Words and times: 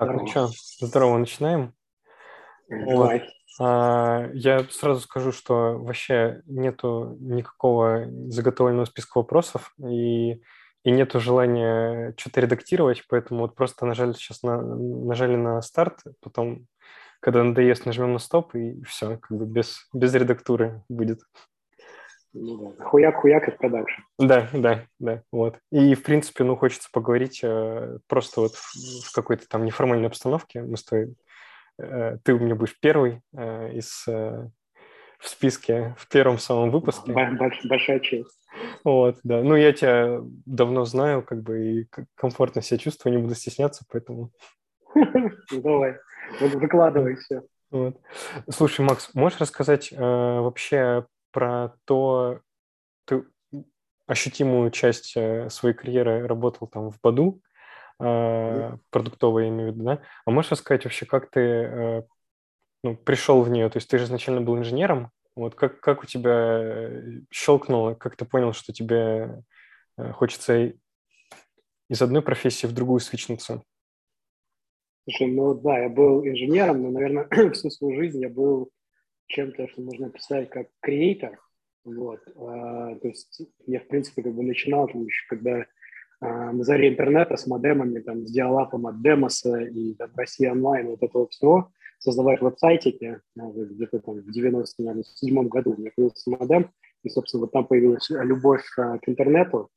Так, 0.00 0.14
ну 0.14 0.26
что, 0.26 0.48
здорово, 0.78 1.18
начинаем. 1.18 1.74
Давай. 2.70 3.18
Вот. 3.18 3.28
А, 3.60 4.30
я 4.32 4.64
сразу 4.70 5.02
скажу, 5.02 5.30
что 5.30 5.76
вообще 5.76 6.40
нету 6.46 7.18
никакого 7.20 8.06
заготовленного 8.28 8.86
списка 8.86 9.18
вопросов 9.18 9.74
и, 9.78 10.40
и 10.84 10.90
нету 10.90 11.20
желания 11.20 12.14
что-то 12.16 12.40
редактировать, 12.40 13.04
поэтому 13.10 13.42
вот 13.42 13.54
просто 13.54 13.84
нажали 13.84 14.14
сейчас 14.14 14.42
на, 14.42 14.62
нажали 14.62 15.36
на 15.36 15.60
старт, 15.60 15.98
потом, 16.22 16.66
когда 17.20 17.44
надоест, 17.44 17.84
нажмем 17.84 18.14
на 18.14 18.20
стоп, 18.20 18.54
и 18.54 18.82
все, 18.84 19.18
как 19.18 19.36
бы 19.36 19.44
без, 19.44 19.86
без 19.92 20.14
редактуры 20.14 20.82
будет. 20.88 21.20
Ну. 22.32 22.76
Хуяк-хуяк 22.78 23.48
и 23.48 23.50
продакшн. 23.56 24.02
Да, 24.18 24.48
да, 24.52 24.84
да, 24.98 25.22
вот. 25.32 25.58
И, 25.72 25.94
в 25.94 26.02
принципе, 26.02 26.44
ну, 26.44 26.56
хочется 26.56 26.88
поговорить 26.92 27.40
э, 27.42 27.98
просто 28.06 28.42
вот 28.42 28.54
в, 28.54 29.08
в 29.08 29.12
какой-то 29.12 29.48
там 29.48 29.64
неформальной 29.64 30.06
обстановке. 30.06 30.62
Мы 30.62 30.76
с 30.76 30.84
тобой, 30.84 31.16
э, 31.78 32.18
ты 32.22 32.34
у 32.34 32.38
меня 32.38 32.54
будешь 32.54 32.78
первый 32.78 33.22
э, 33.32 33.72
из, 33.72 34.04
э, 34.06 34.48
в 35.18 35.28
списке, 35.28 35.96
в 35.98 36.08
первом 36.08 36.38
самом 36.38 36.70
выпуске. 36.70 37.12
Больш, 37.12 37.64
большая 37.64 37.98
честь. 37.98 38.38
Вот, 38.84 39.18
да. 39.24 39.42
Ну, 39.42 39.56
я 39.56 39.72
тебя 39.72 40.20
давно 40.46 40.84
знаю, 40.84 41.22
как 41.22 41.42
бы, 41.42 41.60
и 41.60 41.88
комфортно 42.14 42.62
себя 42.62 42.78
чувствую, 42.78 43.16
не 43.16 43.22
буду 43.22 43.34
стесняться, 43.34 43.84
поэтому... 43.90 44.30
Ну, 44.94 45.30
давай, 45.62 45.96
выкладывай 46.40 47.16
все. 47.16 47.42
Вот. 47.70 47.96
Слушай, 48.48 48.84
Макс, 48.84 49.14
можешь 49.14 49.40
рассказать 49.40 49.92
э, 49.92 49.96
вообще 50.00 51.06
про 51.30 51.74
то, 51.84 52.40
ты 53.04 53.24
ощутимую 54.06 54.70
часть 54.70 55.16
э, 55.16 55.48
своей 55.50 55.74
карьеры 55.74 56.26
работал 56.26 56.66
там 56.66 56.90
в 56.90 57.00
Баду, 57.00 57.40
э, 58.00 58.76
продуктовой, 58.90 59.44
я 59.44 59.48
имею 59.50 59.72
в 59.72 59.74
виду, 59.74 59.84
да? 59.84 60.02
А 60.24 60.30
можешь 60.30 60.50
рассказать 60.50 60.84
вообще, 60.84 61.06
как 61.06 61.30
ты 61.30 61.40
э, 61.40 62.02
ну, 62.82 62.96
пришел 62.96 63.42
в 63.42 63.50
нее? 63.50 63.68
То 63.70 63.76
есть 63.76 63.88
ты 63.88 63.98
же 63.98 64.04
изначально 64.04 64.40
был 64.40 64.58
инженером, 64.58 65.10
вот 65.36 65.54
как, 65.54 65.80
как 65.80 66.02
у 66.02 66.06
тебя 66.06 66.90
щелкнуло, 67.30 67.94
как 67.94 68.16
ты 68.16 68.24
понял, 68.24 68.52
что 68.52 68.72
тебе 68.72 69.42
хочется 70.14 70.72
из 71.88 72.02
одной 72.02 72.22
профессии 72.22 72.66
в 72.66 72.72
другую 72.72 73.00
свичнуться? 73.00 73.62
Слушай, 75.04 75.32
ну 75.32 75.54
да, 75.54 75.78
я 75.78 75.88
был 75.88 76.26
инженером, 76.26 76.82
но, 76.82 76.90
наверное, 76.90 77.28
всю 77.52 77.70
свою 77.70 77.96
жизнь 77.96 78.20
я 78.20 78.28
был 78.28 78.70
чем-то, 79.30 79.68
что 79.68 79.82
можно 79.82 80.08
описать 80.08 80.50
как 80.50 80.68
креатор. 80.80 81.38
Вот. 81.84 82.20
А, 82.36 82.94
то 82.96 83.08
есть 83.08 83.42
я, 83.66 83.80
в 83.80 83.86
принципе, 83.86 84.22
как 84.22 84.34
бы 84.34 84.42
начинал 84.42 84.88
там 84.88 85.04
еще, 85.04 85.26
когда 85.28 85.64
а, 86.20 86.52
на 86.52 86.64
заре 86.64 86.88
интернета 86.88 87.36
с 87.36 87.46
модемами, 87.46 88.00
там, 88.00 88.26
с 88.26 88.30
диалапом 88.30 88.86
от 88.86 89.02
Демоса 89.02 89.60
и 89.60 89.94
там, 89.94 90.10
Россия 90.14 90.52
онлайн, 90.52 90.88
вот 90.88 91.02
этого 91.02 91.28
всего, 91.28 91.70
создавать 91.98 92.42
веб-сайтики, 92.42 93.20
а, 93.38 93.50
где-то 93.50 94.00
там 94.00 94.16
в 94.16 94.30
97 94.30 95.48
году 95.48 95.72
у 95.72 95.80
меня 95.80 95.90
появился 95.96 96.30
модем, 96.30 96.70
и, 97.02 97.08
собственно, 97.08 97.42
вот 97.42 97.52
там 97.52 97.66
появилась 97.66 98.10
любовь 98.10 98.64
а, 98.76 98.98
к 98.98 99.08
интернету, 99.08 99.70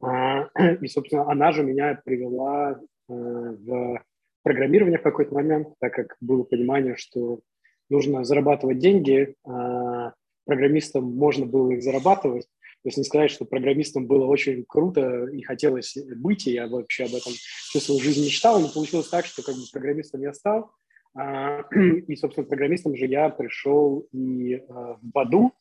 и, 0.80 0.86
собственно, 0.86 1.28
она 1.30 1.50
же 1.50 1.64
меня 1.64 2.00
привела 2.04 2.80
в 3.08 4.00
программирование 4.44 4.98
в 4.98 5.02
какой-то 5.02 5.34
момент, 5.34 5.68
так 5.80 5.92
как 5.92 6.16
было 6.20 6.44
понимание, 6.44 6.94
что 6.96 7.40
нужно 7.88 8.24
зарабатывать 8.24 8.78
деньги, 8.78 9.34
а 9.44 10.12
программистам 10.44 11.04
можно 11.04 11.46
было 11.46 11.72
их 11.72 11.82
зарабатывать. 11.82 12.44
То 12.82 12.88
есть 12.88 12.98
не 12.98 13.04
сказать, 13.04 13.30
что 13.30 13.44
программистам 13.44 14.06
было 14.06 14.24
очень 14.26 14.64
круто 14.66 15.26
и 15.26 15.42
хотелось 15.42 15.96
быть, 16.16 16.46
и 16.46 16.52
я 16.52 16.68
вообще 16.68 17.04
об 17.04 17.14
этом 17.14 17.32
всю 17.32 17.80
свою 17.80 18.00
жизнь 18.00 18.24
мечтал, 18.24 18.60
но 18.60 18.68
получилось 18.68 19.08
так, 19.08 19.26
что 19.26 19.42
как 19.42 19.56
бы 19.56 19.62
программистом 19.72 20.22
я 20.22 20.32
стал, 20.32 20.70
а, 21.14 21.62
и, 21.72 22.16
собственно, 22.16 22.46
программистом 22.46 22.96
же 22.96 23.06
я 23.06 23.28
пришел 23.30 24.06
и 24.12 24.54
а, 24.54 24.94
в 24.94 25.00
Баду, 25.02 25.52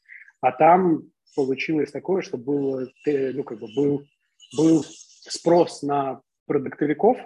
а 0.42 0.52
там 0.52 1.10
получилось 1.36 1.92
такое, 1.92 2.22
что 2.22 2.38
было, 2.38 2.88
ну, 3.06 3.44
как 3.44 3.60
бы 3.60 3.68
был, 3.76 4.04
был 4.56 4.86
спрос 4.86 5.82
на 5.82 6.22
продуктовиков, 6.46 7.18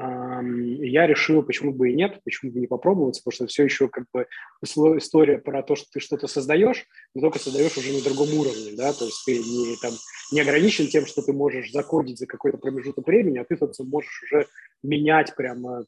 я 0.00 1.06
решил, 1.08 1.42
почему 1.42 1.72
бы 1.72 1.90
и 1.90 1.94
нет, 1.94 2.20
почему 2.24 2.52
бы 2.52 2.60
не 2.60 2.68
попробовать, 2.68 3.20
потому 3.24 3.32
что 3.34 3.46
все 3.48 3.64
еще 3.64 3.88
как 3.88 4.04
бы 4.12 4.26
история 4.62 5.38
про 5.38 5.62
то, 5.62 5.74
что 5.74 5.86
ты 5.92 6.00
что-то 6.00 6.28
создаешь, 6.28 6.84
но 7.14 7.22
только 7.22 7.40
создаешь 7.40 7.76
уже 7.76 7.92
на 7.92 8.02
другом 8.02 8.32
уровне, 8.34 8.76
да, 8.76 8.92
то 8.92 9.06
есть 9.06 9.24
ты 9.26 9.38
не, 9.38 9.76
там, 9.82 9.92
не 10.30 10.40
ограничен 10.40 10.86
тем, 10.86 11.04
что 11.04 11.22
ты 11.22 11.32
можешь 11.32 11.72
закодить 11.72 12.18
за 12.18 12.26
какой-то 12.26 12.58
промежуток 12.58 13.06
времени, 13.06 13.38
а 13.38 13.44
ты, 13.44 13.56
собственно, 13.56 13.88
можешь 13.88 14.22
уже 14.22 14.46
менять 14.84 15.34
прямо 15.34 15.84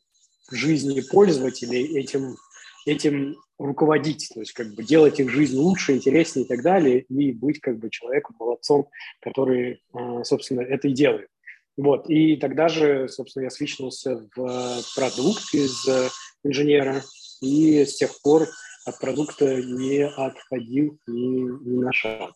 жизни 0.50 1.00
пользователей 1.00 1.97
этим, 1.97 2.34
этим 2.87 3.37
руководить, 3.59 4.31
то 4.34 4.41
есть 4.41 4.54
как 4.54 4.75
бы 4.75 4.82
делать 4.82 5.21
их 5.21 5.31
жизнь 5.31 5.56
лучше, 5.56 5.92
интереснее 5.92 6.47
и 6.47 6.48
так 6.48 6.62
далее, 6.62 7.03
и 7.03 7.31
быть 7.31 7.60
как 7.60 7.78
бы 7.78 7.91
человеком, 7.91 8.34
молодцом, 8.41 8.88
который, 9.21 9.82
а, 9.92 10.25
собственно, 10.25 10.62
это 10.62 10.88
и 10.88 10.92
делает. 10.92 11.28
Вот, 11.80 12.10
и 12.10 12.36
тогда 12.36 12.68
же, 12.68 13.08
собственно, 13.08 13.44
я 13.44 13.50
свичнулся 13.50 14.28
в 14.36 14.46
э, 14.46 14.82
продукт 14.94 15.54
из 15.54 15.88
э, 15.88 16.08
инженера, 16.44 17.00
и 17.41 17.86
с 17.86 17.96
тех 17.96 18.10
пор 18.22 18.48
от 18.84 19.00
продукта 19.00 19.62
не 19.62 20.04
отходил 20.04 20.98
ни, 21.06 21.68
ни 21.68 21.82
на 21.82 21.91
шаг. 21.91 22.32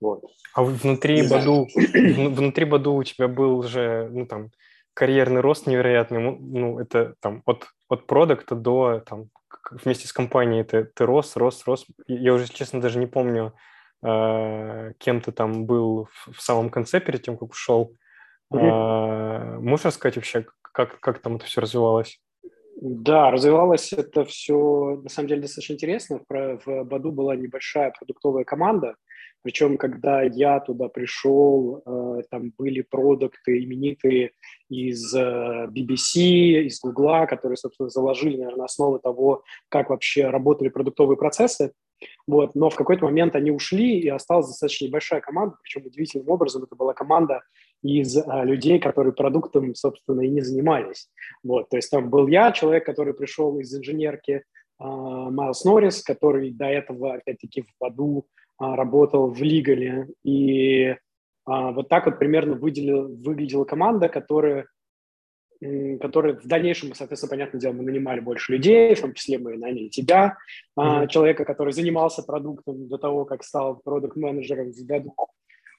Вот. 0.00 0.24
А 0.54 0.62
внутри 0.62 1.28
Баду, 1.28 1.68
внутри 1.74 2.64
Баду 2.64 2.94
у 2.94 3.04
тебя 3.04 3.28
был 3.28 3.62
же, 3.62 4.08
ну, 4.10 4.26
там, 4.26 4.50
карьерный 4.94 5.42
рост 5.42 5.66
невероятный, 5.66 6.38
ну, 6.40 6.78
это 6.78 7.14
там 7.20 7.42
от, 7.44 7.66
от 7.88 8.06
продукта 8.06 8.54
до, 8.54 9.02
там, 9.04 9.28
вместе 9.70 10.08
с 10.08 10.14
компанией 10.14 10.64
ты, 10.64 10.84
ты 10.84 11.04
рос, 11.04 11.36
рос, 11.36 11.62
рос. 11.66 11.84
Я 12.06 12.32
уже, 12.32 12.48
честно, 12.48 12.80
даже 12.80 12.98
не 12.98 13.06
помню, 13.06 13.52
э, 14.02 14.92
кем 14.96 15.20
ты 15.20 15.30
там 15.30 15.66
был 15.66 16.08
в, 16.10 16.32
в 16.38 16.40
самом 16.40 16.70
конце, 16.70 17.00
перед 17.00 17.22
тем, 17.22 17.36
как 17.36 17.50
ушел. 17.50 17.94
Mm-hmm. 18.52 19.60
Можешь 19.60 19.86
рассказать 19.86 20.16
вообще, 20.16 20.46
как, 20.60 21.00
как 21.00 21.18
там 21.20 21.36
это 21.36 21.46
все 21.46 21.60
развивалось? 21.60 22.20
Да, 22.80 23.30
развивалось 23.30 23.92
это 23.92 24.24
все, 24.24 25.00
на 25.02 25.08
самом 25.08 25.28
деле, 25.28 25.42
достаточно 25.42 25.74
интересно. 25.74 26.20
В 26.28 26.84
Баду 26.84 27.12
была 27.12 27.36
небольшая 27.36 27.92
продуктовая 27.96 28.44
команда, 28.44 28.96
причем, 29.42 29.76
когда 29.76 30.22
я 30.22 30.60
туда 30.60 30.88
пришел, 30.88 31.82
э, 31.84 32.22
там 32.30 32.52
были 32.56 32.82
продукты 32.82 33.62
именитые 33.62 34.32
из 34.68 35.12
э, 35.14 35.66
BBC, 35.68 36.62
из 36.62 36.80
Google, 36.80 37.26
которые, 37.26 37.56
собственно, 37.56 37.88
заложили, 37.88 38.36
наверное, 38.36 38.66
основы 38.66 39.00
того, 39.00 39.42
как 39.68 39.90
вообще 39.90 40.28
работали 40.28 40.68
продуктовые 40.68 41.16
процессы. 41.16 41.72
Вот. 42.26 42.54
Но 42.54 42.70
в 42.70 42.76
какой-то 42.76 43.04
момент 43.04 43.34
они 43.34 43.50
ушли, 43.50 43.98
и 43.98 44.08
осталась 44.08 44.46
достаточно 44.46 44.86
небольшая 44.86 45.20
команда, 45.20 45.56
причем 45.62 45.86
удивительным 45.86 46.28
образом 46.28 46.62
это 46.62 46.76
была 46.76 46.94
команда 46.94 47.42
из 47.82 48.16
а, 48.16 48.44
людей, 48.44 48.78
которые 48.78 49.12
продуктом, 49.12 49.74
собственно, 49.74 50.20
и 50.22 50.28
не 50.28 50.40
занимались. 50.40 51.08
Вот. 51.42 51.68
То 51.68 51.76
есть 51.76 51.90
там 51.90 52.10
был 52.10 52.28
я, 52.28 52.52
человек, 52.52 52.86
который 52.86 53.14
пришел 53.14 53.58
из 53.58 53.74
инженерки, 53.76 54.42
а, 54.78 55.30
Майлз 55.30 55.64
Норрис, 55.64 56.02
который 56.02 56.50
до 56.50 56.66
этого, 56.66 57.14
опять-таки, 57.14 57.62
в 57.62 57.68
Баду 57.80 58.26
а, 58.58 58.76
работал 58.76 59.30
в 59.30 59.42
Лигале. 59.42 60.08
И 60.24 60.96
а, 61.44 61.72
вот 61.72 61.88
так 61.88 62.06
вот 62.06 62.18
примерно 62.18 62.54
выделил, 62.54 63.08
выглядела 63.16 63.64
команда, 63.64 64.08
которая 64.08 64.66
которые 66.00 66.40
в 66.40 66.46
дальнейшем, 66.48 66.92
соответственно, 66.92 67.30
понятное 67.30 67.60
дело, 67.60 67.72
мы 67.72 67.84
нанимали 67.84 68.18
больше 68.18 68.50
людей, 68.50 68.96
в 68.96 69.00
том 69.00 69.14
числе 69.14 69.38
мы 69.38 69.56
наняли 69.56 69.86
тебя, 69.86 70.36
mm-hmm. 70.76 71.06
человека, 71.06 71.44
который 71.44 71.72
занимался 71.72 72.24
продуктом 72.24 72.88
до 72.88 72.98
того, 72.98 73.24
как 73.24 73.44
стал 73.44 73.76
продукт-менеджером 73.76 74.72
в 74.72 74.84
году. 74.84 75.14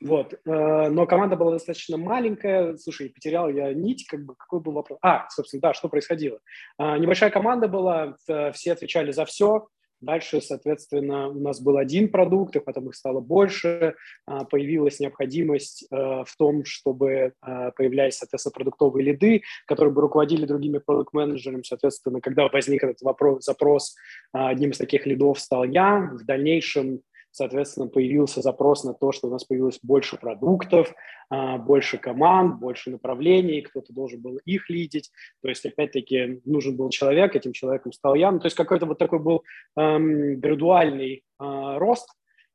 Вот. 0.03 0.33
Э, 0.33 0.89
но 0.89 1.07
команда 1.07 1.37
была 1.37 1.51
достаточно 1.51 1.97
маленькая. 1.97 2.75
Слушай, 2.77 3.09
потерял 3.09 3.49
я 3.49 3.73
нить, 3.73 4.05
как 4.05 4.25
бы 4.25 4.35
какой 4.35 4.59
был 4.59 4.73
вопрос? 4.73 4.99
А, 5.01 5.27
собственно, 5.29 5.61
да, 5.61 5.73
что 5.73 5.87
происходило? 5.87 6.39
А, 6.77 6.97
небольшая 6.97 7.29
команда 7.29 7.67
была, 7.67 8.15
все 8.53 8.73
отвечали 8.73 9.11
за 9.11 9.25
все. 9.25 9.67
Дальше, 10.01 10.41
соответственно, 10.41 11.29
у 11.29 11.39
нас 11.39 11.61
был 11.61 11.77
один 11.77 12.09
продукт, 12.11 12.57
и 12.57 12.59
потом 12.59 12.89
их 12.89 12.95
стало 12.95 13.21
больше. 13.21 13.95
Появилась 14.51 14.99
необходимость 14.99 15.87
э, 15.89 15.95
в 15.95 16.35
том, 16.37 16.65
чтобы 16.65 17.09
э, 17.41 17.71
появлялись, 17.77 18.17
соответственно, 18.17 18.51
продуктовые 18.51 19.05
лиды, 19.05 19.43
которые 19.65 19.93
бы 19.93 20.01
руководили 20.01 20.45
другими 20.45 20.79
продукт-менеджерами. 20.79 21.63
Соответственно, 21.63 22.19
когда 22.19 22.49
возник 22.49 22.83
этот 22.83 23.01
вопрос, 23.01 23.45
запрос, 23.45 23.95
одним 24.33 24.71
из 24.71 24.77
таких 24.77 25.05
лидов 25.05 25.39
стал 25.39 25.63
я. 25.63 26.11
В 26.11 26.25
дальнейшем 26.25 26.99
Соответственно, 27.35 27.87
появился 27.87 28.41
запрос 28.41 28.83
на 28.83 28.93
то, 28.93 29.11
что 29.11 29.27
у 29.27 29.31
нас 29.31 29.43
появилось 29.43 29.79
больше 29.81 30.17
продуктов, 30.17 30.93
а, 31.31 31.57
больше 31.57 31.97
команд, 31.97 32.59
больше 32.59 32.91
направлений, 32.91 33.61
кто-то 33.61 33.91
должен 33.91 34.21
был 34.21 34.37
их 34.45 34.69
лидить. 34.69 35.09
То 35.41 35.49
есть, 35.49 35.65
опять-таки, 35.65 36.41
нужен 36.45 36.77
был 36.77 36.89
человек, 36.91 37.35
этим 37.35 37.51
человеком 37.51 37.91
стал 37.91 38.13
я. 38.13 38.31
Ну, 38.31 38.39
то 38.39 38.45
есть, 38.45 38.55
какой-то 38.55 38.85
вот 38.85 38.99
такой 38.99 39.17
был 39.17 39.43
эм, 39.75 40.39
градуальный 40.39 41.23
э, 41.41 41.77
рост 41.79 42.07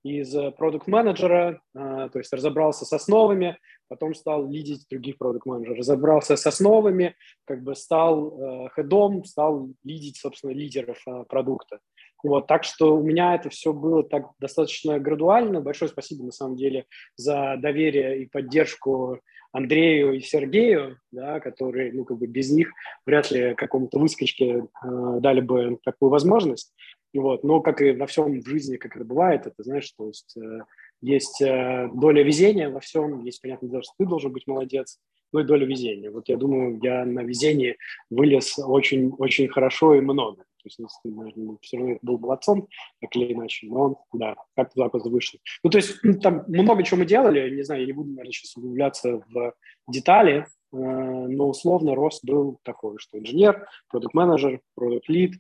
из 0.05 0.33
продукт-менеджера, 0.57 1.61
э, 1.75 2.09
то 2.13 2.19
есть 2.19 2.33
разобрался 2.33 2.85
с 2.85 2.93
основами, 2.93 3.59
потом 3.89 4.15
стал 4.15 4.49
лидить 4.49 4.87
других 4.89 5.19
продукт-менеджеров, 5.19 5.79
разобрался 5.79 6.37
с 6.37 6.47
основами, 6.47 7.17
как 7.45 7.65
бы 7.65 7.75
стал 7.75 8.41
э, 8.41 8.69
хедом, 8.69 9.25
стал 9.25 9.71
лидить, 9.83 10.19
собственно, 10.19 10.53
лидеров 10.53 11.03
э, 11.09 11.25
продукта. 11.29 11.81
Вот, 12.23 12.47
так 12.47 12.65
что 12.65 12.97
у 12.97 13.03
меня 13.03 13.35
это 13.35 13.49
все 13.51 13.73
было 13.73 14.03
так 14.03 14.31
достаточно 14.41 14.99
градуально. 14.99 15.61
Большое 15.61 15.91
спасибо, 15.91 16.25
на 16.25 16.33
самом 16.33 16.57
деле, 16.57 16.87
за 17.17 17.57
доверие 17.59 18.23
и 18.23 18.27
поддержку 18.27 19.21
Андрею 19.53 20.13
и 20.13 20.21
Сергею, 20.21 20.99
да, 21.11 21.41
которые, 21.41 21.93
ну, 21.93 22.05
как 22.05 22.19
бы 22.19 22.27
без 22.27 22.51
них 22.51 22.71
вряд 23.07 23.31
ли 23.31 23.55
какому-то 23.55 23.99
выскочке 23.99 24.65
э, 24.85 25.19
дали 25.21 25.41
бы 25.41 25.79
такую 25.85 26.11
возможность. 26.11 26.75
Вот. 27.15 27.45
Но, 27.45 27.61
как 27.61 27.81
и 27.81 27.93
во 27.93 28.07
всем 28.07 28.41
в 28.41 28.47
жизни, 28.47 28.77
как 28.77 28.97
это 28.97 29.05
бывает, 29.05 29.47
это, 29.47 29.63
знаешь, 29.63 29.91
то 29.97 30.07
есть 30.07 30.37
э, 30.37 30.61
есть 31.01 31.41
э, 31.41 31.89
доля 31.95 32.23
везения 32.23 32.71
во 32.71 32.81
всем, 32.81 33.25
есть, 33.25 33.41
понятное 33.41 33.71
дело, 33.71 33.83
что 33.83 33.93
ты 33.99 34.07
должен 34.07 34.33
быть 34.33 34.47
молодец, 34.47 34.99
ну 35.33 35.41
и 35.41 35.45
доля 35.45 35.67
везения. 35.67 36.11
Вот 36.11 36.29
я 36.29 36.37
думаю, 36.37 36.81
я 36.83 37.05
на 37.05 37.21
везении 37.21 37.77
вылез 38.11 38.59
очень-очень 38.59 39.49
хорошо 39.49 39.95
и 39.95 40.01
много. 40.01 40.43
То 40.43 40.65
есть, 40.65 40.81
наверное, 41.05 41.57
все 41.61 41.77
равно 41.79 41.99
был 42.03 42.19
молодцом, 42.19 42.69
так 43.01 43.15
или 43.15 43.33
иначе, 43.33 43.69
но 43.69 44.05
да, 44.13 44.37
как-то 44.57 44.83
так 44.83 44.93
вот 44.93 45.05
вышло. 45.05 45.39
Ну, 45.63 45.71
то 45.71 45.79
есть, 45.79 45.97
там 46.23 46.45
много 46.49 46.83
чего 46.83 46.99
мы 46.99 47.07
делали, 47.07 47.55
не 47.55 47.63
знаю, 47.63 47.83
я 47.83 47.87
не 47.87 47.93
буду, 47.93 48.11
наверное, 48.11 48.33
сейчас 48.33 48.57
углубляться 48.57 49.23
в 49.29 49.55
детали, 49.87 50.47
э, 50.73 50.77
но 50.77 51.49
условно 51.49 51.95
рост 51.95 52.25
был 52.25 52.59
такой, 52.65 52.99
что 52.99 53.19
инженер, 53.19 53.69
продукт-менеджер, 53.89 54.61
продукт-лид, 54.75 55.35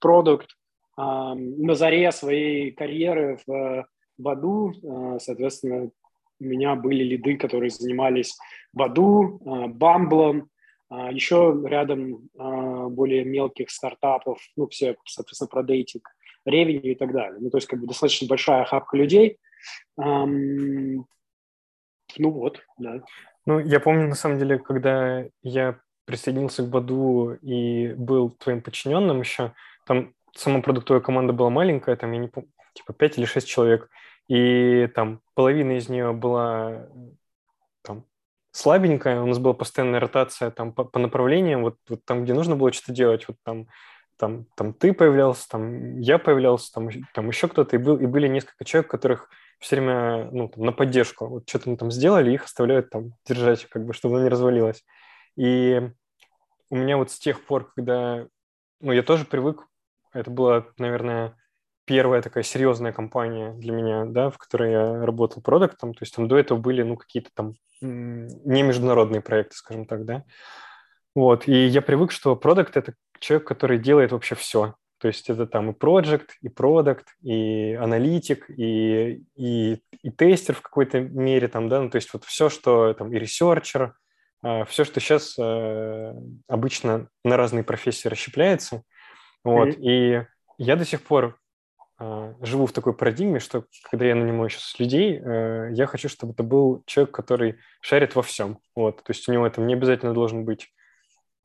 продукт, 0.00 0.50
на 0.96 1.74
заре 1.74 2.12
своей 2.12 2.70
карьеры 2.70 3.38
в 3.46 3.86
Баду, 4.18 4.72
э, 4.72 5.18
соответственно, 5.20 5.90
у 6.40 6.44
меня 6.44 6.74
были 6.74 7.04
лиды, 7.04 7.36
которые 7.36 7.70
занимались 7.70 8.36
Баду, 8.72 9.40
э, 9.44 9.66
Бамблом, 9.68 10.48
а 10.88 11.10
еще 11.10 11.58
рядом 11.64 12.28
более 12.34 13.24
мелких 13.24 13.70
стартапов, 13.70 14.38
ну, 14.56 14.68
все, 14.68 14.94
соответственно, 15.06 15.48
про 15.48 15.62
дейтинг, 15.62 16.06
ревеню 16.44 16.92
и 16.92 16.94
так 16.94 17.12
далее. 17.12 17.38
Ну, 17.40 17.48
то 17.48 17.56
есть, 17.56 17.66
как 17.66 17.80
бы 17.80 17.86
достаточно 17.86 18.28
большая 18.28 18.66
хапка 18.66 18.98
людей. 18.98 19.38
Ну 19.96 21.06
вот, 22.18 22.60
да. 22.76 23.02
Ну, 23.46 23.58
я 23.58 23.80
помню, 23.80 24.06
на 24.06 24.14
самом 24.14 24.38
деле, 24.38 24.58
когда 24.58 25.24
я 25.42 25.80
присоединился 26.04 26.62
к 26.62 26.68
Баду 26.68 27.38
и 27.40 27.94
был 27.94 28.30
твоим 28.30 28.60
подчиненным 28.60 29.20
еще, 29.20 29.54
там 29.86 30.12
сама 30.34 30.60
продуктовая 30.60 31.00
команда 31.00 31.32
была 31.32 31.50
маленькая, 31.50 31.96
там, 31.96 32.12
я 32.12 32.18
не 32.18 32.28
помню, 32.28 32.50
типа 32.74 32.92
5 32.92 33.18
или 33.18 33.24
6 33.24 33.46
человек 33.48 33.90
и 34.28 34.88
там 34.94 35.20
половина 35.34 35.72
из 35.72 35.88
нее 35.88 36.12
была 36.12 36.86
там 37.82 38.04
слабенькая, 38.52 39.20
у 39.20 39.26
нас 39.26 39.38
была 39.38 39.54
постоянная 39.54 40.00
ротация 40.00 40.50
там 40.50 40.72
по, 40.72 40.84
по 40.84 40.98
направлениям, 40.98 41.62
вот, 41.62 41.76
вот 41.88 42.04
там, 42.04 42.24
где 42.24 42.34
нужно 42.34 42.56
было 42.56 42.72
что-то 42.72 42.92
делать, 42.92 43.26
вот 43.28 43.36
там, 43.44 43.66
там, 44.16 44.46
там 44.56 44.74
ты 44.74 44.92
появлялся, 44.92 45.48
там 45.48 45.98
я 45.98 46.18
появлялся, 46.18 46.72
там, 46.72 46.88
там 47.14 47.28
еще 47.28 47.48
кто-то, 47.48 47.76
и, 47.76 47.78
был, 47.78 47.98
и 47.98 48.06
были 48.06 48.28
несколько 48.28 48.64
человек, 48.64 48.90
которых 48.90 49.28
все 49.58 49.76
время 49.76 50.30
ну, 50.30 50.48
там, 50.48 50.64
на 50.64 50.72
поддержку, 50.72 51.26
вот 51.26 51.48
что-то 51.48 51.70
мы 51.70 51.76
там 51.76 51.90
сделали, 51.90 52.32
их 52.32 52.44
оставляют 52.44 52.90
там 52.90 53.14
держать, 53.26 53.66
как 53.66 53.84
бы, 53.84 53.92
чтобы 53.92 54.16
оно 54.16 54.24
не 54.24 54.30
развалилось. 54.30 54.84
И 55.36 55.80
у 56.70 56.76
меня 56.76 56.96
вот 56.96 57.10
с 57.10 57.18
тех 57.18 57.44
пор, 57.44 57.70
когда, 57.74 58.26
ну, 58.80 58.92
я 58.92 59.02
тоже 59.02 59.24
привык, 59.24 59.66
это 60.12 60.30
было, 60.30 60.66
наверное, 60.78 61.36
первая 61.84 62.22
такая 62.22 62.44
серьезная 62.44 62.92
компания 62.92 63.52
для 63.52 63.72
меня, 63.72 64.04
да, 64.04 64.30
в 64.30 64.38
которой 64.38 64.72
я 64.72 65.04
работал 65.04 65.42
продуктом, 65.42 65.94
то 65.94 66.02
есть 66.02 66.14
там 66.14 66.28
до 66.28 66.38
этого 66.38 66.58
были, 66.58 66.82
ну, 66.82 66.96
какие-то 66.96 67.30
там 67.34 67.54
не 67.80 68.62
международные 68.62 69.20
проекты, 69.20 69.56
скажем 69.56 69.86
так, 69.86 70.04
да. 70.04 70.24
Вот, 71.14 71.46
и 71.48 71.66
я 71.66 71.82
привык, 71.82 72.12
что 72.12 72.36
продукт– 72.36 72.76
это 72.78 72.94
человек, 73.18 73.46
который 73.46 73.78
делает 73.78 74.12
вообще 74.12 74.34
все. 74.34 74.74
То 74.98 75.08
есть 75.08 75.28
это 75.28 75.46
там 75.46 75.70
и 75.70 75.74
проект, 75.74 76.36
и 76.42 76.48
продукт, 76.48 77.08
и 77.22 77.74
аналитик, 77.74 78.48
и, 78.48 79.24
и, 79.34 79.82
и 80.00 80.10
тестер 80.10 80.54
в 80.54 80.62
какой-то 80.62 81.00
мере, 81.00 81.48
там, 81.48 81.68
да, 81.68 81.80
ну, 81.80 81.90
то 81.90 81.96
есть 81.96 82.12
вот 82.12 82.24
все, 82.24 82.48
что 82.48 82.94
там, 82.94 83.12
и 83.12 83.18
researcher, 83.18 83.94
а, 84.42 84.64
все, 84.64 84.84
что 84.84 85.00
сейчас 85.00 85.36
э, 85.38 86.14
обычно 86.48 87.08
на 87.24 87.36
разные 87.36 87.64
профессии 87.64 88.06
расщепляется. 88.08 88.82
Вот, 89.42 89.70
mm-hmm. 89.70 89.80
и 89.80 90.26
я 90.58 90.76
до 90.76 90.84
сих 90.84 91.02
пор 91.02 91.36
живу 92.40 92.66
в 92.66 92.72
такой 92.72 92.94
парадигме, 92.94 93.38
что 93.38 93.64
когда 93.90 94.06
я 94.06 94.14
нанимаю 94.14 94.48
сейчас 94.48 94.78
людей, 94.78 95.20
э, 95.22 95.68
я 95.72 95.86
хочу, 95.86 96.08
чтобы 96.08 96.32
это 96.32 96.42
был 96.42 96.82
человек, 96.86 97.14
который 97.14 97.56
шарит 97.80 98.14
во 98.14 98.22
всем. 98.22 98.58
Вот. 98.74 99.02
То 99.02 99.10
есть 99.10 99.28
у 99.28 99.32
него 99.32 99.46
это 99.46 99.60
не 99.60 99.74
обязательно 99.74 100.12
должен 100.14 100.44
быть, 100.44 100.68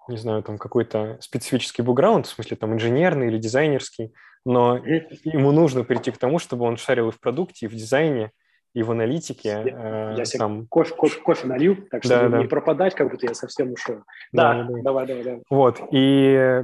не 0.08 0.18
знаю, 0.18 0.44
там 0.44 0.58
какой-то 0.58 1.18
специфический 1.22 1.82
бэкграунд, 1.82 2.26
в 2.26 2.30
смысле 2.30 2.58
там 2.58 2.74
инженерный 2.74 3.28
или 3.28 3.38
дизайнерский, 3.38 4.14
но 4.46 4.78
ему 4.78 5.52
нужно 5.52 5.84
прийти 5.84 6.12
к 6.12 6.18
тому, 6.18 6.40
чтобы 6.40 6.66
он 6.66 6.78
шарил 6.78 7.10
и 7.10 7.12
в 7.12 7.20
продукте, 7.20 7.66
и 7.66 7.70
в 7.70 7.74
дизайне, 7.74 8.32
и 8.74 8.84
в 8.84 8.92
аналитике. 8.92 9.50
Я, 9.50 10.14
э, 10.14 10.16
я 10.18 10.26
себе 10.26 10.40
там... 10.40 10.68
кофе, 10.68 10.96
кофе, 10.96 11.20
кофе 11.20 11.48
налью, 11.48 11.88
так 11.92 12.04
что 12.04 12.22
да, 12.22 12.30
да. 12.30 12.38
не 12.40 12.48
пропадать, 12.48 12.96
как 12.96 13.10
будто 13.12 13.28
я 13.28 13.34
совсем 13.34 13.74
ушел. 13.74 14.04
Да, 14.32 14.54
да, 14.54 14.64
да. 14.64 14.82
давай, 14.82 15.08
давай, 15.08 15.24
давай. 15.24 15.44
Вот, 15.50 15.82
и 15.92 16.64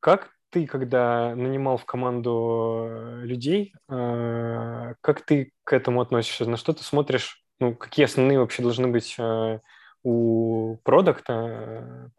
как 0.00 0.30
ты, 0.50 0.66
когда 0.66 1.34
нанимал 1.34 1.76
в 1.76 1.84
команду 1.84 2.86
э, 2.88 3.20
людей, 3.24 3.74
э, 3.88 4.94
как 5.00 5.22
ты 5.22 5.52
к 5.64 5.72
этому 5.72 6.00
относишься? 6.00 6.48
На 6.48 6.56
что 6.56 6.72
ты 6.72 6.82
смотришь? 6.82 7.44
Ну, 7.60 7.74
какие 7.74 8.06
основные 8.06 8.38
вообще 8.38 8.62
должны 8.62 8.88
быть 8.88 9.16
э, 9.18 9.60
у 10.02 10.76
продукта 10.84 12.12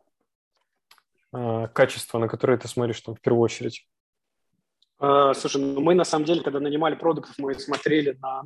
качества, 1.31 2.17
на 2.17 2.27
которые 2.27 2.57
ты 2.57 2.67
смотришь 2.67 3.01
там 3.01 3.13
в 3.13 3.21
первую 3.21 3.43
очередь? 3.43 3.87
Uh, 5.01 5.33
слушай, 5.33 5.61
ну 5.61 5.79
мы 5.79 5.95
на 5.95 6.03
самом 6.03 6.25
деле, 6.25 6.41
когда 6.41 6.59
нанимали 6.59 6.95
продуктов, 6.95 7.35
мы 7.37 7.53
смотрели 7.53 8.17
на 8.21 8.43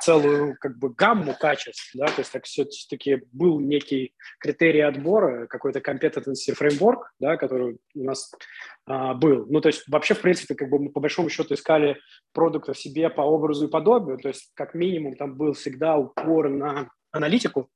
целую 0.00 0.56
как 0.58 0.76
бы 0.76 0.92
гамму 0.92 1.36
качеств, 1.38 1.90
да, 1.94 2.06
то 2.06 2.20
есть 2.20 2.32
так 2.32 2.46
все-таки 2.46 3.22
был 3.30 3.60
некий 3.60 4.12
критерий 4.40 4.80
отбора, 4.80 5.46
какой-то 5.46 5.78
competency 5.78 6.52
framework, 6.58 7.02
да, 7.20 7.36
который 7.36 7.78
у 7.94 8.04
нас 8.04 8.32
э, 8.90 9.14
был. 9.14 9.46
Ну, 9.48 9.60
то 9.60 9.68
есть 9.68 9.84
вообще, 9.88 10.14
в 10.14 10.20
принципе, 10.20 10.56
как 10.56 10.68
бы 10.68 10.80
мы 10.80 10.90
по 10.90 10.98
большому 10.98 11.28
счету 11.28 11.54
искали 11.54 11.96
продуктов 12.32 12.76
себе 12.76 13.08
по 13.08 13.20
образу 13.20 13.68
и 13.68 13.70
подобию, 13.70 14.18
то 14.18 14.28
есть 14.28 14.50
как 14.54 14.74
минимум 14.74 15.14
там 15.14 15.36
был 15.36 15.52
всегда 15.52 15.96
упор 15.96 16.48
на 16.48 16.90
аналитику. 17.12 17.70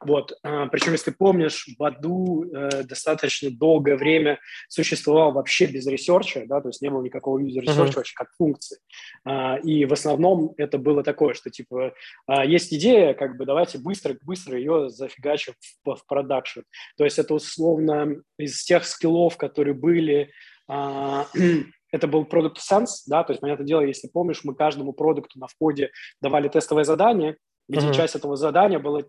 Вот. 0.00 0.32
А, 0.42 0.66
Причем, 0.66 0.92
если 0.92 1.10
помнишь, 1.10 1.68
Badoo 1.78 2.44
э, 2.44 2.82
достаточно 2.84 3.50
долгое 3.50 3.96
время 3.96 4.38
существовал 4.68 5.32
вообще 5.32 5.66
без 5.66 5.86
ресерча, 5.86 6.44
да, 6.46 6.60
то 6.60 6.68
есть 6.68 6.82
не 6.82 6.90
было 6.90 7.02
никакого 7.02 7.38
юзер 7.38 7.62
ресерча 7.62 7.92
uh-huh. 7.92 7.96
вообще 7.96 8.14
как 8.14 8.28
функции. 8.36 8.78
А, 9.24 9.56
и 9.56 9.84
в 9.84 9.92
основном 9.92 10.54
это 10.56 10.78
было 10.78 11.02
такое, 11.02 11.34
что 11.34 11.50
типа 11.50 11.94
а, 12.26 12.44
есть 12.44 12.72
идея, 12.72 13.14
как 13.14 13.36
бы 13.36 13.44
давайте 13.44 13.78
быстро, 13.78 14.16
быстро 14.22 14.58
ее 14.58 14.88
зафигачим 14.88 15.54
в, 15.84 15.94
в 15.94 16.06
продакшн. 16.06 16.60
То 16.96 17.04
есть 17.04 17.18
это 17.18 17.34
условно 17.34 18.22
из 18.38 18.62
тех 18.62 18.84
скиллов, 18.84 19.36
которые 19.36 19.74
были 19.74 20.30
это 21.92 22.06
был 22.06 22.24
продукт 22.26 22.58
Sense, 22.58 23.04
да, 23.06 23.24
то 23.24 23.32
есть, 23.32 23.40
понятное 23.40 23.66
дело, 23.66 23.80
если 23.80 24.08
помнишь, 24.08 24.44
мы 24.44 24.54
каждому 24.54 24.92
продукту 24.92 25.38
на 25.38 25.46
входе 25.46 25.90
давали 26.20 26.48
тестовое 26.48 26.84
задание, 26.84 27.36
где 27.68 27.86
uh-huh. 27.86 27.94
часть 27.94 28.14
этого 28.14 28.36
задания 28.36 28.78
была 28.78 29.02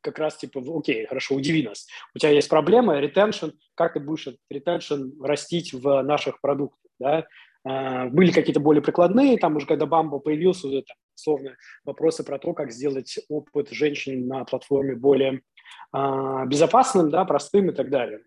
как 0.00 0.18
раз 0.18 0.36
типа, 0.36 0.62
окей, 0.76 1.06
хорошо, 1.06 1.34
удиви 1.34 1.62
нас. 1.62 1.86
У 2.14 2.18
тебя 2.18 2.30
есть 2.30 2.48
проблема, 2.48 2.98
ретеншн, 2.98 3.50
как 3.74 3.94
ты 3.94 4.00
будешь 4.00 4.28
ретеншн 4.50 5.22
растить 5.22 5.72
в 5.72 6.02
наших 6.02 6.40
продуктах, 6.40 6.90
да? 6.98 7.26
А, 7.66 8.06
были 8.08 8.30
какие-то 8.30 8.60
более 8.60 8.82
прикладные, 8.82 9.38
там 9.38 9.56
уже 9.56 9.66
когда 9.66 9.86
Бамбо 9.86 10.18
появился, 10.18 10.68
уже 10.68 10.82
там, 10.82 10.96
условно, 11.16 11.56
вопросы 11.84 12.22
про 12.22 12.38
то, 12.38 12.52
как 12.52 12.70
сделать 12.70 13.18
опыт 13.28 13.70
женщин 13.70 14.26
на 14.26 14.44
платформе 14.44 14.94
более 14.94 15.40
а, 15.92 16.44
безопасным, 16.44 17.10
да, 17.10 17.24
простым 17.24 17.70
и 17.70 17.74
так 17.74 17.90
далее. 17.90 18.20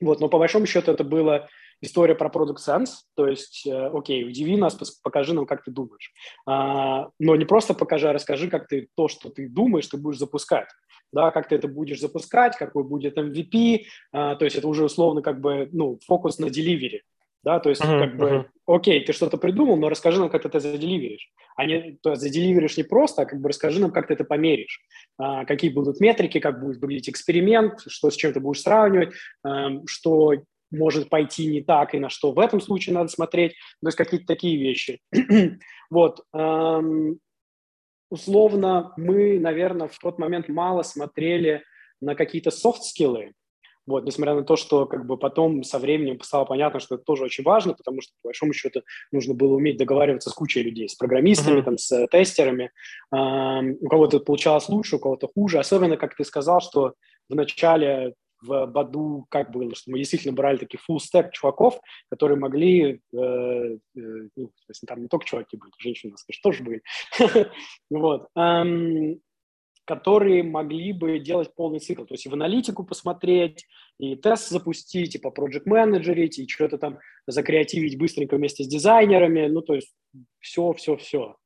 Вот, 0.00 0.20
но 0.20 0.28
по 0.28 0.38
большому 0.38 0.66
счету 0.66 0.92
это 0.92 1.04
было 1.04 1.48
история 1.80 2.14
про 2.14 2.28
Product 2.28 2.56
Sense, 2.56 2.90
то 3.14 3.26
есть, 3.26 3.66
э, 3.66 3.90
окей, 3.92 4.24
удиви 4.24 4.56
нас, 4.56 4.74
покажи 5.02 5.34
нам, 5.34 5.46
как 5.46 5.64
ты 5.64 5.70
думаешь. 5.70 6.12
А, 6.46 7.08
но 7.18 7.36
не 7.36 7.44
просто 7.44 7.74
покажи, 7.74 8.08
а 8.08 8.12
расскажи, 8.12 8.48
как 8.48 8.68
ты 8.68 8.88
то, 8.96 9.08
что 9.08 9.30
ты 9.30 9.48
думаешь, 9.48 9.86
ты 9.86 9.96
будешь 9.96 10.18
запускать. 10.18 10.68
Да, 11.12 11.30
как 11.30 11.48
ты 11.48 11.54
это 11.54 11.68
будешь 11.68 12.00
запускать, 12.00 12.56
какой 12.56 12.84
будет 12.84 13.16
MVP, 13.16 13.84
а, 14.12 14.34
то 14.36 14.44
есть 14.44 14.56
это 14.56 14.68
уже 14.68 14.84
условно 14.84 15.22
как 15.22 15.40
бы, 15.40 15.68
ну, 15.72 15.98
фокус 16.06 16.38
на 16.38 16.46
delivery. 16.46 17.00
Да, 17.46 17.60
то 17.60 17.70
есть, 17.70 17.80
uh-huh, 17.80 18.00
как 18.00 18.16
бы, 18.16 18.26
uh-huh. 18.26 18.44
окей, 18.66 19.04
ты 19.04 19.12
что-то 19.12 19.36
придумал, 19.36 19.76
но 19.76 19.88
расскажи 19.88 20.18
нам, 20.18 20.30
как 20.30 20.42
ты 20.42 20.48
это 20.48 20.58
заделиверишь. 20.58 21.30
А 21.54 21.64
не, 21.64 21.96
то 22.02 22.10
есть 22.10 22.22
заделиверишь 22.22 22.76
не 22.76 22.82
просто, 22.82 23.22
а 23.22 23.24
как 23.24 23.40
бы 23.40 23.50
расскажи 23.50 23.80
нам, 23.80 23.92
как 23.92 24.08
ты 24.08 24.14
это 24.14 24.24
померишь. 24.24 24.80
А, 25.16 25.44
какие 25.44 25.70
будут 25.70 26.00
метрики, 26.00 26.40
как 26.40 26.60
будет 26.60 26.80
выглядеть 26.80 27.08
эксперимент, 27.08 27.82
что 27.86 28.10
с 28.10 28.16
чем 28.16 28.32
ты 28.32 28.40
будешь 28.40 28.62
сравнивать, 28.62 29.14
а, 29.44 29.70
что 29.86 30.32
может 30.70 31.08
пойти 31.08 31.46
не 31.46 31.62
так, 31.62 31.94
и 31.94 31.98
на 31.98 32.08
что 32.08 32.32
в 32.32 32.38
этом 32.38 32.60
случае 32.60 32.94
надо 32.94 33.08
смотреть, 33.08 33.52
то 33.82 33.88
есть 33.88 33.96
какие-то 33.96 34.26
такие 34.26 34.56
вещи. 34.58 35.00
вот. 35.90 36.20
условно, 38.10 38.92
мы, 38.96 39.38
наверное, 39.38 39.88
в 39.88 39.98
тот 39.98 40.18
момент 40.18 40.48
мало 40.48 40.82
смотрели 40.82 41.62
на 42.00 42.14
какие-то 42.14 42.50
софт-скиллы, 42.50 43.32
вот, 43.86 44.04
несмотря 44.04 44.34
на 44.34 44.42
то, 44.42 44.56
что 44.56 44.86
как 44.86 45.06
бы 45.06 45.16
потом 45.16 45.62
со 45.62 45.78
временем 45.78 46.20
стало 46.20 46.44
понятно, 46.44 46.80
что 46.80 46.96
это 46.96 47.04
тоже 47.04 47.24
очень 47.24 47.44
важно, 47.44 47.72
потому 47.72 48.00
что, 48.00 48.12
по 48.20 48.28
большому 48.28 48.52
счету, 48.52 48.82
нужно 49.12 49.34
было 49.34 49.54
уметь 49.54 49.76
договариваться 49.76 50.28
с 50.28 50.32
кучей 50.32 50.62
людей, 50.62 50.88
с 50.88 50.96
программистами, 50.96 51.60
mm-hmm. 51.60 51.64
там, 51.64 51.78
с 51.78 52.06
тестерами. 52.08 52.72
Эм, 53.14 53.76
у 53.80 53.88
кого-то 53.88 54.18
получалось 54.18 54.68
лучше, 54.68 54.96
у 54.96 54.98
кого-то 54.98 55.28
хуже. 55.32 55.60
Особенно, 55.60 55.96
как 55.96 56.16
ты 56.16 56.24
сказал, 56.24 56.60
что 56.60 56.94
в 57.28 57.34
начале 57.36 58.14
в 58.42 58.66
Баду 58.66 59.26
как 59.30 59.50
было, 59.50 59.74
что 59.74 59.90
мы 59.90 59.98
действительно 59.98 60.34
брали 60.34 60.58
таких 60.58 60.80
full 60.88 60.98
stack 60.98 61.30
чуваков, 61.32 61.80
которые 62.10 62.38
могли, 62.38 63.00
э, 63.12 63.16
э, 63.16 63.78
ну, 63.94 64.52
там 64.86 65.02
не 65.02 65.08
только 65.08 65.26
чуваки 65.26 65.56
были, 65.56 65.72
женщины, 65.78 66.14
конечно, 66.26 66.42
тоже 66.42 66.62
были, 66.62 66.82
вот, 67.90 68.28
эм, 68.36 69.20
которые 69.84 70.42
могли 70.42 70.92
бы 70.92 71.18
делать 71.20 71.54
полный 71.54 71.78
цикл, 71.78 72.04
то 72.04 72.14
есть 72.14 72.26
и 72.26 72.28
в 72.28 72.34
аналитику 72.34 72.84
посмотреть, 72.84 73.66
и 73.98 74.16
тест 74.16 74.48
запустить, 74.48 75.14
и 75.14 75.18
по 75.18 75.28
project 75.28 75.62
менеджерить, 75.64 76.38
и 76.38 76.48
что-то 76.48 76.76
там 76.76 76.98
закреативить 77.26 77.98
быстренько 77.98 78.36
вместе 78.36 78.64
с 78.64 78.68
дизайнерами, 78.68 79.46
ну, 79.46 79.62
то 79.62 79.74
есть 79.74 79.94
все, 80.40 80.72
все, 80.72 80.96
все. 80.96 81.36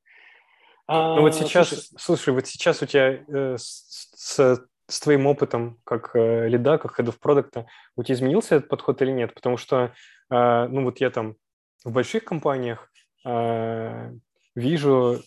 Ну 0.88 1.20
вот 1.20 1.36
сейчас, 1.36 1.68
слушай, 1.68 1.84
слушай 1.98 2.34
вот 2.34 2.46
сейчас 2.48 2.82
у 2.82 2.86
тебя 2.86 3.22
э, 3.28 3.56
с, 3.56 4.10
с, 4.16 4.60
с 4.90 5.00
твоим 5.00 5.26
опытом 5.26 5.78
как 5.84 6.10
э, 6.14 6.48
лида, 6.48 6.78
как 6.78 6.98
head 6.98 7.06
of 7.06 7.18
product, 7.22 7.64
у 7.96 8.02
тебя 8.02 8.14
изменился 8.14 8.56
этот 8.56 8.68
подход 8.68 9.00
или 9.02 9.10
нет? 9.10 9.34
Потому 9.34 9.56
что, 9.56 9.92
э, 10.30 10.66
ну 10.68 10.84
вот 10.84 11.00
я 11.00 11.10
там 11.10 11.36
в 11.84 11.92
больших 11.92 12.24
компаниях 12.24 12.90
э, 13.24 14.12
вижу 14.54 15.20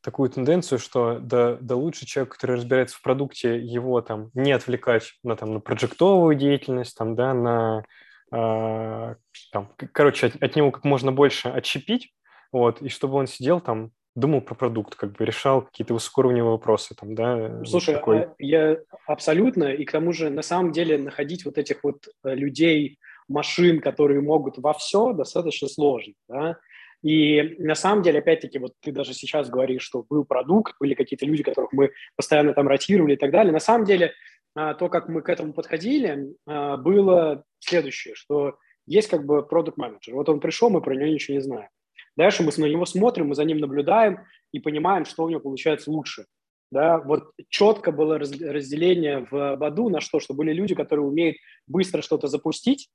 такую 0.00 0.28
тенденцию, 0.30 0.78
что 0.78 1.18
да, 1.18 1.56
да 1.60 1.76
лучше 1.76 2.06
человек, 2.06 2.34
который 2.34 2.56
разбирается 2.56 2.96
в 2.96 3.02
продукте, 3.02 3.58
его 3.58 4.00
там 4.02 4.30
не 4.34 4.52
отвлекать 4.52 5.14
на, 5.22 5.36
там, 5.36 5.54
на 5.54 5.60
проектовую 5.60 6.36
деятельность, 6.36 6.96
там, 6.96 7.14
да, 7.14 7.32
на, 7.32 7.84
э, 8.32 9.14
там, 9.52 9.72
короче, 9.92 10.26
от, 10.26 10.42
от 10.42 10.56
него 10.56 10.70
как 10.70 10.84
можно 10.84 11.10
больше 11.12 11.48
отщепить, 11.48 12.12
вот, 12.52 12.82
и 12.82 12.88
чтобы 12.88 13.14
он 13.14 13.26
сидел 13.26 13.60
там, 13.60 13.92
думал 14.14 14.40
про 14.40 14.54
продукт, 14.54 14.94
как 14.94 15.12
бы 15.12 15.24
решал 15.24 15.62
какие-то 15.62 15.94
высокоуровневые 15.94 16.52
вопросы 16.52 16.94
там, 16.94 17.14
да. 17.14 17.64
Слушай, 17.64 17.94
такой... 17.94 18.22
А 18.24 18.34
я 18.38 18.78
абсолютно, 19.06 19.64
и 19.64 19.84
к 19.84 19.92
тому 19.92 20.12
же 20.12 20.30
на 20.30 20.42
самом 20.42 20.72
деле 20.72 20.98
находить 20.98 21.44
вот 21.44 21.58
этих 21.58 21.82
вот 21.82 22.08
э, 22.24 22.34
людей, 22.34 22.98
машин, 23.28 23.80
которые 23.80 24.20
могут 24.20 24.58
во 24.58 24.72
все, 24.72 25.12
достаточно 25.12 25.68
сложно, 25.68 26.14
да. 26.28 26.58
И 27.02 27.56
на 27.58 27.74
самом 27.74 28.02
деле, 28.02 28.20
опять-таки, 28.20 28.58
вот 28.58 28.72
ты 28.80 28.90
даже 28.90 29.12
сейчас 29.12 29.50
говоришь, 29.50 29.82
что 29.82 30.06
был 30.08 30.24
продукт, 30.24 30.74
были 30.80 30.94
какие-то 30.94 31.26
люди, 31.26 31.42
которых 31.42 31.72
мы 31.72 31.90
постоянно 32.16 32.54
там 32.54 32.66
ротировали 32.66 33.12
и 33.12 33.18
так 33.18 33.30
далее. 33.30 33.52
На 33.52 33.60
самом 33.60 33.84
деле, 33.84 34.14
а, 34.54 34.72
то, 34.72 34.88
как 34.88 35.08
мы 35.08 35.20
к 35.20 35.28
этому 35.28 35.52
подходили, 35.52 36.34
а, 36.46 36.78
было 36.78 37.44
следующее, 37.58 38.14
что 38.14 38.56
есть 38.86 39.08
как 39.08 39.26
бы 39.26 39.46
продукт 39.46 39.76
менеджер 39.76 40.14
Вот 40.14 40.30
он 40.30 40.40
пришел, 40.40 40.70
мы 40.70 40.80
про 40.80 40.94
него 40.94 41.06
ничего 41.06 41.34
не 41.34 41.42
знаем. 41.42 41.68
Дальше 42.16 42.42
мы 42.42 42.52
на 42.56 42.66
него 42.66 42.84
смотрим, 42.86 43.28
мы 43.28 43.34
за 43.34 43.44
ним 43.44 43.58
наблюдаем 43.58 44.20
и 44.52 44.60
понимаем, 44.60 45.04
что 45.04 45.24
у 45.24 45.28
него 45.28 45.40
получается 45.40 45.90
лучше. 45.90 46.26
Да, 46.70 46.98
вот 46.98 47.30
четко 47.50 47.92
было 47.92 48.18
разделение 48.18 49.26
в 49.30 49.56
Баду 49.56 49.90
на 49.90 50.00
что, 50.00 50.18
что 50.18 50.34
были 50.34 50.52
люди, 50.52 50.74
которые 50.74 51.06
умеют 51.06 51.36
быстро 51.66 52.02
что-то 52.02 52.26
запустить, 52.26 52.90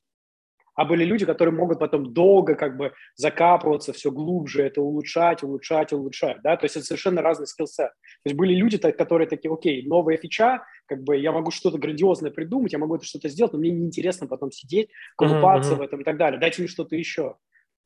а 0.75 0.85
были 0.85 1.03
люди, 1.03 1.25
которые 1.25 1.53
могут 1.53 1.79
потом 1.79 2.13
долго 2.13 2.55
как 2.55 2.77
бы 2.77 2.93
закапываться 3.15 3.91
все 3.91 4.11
глубже, 4.11 4.63
это 4.63 4.81
улучшать, 4.81 5.43
улучшать, 5.43 5.91
улучшать, 5.91 6.37
да, 6.41 6.55
то 6.55 6.65
есть 6.65 6.77
это 6.77 6.85
совершенно 6.85 7.21
разный 7.21 7.47
скиллсет. 7.47 7.89
То 7.89 8.25
есть 8.25 8.37
были 8.37 8.53
люди, 8.53 8.77
которые 8.77 9.27
такие, 9.27 9.53
окей, 9.53 9.85
новая 9.85 10.15
фича, 10.15 10.63
как 10.85 11.03
бы 11.03 11.17
я 11.17 11.33
могу 11.33 11.51
что-то 11.51 11.77
грандиозное 11.77 12.31
придумать, 12.31 12.71
я 12.71 12.79
могу 12.79 12.95
это 12.95 13.05
что-то 13.05 13.27
сделать, 13.27 13.51
но 13.51 13.59
мне 13.59 13.71
неинтересно 13.71 14.27
потом 14.27 14.51
сидеть, 14.51 14.89
колупаться 15.17 15.73
uh-huh. 15.73 15.77
в 15.77 15.81
этом 15.81 16.01
и 16.01 16.03
так 16.05 16.17
далее, 16.17 16.39
дайте 16.39 16.61
мне 16.61 16.69
что-то 16.69 16.95
еще. 16.95 17.35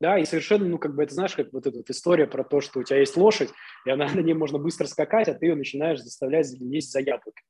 Да, 0.00 0.18
и 0.18 0.24
совершенно, 0.24 0.66
ну, 0.66 0.78
как 0.78 0.94
бы, 0.94 1.04
это 1.04 1.14
знаешь, 1.14 1.34
как 1.34 1.52
вот 1.52 1.66
эта 1.66 1.76
вот 1.76 1.88
история 1.88 2.26
про 2.26 2.44
то, 2.44 2.60
что 2.60 2.80
у 2.80 2.82
тебя 2.82 2.98
есть 2.98 3.16
лошадь, 3.16 3.50
и 3.86 3.90
она 3.90 4.06
на 4.14 4.20
ней 4.20 4.34
можно 4.34 4.58
быстро 4.58 4.86
скакать, 4.86 5.28
а 5.28 5.34
ты 5.34 5.46
ее 5.46 5.54
начинаешь 5.54 6.00
заставлять 6.00 6.52
есть 6.60 6.92
за 6.92 7.00
яблоками. 7.00 7.46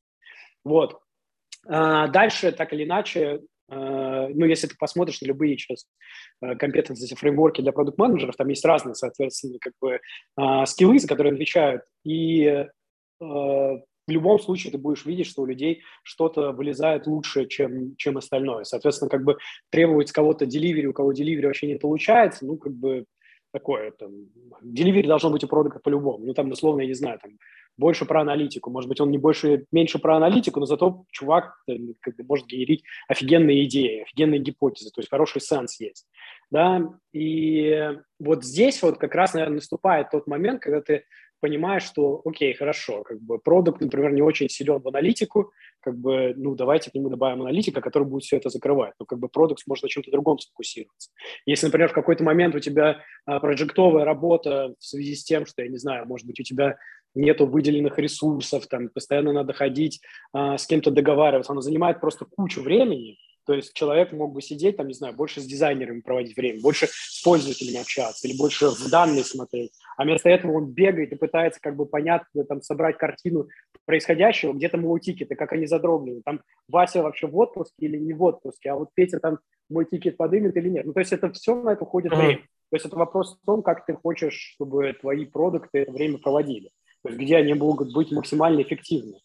Вот. 0.64 1.00
А 1.66 2.08
дальше, 2.08 2.52
так 2.52 2.72
или 2.72 2.84
иначе, 2.84 3.40
Э, 3.68 4.28
ну, 4.28 4.46
если 4.46 4.66
ты 4.66 4.76
посмотришь 4.76 5.20
на 5.20 5.26
любые 5.26 5.56
сейчас 5.56 5.86
компетенции, 6.40 7.14
фреймворки 7.14 7.62
для 7.62 7.72
продукт-менеджеров, 7.72 8.36
там 8.36 8.48
есть 8.48 8.64
разные, 8.64 8.94
соответственно, 8.94 9.58
как 9.60 9.72
бы 9.80 10.00
э, 10.36 10.66
скиллы, 10.66 10.98
за 10.98 11.08
которые 11.08 11.32
отвечают, 11.32 11.82
и 12.04 12.66
в 14.06 14.11
любом 14.11 14.38
случае 14.38 14.73
ты 14.73 14.78
будешь 14.78 15.06
видеть, 15.06 15.26
что 15.26 15.42
у 15.42 15.46
людей 15.46 15.82
что-то 16.02 16.52
вылезает 16.52 17.06
лучше, 17.06 17.46
чем, 17.46 17.96
чем 17.96 18.18
остальное. 18.18 18.64
Соответственно, 18.64 19.08
как 19.08 19.25
бы 19.25 19.38
требовать 19.70 20.08
с 20.08 20.12
кого-то 20.12 20.46
деливери, 20.46 20.87
у 20.87 20.92
кого 20.92 21.12
деливери 21.12 21.46
вообще 21.46 21.66
не 21.66 21.76
получается, 21.76 22.44
ну, 22.46 22.56
как 22.56 22.75
бы 22.75 23.04
такое, 23.52 23.92
там, 23.92 24.11
деливери 24.62 25.06
должно 25.06 25.30
быть 25.30 25.44
у 25.44 25.49
продукта 25.49 25.78
по-любому. 25.78 26.26
Ну, 26.26 26.34
там, 26.34 26.50
условно, 26.50 26.82
я 26.82 26.88
не 26.88 26.94
знаю, 26.94 27.18
там, 27.23 27.38
больше 27.76 28.04
про 28.04 28.20
аналитику. 28.20 28.70
Может 28.70 28.88
быть, 28.88 29.00
он 29.00 29.11
не 29.11 29.18
больше, 29.18 29.64
меньше 29.73 29.99
про 29.99 30.16
аналитику, 30.16 30.61
но 30.61 30.66
зато 30.66 31.04
чувак 31.11 31.56
э, 31.68 31.75
как 32.00 32.16
бы, 32.16 32.25
может 32.25 32.46
генерить 32.46 32.84
офигенные 33.08 33.64
идеи, 33.64 34.02
офигенные 34.02 34.40
гипотезы, 34.40 34.90
то 34.90 35.00
есть 35.00 35.11
хороший 35.11 35.40
сенс 35.40 35.80
есть. 35.80 36.06
Да? 36.50 36.88
И 37.12 37.92
вот 38.18 38.44
здесь 38.44 38.82
вот 38.82 38.99
как 38.99 39.14
раз, 39.14 39.34
наверное, 39.34 39.56
наступает 39.56 40.11
тот 40.11 40.26
момент, 40.26 40.61
когда 40.61 40.80
ты 40.80 41.04
понимаешь, 41.44 41.82
что, 41.82 42.22
окей, 42.24 42.54
хорошо, 42.54 43.02
как 43.02 43.20
бы 43.20 43.38
продукт, 43.38 43.82
например, 43.82 44.12
не 44.12 44.22
очень 44.22 44.48
силен 44.48 44.80
в 44.80 44.88
аналитику, 44.88 45.52
как 45.80 45.94
бы, 45.94 46.32
ну, 46.38 46.54
давайте 46.54 46.90
к 46.90 46.94
нему 46.94 47.10
добавим 47.10 47.42
аналитика, 47.42 47.82
который 47.82 48.04
будет 48.04 48.22
все 48.22 48.38
это 48.38 48.48
закрывать. 48.48 48.94
Но 48.98 49.04
как 49.04 49.18
бы 49.18 49.28
продукт 49.28 49.62
может 49.66 49.82
на 49.82 49.90
чем-то 49.90 50.10
другом 50.10 50.38
сфокусироваться. 50.38 51.10
Если, 51.44 51.66
например, 51.66 51.90
в 51.90 51.92
какой-то 51.92 52.24
момент 52.24 52.54
у 52.54 52.60
тебя 52.60 53.02
а, 53.26 53.40
проектовая 53.40 54.06
работа 54.06 54.74
в 54.78 54.84
связи 54.86 55.14
с 55.14 55.22
тем, 55.22 55.44
что, 55.44 55.62
я 55.62 55.68
не 55.68 55.76
знаю, 55.76 56.06
может 56.06 56.26
быть, 56.26 56.40
у 56.40 56.42
тебя 56.42 56.78
нету 57.14 57.44
выделенных 57.44 57.98
ресурсов, 57.98 58.66
там 58.66 58.88
постоянно 58.88 59.34
надо 59.34 59.52
ходить, 59.52 60.00
а, 60.32 60.56
с 60.56 60.66
кем-то 60.66 60.90
договариваться, 60.90 61.52
она 61.52 61.60
занимает 61.60 62.00
просто 62.00 62.24
кучу 62.24 62.62
времени, 62.62 63.18
то 63.46 63.52
есть 63.52 63.74
человек 63.74 64.12
мог 64.12 64.32
бы 64.32 64.40
сидеть, 64.40 64.78
там, 64.78 64.88
не 64.88 64.94
знаю, 64.94 65.14
больше 65.14 65.40
с 65.40 65.44
дизайнерами 65.44 66.00
проводить 66.00 66.36
время, 66.36 66.60
больше 66.60 66.88
с 66.90 67.22
пользователями 67.22 67.80
общаться 67.80 68.26
или 68.26 68.36
больше 68.36 68.70
в 68.70 68.88
данные 68.88 69.24
смотреть. 69.24 69.72
А 69.96 70.04
вместо 70.04 70.28
этого 70.28 70.52
он 70.52 70.72
бегает 70.72 71.12
и 71.12 71.16
пытается 71.16 71.60
как 71.60 71.76
бы 71.76 71.86
понятно 71.86 72.44
там 72.44 72.62
собрать 72.62 72.98
картину 72.98 73.48
происходящего, 73.84 74.52
где 74.52 74.68
там 74.68 74.82
его 74.82 74.98
тикеты, 74.98 75.34
как 75.34 75.52
они 75.52 75.66
задроблены. 75.66 76.22
Там 76.24 76.40
Вася 76.68 77.02
вообще 77.02 77.26
в 77.26 77.36
отпуске 77.36 77.86
или 77.86 77.96
не 77.96 78.12
в 78.12 78.22
отпуске, 78.22 78.70
а 78.70 78.76
вот 78.76 78.90
Петя 78.94 79.20
там 79.20 79.38
мой 79.68 79.84
тикет 79.84 80.16
подымет 80.16 80.56
или 80.56 80.68
нет. 80.68 80.86
Ну, 80.86 80.92
то 80.92 81.00
есть 81.00 81.12
это 81.12 81.30
все 81.32 81.54
на 81.54 81.70
это 81.70 81.84
уходит 81.84 82.12
mm-hmm. 82.12 82.26
время. 82.26 82.38
То 82.70 82.76
есть 82.76 82.86
это 82.86 82.96
вопрос 82.96 83.38
в 83.40 83.46
том, 83.46 83.62
как 83.62 83.86
ты 83.86 83.94
хочешь, 83.94 84.54
чтобы 84.54 84.92
твои 85.00 85.24
продукты 85.26 85.80
это 85.80 85.92
время 85.92 86.18
проводили 86.18 86.70
то 87.04 87.10
есть 87.10 87.20
где 87.20 87.36
они 87.36 87.52
могут 87.52 87.92
быть 87.92 88.10
максимально 88.10 88.62
эффективны. 88.62 89.18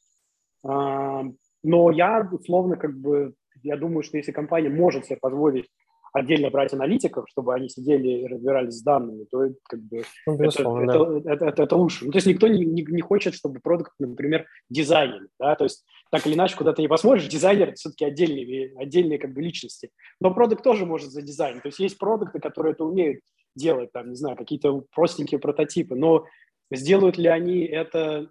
А, 0.66 1.24
но 1.64 1.92
я, 1.92 2.28
условно, 2.30 2.76
как 2.76 3.00
бы, 3.00 3.34
я 3.64 3.78
думаю, 3.78 4.04
что 4.04 4.18
если 4.18 4.34
компания 4.34 4.70
может 4.70 5.06
себе 5.06 5.16
позволить 5.16 5.70
отдельно 6.14 6.50
брать 6.50 6.74
аналитиков, 6.74 7.26
чтобы 7.30 7.54
они 7.54 7.70
сидели 7.70 8.08
и 8.08 8.28
разбирались 8.28 8.76
с 8.76 8.82
данными, 8.82 9.26
то 9.30 9.48
как 9.64 9.82
бы 9.82 10.04
ну, 10.26 10.42
это, 10.42 10.64
да. 10.64 10.84
это, 10.84 11.30
это, 11.30 11.46
это, 11.46 11.64
это 11.64 11.76
лучше. 11.76 12.06
Ну, 12.06 12.12
то 12.12 12.18
есть 12.18 12.28
никто 12.28 12.48
не, 12.48 12.66
не, 12.66 12.84
не 12.84 13.02
хочет, 13.02 13.36
чтобы 13.36 13.60
продукт, 13.60 13.92
например, 14.00 14.46
дизайнили, 14.70 15.28
да, 15.40 15.56
то 15.56 15.66
есть 15.66 15.86
так 16.12 16.26
или 16.26 16.34
иначе, 16.34 16.56
куда 16.56 16.74
ты 16.74 16.82
не 16.82 16.88
посмотришь, 16.88 17.28
дизайнер 17.28 17.74
все-таки 17.76 18.06
отдельные, 18.06 18.74
отдельные 18.78 19.20
как 19.20 19.34
бы 19.34 19.42
личности. 19.42 19.92
Но 20.20 20.34
продукт 20.34 20.64
тоже 20.64 20.86
может 20.86 21.12
за 21.12 21.22
дизайн. 21.22 21.62
То 21.62 21.68
есть 21.68 21.80
есть 21.80 21.98
продукты, 21.98 22.40
которые 22.40 22.74
это 22.74 22.84
умеют 22.84 23.20
делать, 23.56 23.92
там, 23.92 24.10
не 24.10 24.16
знаю, 24.16 24.36
какие-то 24.36 24.84
простенькие 24.92 25.40
прототипы, 25.40 25.96
но 25.96 26.26
Сделают 26.72 27.18
ли 27.18 27.28
они 27.28 27.62
это 27.66 28.30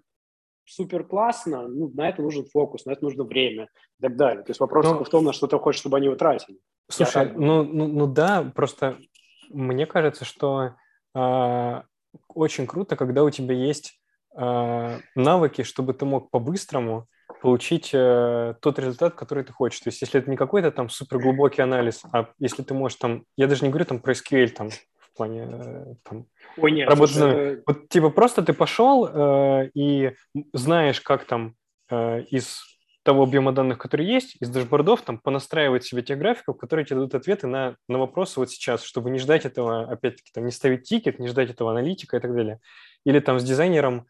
супер 0.65 1.03
классно, 1.03 1.67
ну, 1.67 1.91
на 1.93 2.09
это 2.09 2.21
нужен 2.21 2.45
фокус, 2.45 2.85
на 2.85 2.91
это 2.91 3.03
нужно 3.03 3.23
время 3.23 3.69
и 3.99 4.03
так 4.03 4.15
далее. 4.15 4.43
То 4.43 4.51
есть 4.51 4.59
вопрос 4.59 4.85
ну, 4.85 5.03
в 5.03 5.09
том, 5.09 5.25
на 5.25 5.33
что 5.33 5.47
ты 5.47 5.57
хочешь, 5.57 5.81
чтобы 5.81 5.97
они 5.97 6.05
его 6.05 6.15
тратили. 6.15 6.59
Слушай, 6.89 7.31
ну, 7.35 7.63
ну, 7.63 7.87
ну 7.87 8.07
да, 8.07 8.43
просто 8.55 8.97
мне 9.49 9.85
кажется, 9.85 10.25
что 10.25 10.75
э, 11.15 11.81
очень 12.27 12.67
круто, 12.67 12.95
когда 12.95 13.23
у 13.23 13.29
тебя 13.29 13.53
есть 13.53 13.99
э, 14.35 14.99
навыки, 15.15 15.63
чтобы 15.63 15.93
ты 15.93 16.05
мог 16.05 16.31
по-быстрому 16.31 17.07
получить 17.41 17.91
э, 17.93 18.55
тот 18.61 18.79
результат, 18.79 19.15
который 19.15 19.43
ты 19.43 19.53
хочешь. 19.53 19.79
То 19.79 19.89
есть 19.89 20.01
если 20.01 20.19
это 20.19 20.29
не 20.29 20.37
какой-то 20.37 20.71
там 20.71 20.89
супер 20.89 21.19
глубокий 21.19 21.61
анализ, 21.61 22.01
а 22.11 22.29
если 22.39 22.63
ты 22.63 22.73
можешь 22.73 22.97
там, 22.97 23.23
я 23.37 23.47
даже 23.47 23.63
не 23.63 23.69
говорю 23.69 23.85
там 23.85 23.99
про 23.99 24.13
SQL 24.13 24.49
там 24.49 24.69
в 24.69 25.13
плане 25.15 25.47
э, 25.51 25.85
там 26.03 26.25
Ой, 26.57 26.71
нет, 26.71 26.89
работы. 26.89 27.13
Слушай, 27.13 27.63
вот 27.65 27.89
типа 27.89 28.09
просто 28.09 28.41
ты 28.41 28.53
пошел 28.53 29.07
э, 29.07 29.69
и 29.73 30.15
знаешь, 30.53 31.01
как 31.01 31.25
там 31.25 31.55
э, 31.89 32.23
из 32.23 32.63
того 33.03 33.23
объема 33.23 33.51
данных, 33.51 33.77
который 33.77 34.05
есть, 34.05 34.35
из 34.39 34.49
дашбордов 34.49 35.01
там 35.01 35.17
понастраивать 35.17 35.85
себе 35.85 36.01
тех 36.01 36.17
графиков, 36.17 36.57
которые 36.57 36.85
тебе 36.85 36.97
дадут 36.97 37.15
ответы 37.15 37.47
на, 37.47 37.75
на 37.87 37.97
вопросы 37.97 38.39
вот 38.39 38.51
сейчас, 38.51 38.83
чтобы 38.83 39.09
не 39.09 39.19
ждать 39.19 39.45
этого, 39.45 39.89
опять-таки, 39.89 40.31
там, 40.33 40.45
не 40.45 40.51
ставить 40.51 40.83
тикет, 40.83 41.19
не 41.19 41.27
ждать 41.27 41.49
этого 41.49 41.71
аналитика 41.71 42.17
и 42.17 42.19
так 42.19 42.33
далее. 42.33 42.59
Или 43.05 43.19
там 43.19 43.39
с 43.39 43.43
дизайнером 43.43 44.07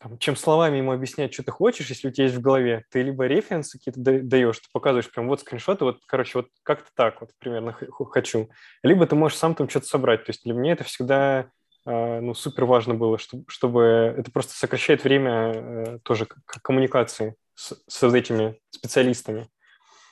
там, 0.00 0.16
чем 0.18 0.36
словами 0.36 0.76
ему 0.76 0.92
объяснять, 0.92 1.34
что 1.34 1.42
ты 1.42 1.50
хочешь, 1.50 1.88
если 1.88 2.08
у 2.08 2.10
тебя 2.12 2.24
есть 2.26 2.36
в 2.36 2.40
голове, 2.40 2.84
ты 2.90 3.02
либо 3.02 3.26
референсы 3.26 3.78
какие-то 3.78 4.00
даешь, 4.22 4.58
ты 4.60 4.68
показываешь 4.72 5.10
прям 5.10 5.26
вот 5.26 5.40
скриншоты, 5.40 5.84
вот, 5.84 5.98
короче, 6.06 6.38
вот 6.38 6.48
как-то 6.62 6.88
так 6.94 7.20
вот 7.20 7.30
примерно 7.38 7.72
хочу, 7.72 8.48
либо 8.84 9.06
ты 9.06 9.16
можешь 9.16 9.38
сам 9.38 9.56
там 9.56 9.68
что-то 9.68 9.86
собрать. 9.86 10.24
То 10.24 10.30
есть 10.30 10.44
для 10.44 10.54
меня 10.54 10.72
это 10.72 10.84
всегда 10.84 11.50
э, 11.84 12.20
ну, 12.20 12.32
супер 12.34 12.64
важно 12.64 12.94
было, 12.94 13.18
чтобы, 13.18 13.44
чтобы 13.48 14.14
это 14.16 14.30
просто 14.30 14.52
сокращает 14.52 15.02
время 15.02 15.32
э, 15.32 15.98
тоже 16.04 16.26
коммуникации 16.26 17.34
с, 17.58 17.74
с 17.88 18.02
этими 18.14 18.60
специалистами. 18.70 19.48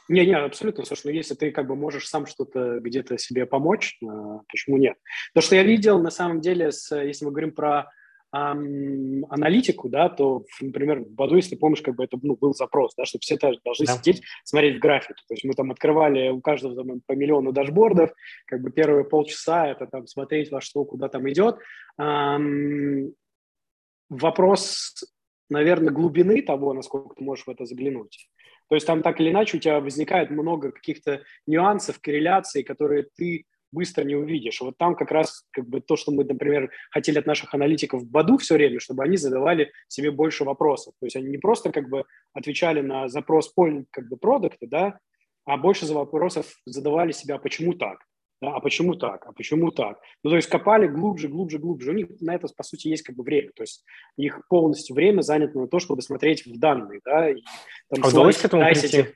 Не-не, 0.09 0.37
абсолютно, 0.37 0.85
слушай, 0.85 1.07
ну 1.07 1.13
если 1.13 1.35
ты 1.35 1.51
как 1.51 1.67
бы 1.67 1.77
можешь 1.77 2.09
сам 2.09 2.27
что-то 2.27 2.81
где-то 2.81 3.19
себе 3.19 3.47
помочь, 3.47 3.99
э, 4.03 4.07
почему 4.49 4.77
нет? 4.77 4.97
То, 5.35 5.41
что 5.41 5.57
я 5.57 5.63
видел, 5.63 6.01
на 6.01 6.11
самом 6.11 6.41
деле, 6.41 6.73
с, 6.73 6.95
если 6.95 7.25
мы 7.25 7.31
говорим 7.31 7.53
про 7.53 7.91
эм, 8.33 9.25
аналитику, 9.31 9.89
да, 9.89 10.09
то, 10.09 10.45
например, 10.61 11.01
в 11.01 11.11
Баду, 11.11 11.37
если 11.37 11.57
помнишь, 11.57 11.83
как 11.83 11.97
бы 11.97 12.05
это 12.05 12.19
ну, 12.23 12.37
был 12.37 12.53
запрос, 12.55 12.95
да, 12.97 13.05
что 13.05 13.19
все 13.21 13.37
должны 13.37 13.87
да. 13.87 13.97
сидеть, 13.97 14.23
смотреть 14.45 14.77
в 14.77 14.81
графике. 14.81 15.23
То 15.27 15.35
есть 15.35 15.45
мы 15.45 15.55
там 15.55 15.71
открывали 15.71 16.29
у 16.31 16.41
каждого 16.41 16.77
там, 16.77 17.01
по 17.07 17.13
миллиону 17.13 17.53
дашбордов, 17.53 18.11
как 18.47 18.61
бы 18.61 18.71
первые 18.71 19.05
полчаса 19.05 19.69
это 19.69 19.87
там 19.87 20.07
смотреть 20.07 20.51
во 20.51 20.61
что, 20.61 20.85
куда 20.85 21.09
там 21.09 21.29
идет. 21.29 21.59
Эм, 21.99 23.13
вопрос, 24.09 24.95
наверное, 25.49 25.93
глубины 25.93 26.43
того, 26.43 26.73
насколько 26.73 27.15
ты 27.15 27.25
можешь 27.25 27.47
в 27.47 27.51
это 27.51 27.65
заглянуть. 27.65 28.29
То 28.69 28.75
есть 28.75 28.87
там 28.87 29.03
так 29.03 29.21
или 29.21 29.31
иначе 29.31 29.57
у 29.57 29.61
тебя 29.61 29.81
возникает 29.81 30.31
много 30.31 30.73
каких-то 30.73 31.23
нюансов, 31.47 32.01
корреляций, 32.01 32.65
которые 32.65 33.07
ты 33.17 33.47
быстро 33.73 34.05
не 34.05 34.15
увидишь. 34.15 34.61
Вот 34.61 34.77
там 34.79 34.95
как 34.95 35.11
раз 35.11 35.45
как 35.51 35.69
бы 35.69 35.81
то, 35.81 35.97
что 35.97 36.13
мы, 36.13 36.25
например, 36.25 36.71
хотели 36.91 37.19
от 37.19 37.27
наших 37.27 37.55
аналитиков 37.55 38.03
в 38.03 38.11
Баду 38.11 38.39
все 38.39 38.55
время, 38.55 38.81
чтобы 38.81 39.05
они 39.05 39.17
задавали 39.17 39.71
себе 39.89 40.11
больше 40.11 40.45
вопросов. 40.45 40.95
То 40.99 41.07
есть 41.07 41.17
они 41.17 41.29
не 41.29 41.39
просто 41.39 41.71
как 41.71 41.89
бы 41.89 42.05
отвечали 42.33 42.81
на 42.81 43.09
запрос 43.09 43.53
как 43.91 44.09
бы 44.09 44.17
продукта, 44.17 44.67
да, 44.67 44.99
а 45.45 45.57
больше 45.57 45.87
за 45.87 45.95
вопросов 45.95 46.47
задавали 46.65 47.13
себя, 47.13 47.39
почему 47.39 47.75
так, 47.75 47.99
да, 48.41 48.55
а 48.55 48.61
почему 48.61 48.95
так, 48.95 49.25
а 49.27 49.33
почему 49.33 49.71
так. 49.71 49.99
Ну, 50.23 50.31
то 50.31 50.37
есть 50.37 50.49
копали 50.49 50.87
глубже, 50.87 51.29
глубже, 51.29 51.59
глубже. 51.59 51.91
У 51.91 51.95
них 51.95 52.09
на 52.21 52.35
это, 52.35 52.49
по 52.55 52.63
сути, 52.63 52.89
есть 52.89 53.03
как 53.03 53.17
бы 53.17 53.23
время. 53.23 53.51
То 53.55 53.63
есть 53.63 53.85
их 54.17 54.47
полностью 54.49 54.95
время 54.95 55.23
занято 55.23 55.59
на 55.59 55.69
то, 55.69 55.79
чтобы 55.79 56.03
смотреть 56.03 56.45
в 56.45 56.59
данные, 56.59 57.01
да. 57.05 57.31
И, 57.31 57.43
там, 57.89 58.05
а 58.05 58.09
удалось 58.09 58.37
к 58.37 58.45
этому 58.45 58.63
прийти? 58.65 59.07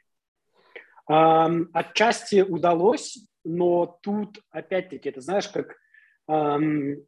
Отчасти 1.06 2.42
удалось, 2.42 3.18
но 3.44 3.98
тут, 4.02 4.40
опять-таки, 4.50 5.08
это 5.08 5.20
знаешь, 5.20 5.48
как 5.48 5.76
эм, 6.28 7.04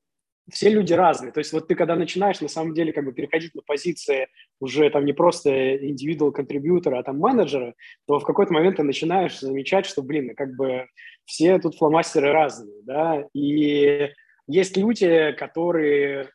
все 0.51 0.71
люди 0.71 0.93
разные. 0.93 1.33
То 1.33 1.39
есть 1.39 1.53
вот 1.53 1.69
ты 1.69 1.75
когда 1.75 1.95
начинаешь, 1.97 2.41
на 2.41 2.49
самом 2.49 2.75
деле, 2.75 2.93
как 2.93 3.05
бы 3.05 3.13
переходить 3.13 3.55
на 3.55 3.63
позиции 3.63 4.29
уже 4.61 4.91
там 4.91 5.05
не 5.05 5.13
просто 5.13 5.77
индивидуал 5.77 6.33
контрибьютора, 6.33 6.99
а 6.99 7.03
там 7.03 7.19
менеджера, 7.19 7.75
то 8.07 8.19
в 8.19 8.25
какой-то 8.25 8.53
момент 8.53 8.77
ты 8.77 8.83
начинаешь 8.83 9.39
замечать, 9.39 9.87
что, 9.87 10.03
блин, 10.03 10.35
как 10.35 10.55
бы 10.57 10.87
все 11.25 11.59
тут 11.59 11.77
фломастеры 11.77 12.33
разные, 12.33 12.83
да, 12.83 13.25
и 13.35 14.11
есть 14.49 14.77
люди, 14.77 15.33
которые, 15.39 16.31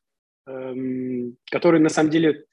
эм, 0.48 1.38
которые 1.52 1.82
на 1.82 1.90
самом 1.90 2.10
деле 2.10 2.46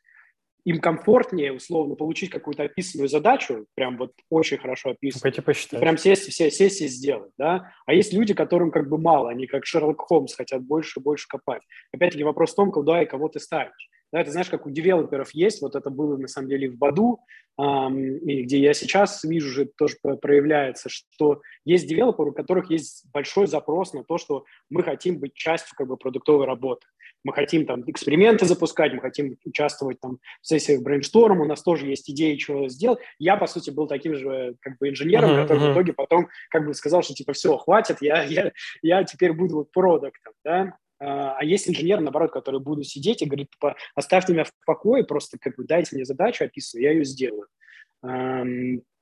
им 0.64 0.80
комфортнее, 0.80 1.52
условно, 1.52 1.94
получить 1.94 2.30
какую-то 2.30 2.64
описанную 2.64 3.08
задачу, 3.08 3.66
прям 3.74 3.98
вот 3.98 4.12
очень 4.30 4.58
хорошо 4.58 4.90
описанную. 4.90 5.44
Посчитать. 5.44 5.80
Прям 5.80 5.98
сесть, 5.98 6.30
все 6.30 6.50
сессии 6.50 6.86
сделать, 6.86 7.32
да. 7.36 7.72
А 7.86 7.92
есть 7.92 8.12
люди, 8.12 8.34
которым 8.34 8.70
как 8.70 8.88
бы 8.88 8.98
мало, 8.98 9.30
они 9.30 9.46
как 9.46 9.66
Шерлок 9.66 10.00
Холмс 10.00 10.34
хотят 10.34 10.62
больше 10.62 11.00
и 11.00 11.02
больше 11.02 11.26
копать. 11.28 11.62
Опять-таки 11.92 12.24
вопрос 12.24 12.52
в 12.52 12.56
том, 12.56 12.72
куда 12.72 13.02
и 13.02 13.06
кого 13.06 13.28
ты 13.28 13.40
ставишь. 13.40 13.90
Да, 14.14 14.20
это 14.20 14.30
знаешь, 14.30 14.48
как 14.48 14.64
у 14.64 14.70
девелоперов 14.70 15.32
есть, 15.32 15.60
вот 15.60 15.74
это 15.74 15.90
было 15.90 16.16
на 16.16 16.28
самом 16.28 16.48
деле 16.48 16.70
в 16.70 16.76
Баду, 16.78 17.18
эм, 17.58 18.18
и 18.18 18.44
где 18.44 18.60
я 18.60 18.72
сейчас 18.72 19.24
вижу, 19.24 19.48
же 19.50 19.64
тоже 19.76 19.96
проявляется, 20.22 20.88
что 20.88 21.42
есть 21.64 21.88
девелоперы, 21.88 22.30
у 22.30 22.32
которых 22.32 22.70
есть 22.70 23.06
большой 23.12 23.48
запрос 23.48 23.92
на 23.92 24.04
то, 24.04 24.16
что 24.16 24.44
мы 24.70 24.84
хотим 24.84 25.18
быть 25.18 25.34
частью 25.34 25.74
как 25.76 25.88
бы 25.88 25.96
продуктовой 25.96 26.46
работы 26.46 26.86
мы 27.24 27.32
хотим 27.32 27.64
там 27.66 27.82
эксперименты 27.90 28.44
запускать, 28.44 28.92
мы 28.92 29.00
хотим 29.00 29.36
участвовать 29.44 29.98
там 29.98 30.18
в 30.42 30.46
сессиях 30.46 30.82
брейншторм, 30.82 31.40
у 31.40 31.46
нас 31.46 31.62
тоже 31.62 31.86
есть 31.86 32.08
идеи, 32.10 32.36
что 32.36 32.68
сделать. 32.68 32.98
Я, 33.18 33.36
по 33.36 33.46
сути, 33.46 33.70
был 33.70 33.86
таким 33.86 34.14
же 34.14 34.56
как 34.60 34.76
бы 34.78 34.90
инженером, 34.90 35.30
uh-huh, 35.30 35.42
который 35.42 35.62
uh-huh. 35.62 35.70
в 35.70 35.72
итоге 35.72 35.92
потом 35.94 36.28
как 36.50 36.66
бы 36.66 36.74
сказал, 36.74 37.02
что 37.02 37.14
типа 37.14 37.32
все, 37.32 37.56
хватит, 37.56 37.98
я, 38.02 38.24
я, 38.24 38.52
я 38.82 39.04
теперь 39.04 39.32
буду 39.32 39.56
вот 39.56 39.72
продуктом, 39.72 40.34
да. 40.44 40.76
А, 41.04 41.36
а 41.38 41.44
есть 41.44 41.68
инженер, 41.68 42.00
наоборот, 42.00 42.32
который 42.32 42.60
буду 42.60 42.82
сидеть 42.82 43.22
и 43.22 43.26
говорит, 43.26 43.50
типа, 43.50 43.76
оставьте 43.94 44.32
меня 44.32 44.44
в 44.44 44.52
покое, 44.64 45.04
просто 45.04 45.38
как 45.38 45.56
бы 45.56 45.64
дайте 45.64 45.94
мне 45.94 46.04
задачу, 46.04 46.44
описываю, 46.44 46.84
я 46.84 46.92
ее 46.92 47.04
сделаю. 47.04 47.48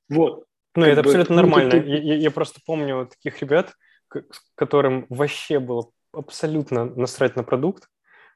Вот. 0.09 0.45
Ну, 0.75 0.85
это 0.85 1.01
бы, 1.01 1.09
абсолютно 1.09 1.35
нормально. 1.35 1.71
Ты... 1.71 1.77
Я, 1.77 2.15
я 2.15 2.31
просто 2.31 2.59
помню 2.65 3.07
таких 3.07 3.41
ребят, 3.41 3.73
которым 4.55 5.05
вообще 5.09 5.59
было 5.59 5.89
абсолютно 6.11 6.85
насрать 6.85 7.35
на 7.35 7.43
продукт, 7.43 7.87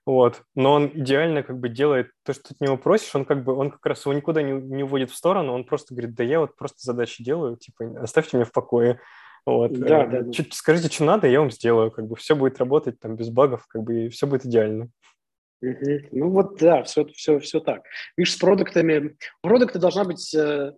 вот. 0.05 0.43
Но 0.55 0.73
он 0.73 0.91
идеально 0.93 1.43
как 1.43 1.59
бы 1.59 1.67
делает 1.69 2.11
то, 2.23 2.33
что 2.33 2.49
ты 2.49 2.53
от 2.53 2.61
него 2.61 2.77
просишь, 2.77 3.13
он 3.15 3.25
как 3.25 3.43
бы, 3.43 3.53
он 3.53 3.71
как 3.71 3.85
раз 3.85 4.05
его 4.05 4.13
никуда 4.13 4.41
не, 4.41 4.53
не 4.53 4.83
уводит 4.83 5.11
в 5.11 5.15
сторону, 5.15 5.53
он 5.53 5.65
просто 5.65 5.93
говорит, 5.93 6.15
да 6.15 6.23
я 6.23 6.39
вот 6.39 6.55
просто 6.55 6.77
задачи 6.79 7.23
делаю, 7.23 7.57
типа, 7.57 8.01
оставьте 8.01 8.37
меня 8.37 8.45
в 8.45 8.51
покое. 8.51 8.99
Вот. 9.47 9.71
Да, 9.71 10.03
э, 10.03 10.07
да, 10.09 10.21
да. 10.23 10.43
Скажите, 10.51 10.93
что 10.93 11.05
надо, 11.05 11.25
я 11.27 11.39
вам 11.39 11.51
сделаю, 11.51 11.89
как 11.89 12.05
бы 12.05 12.17
все 12.17 12.35
будет 12.35 12.59
работать 12.59 12.99
там 12.99 13.15
без 13.15 13.29
багов, 13.29 13.65
как 13.67 13.81
бы 13.81 14.05
и 14.05 14.09
все 14.09 14.27
будет 14.27 14.45
идеально. 14.45 14.89
Угу. 15.61 16.09
Ну 16.11 16.29
вот 16.31 16.57
да, 16.59 16.83
все, 16.83 17.05
все, 17.05 17.39
все 17.39 17.61
так. 17.61 17.83
Видишь, 18.17 18.33
с 18.33 18.37
продуктами, 18.37 19.15
у 19.41 19.47
продукта 19.47 19.79
должна 19.79 20.03
быть 20.03 20.35
э, 20.35 20.73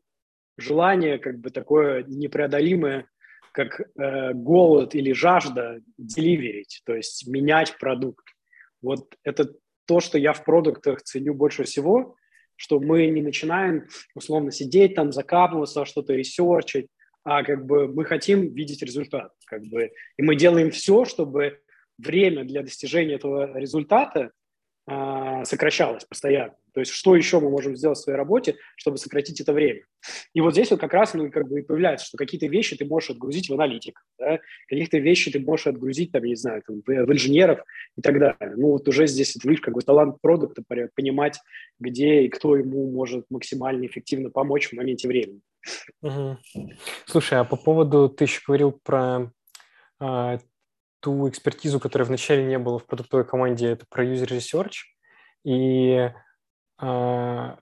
желание 0.60 1.18
как 1.18 1.40
бы 1.40 1.50
такое 1.50 2.04
непреодолимое, 2.04 3.08
как 3.54 3.82
э, 3.82 4.34
голод 4.34 4.94
или 4.94 5.14
жажда 5.14 5.80
деливерить, 5.98 6.84
то 6.86 6.94
есть 6.94 7.28
менять 7.28 7.76
продукт. 7.80 8.28
Вот 8.84 9.16
это 9.24 9.52
то, 9.88 10.00
что 10.00 10.20
я 10.20 10.34
в 10.34 10.44
продуктах 10.44 11.02
ценю 11.02 11.34
больше 11.34 11.64
всего, 11.64 12.16
что 12.56 12.80
мы 12.80 13.08
не 13.08 13.24
начинаем 13.24 13.88
условно 14.14 14.52
сидеть 14.52 14.94
там, 14.94 15.12
закапываться, 15.12 15.86
что-то 15.86 16.14
ресерчить, 16.14 16.86
а 17.30 17.44
как 17.44 17.64
бы 17.68 17.88
мы 17.88 18.06
хотим 18.06 18.54
видеть 18.56 18.82
результат. 18.82 19.32
Как 19.46 19.62
бы, 19.62 19.92
и 20.18 20.24
мы 20.24 20.36
делаем 20.36 20.72
все, 20.72 21.06
чтобы 21.06 21.60
время 22.00 22.44
для 22.44 22.64
достижения 22.64 23.16
этого 23.16 23.56
результата 23.56 24.32
а, 24.88 25.46
сокращалось 25.46 26.06
постоянно. 26.06 26.56
То 26.74 26.80
есть 26.80 26.92
что 26.92 27.16
еще 27.16 27.40
мы 27.40 27.52
можем 27.52 27.76
сделать 27.76 28.00
в 28.00 28.02
своей 28.02 28.18
работе, 28.18 28.56
чтобы 28.76 28.98
сократить 28.98 29.40
это 29.42 29.54
время. 29.54 29.82
И 30.34 30.42
вот 30.42 30.54
здесь 30.54 30.72
вот 30.72 30.80
как 30.80 30.92
раз 30.92 31.14
ну, 31.14 31.30
как 31.30 31.48
бы 31.48 31.60
и 31.60 31.64
появляется, 31.64 32.08
что 32.08 32.18
какие-то 32.18 32.48
вещи 32.48 32.76
ты 32.76 32.86
можешь 32.86 33.12
отгрузить 33.12 33.48
в 33.48 33.54
аналитик, 33.54 34.04
да? 34.18 34.40
каких-то 34.68 34.98
вещи 34.98 35.32
ты 35.32 35.40
можешь 35.40 35.68
отгрузить, 35.68 36.12
там, 36.12 36.24
не 36.24 36.36
знаю, 36.36 36.64
там, 36.66 36.82
в, 36.84 37.12
инженеров 37.12 37.60
и 37.96 38.02
так 38.02 38.18
далее. 38.18 38.56
Ну 38.58 38.70
вот 38.70 38.88
уже 38.88 39.06
здесь, 39.06 39.36
это, 39.36 39.48
видишь, 39.48 39.62
как 39.62 39.76
бы 39.76 39.82
талант 39.82 40.18
продукта, 40.20 40.64
понимать, 40.96 41.40
где 41.80 42.24
и 42.24 42.30
кто 42.30 42.56
ему 42.56 42.90
может 42.90 43.26
максимально 43.30 43.86
эффективно 43.86 44.32
помочь 44.32 44.70
в 44.70 44.74
моменте 44.74 45.08
времени. 45.08 45.42
Угу. 46.02 46.38
Слушай, 47.06 47.40
а 47.40 47.44
по 47.44 47.56
поводу, 47.56 48.10
ты 48.10 48.26
еще 48.26 48.42
говорил 48.46 48.72
про 48.72 49.32
а, 50.00 50.40
ту 51.00 51.30
экспертизу, 51.30 51.80
которая 51.80 52.08
вначале 52.08 52.44
не 52.44 52.58
было 52.58 52.80
в 52.80 52.86
продуктовой 52.86 53.26
команде, 53.26 53.68
это 53.68 53.86
про 53.90 54.06
user 54.06 54.28
research. 54.28 54.74
И 55.44 56.12
а, 56.78 57.58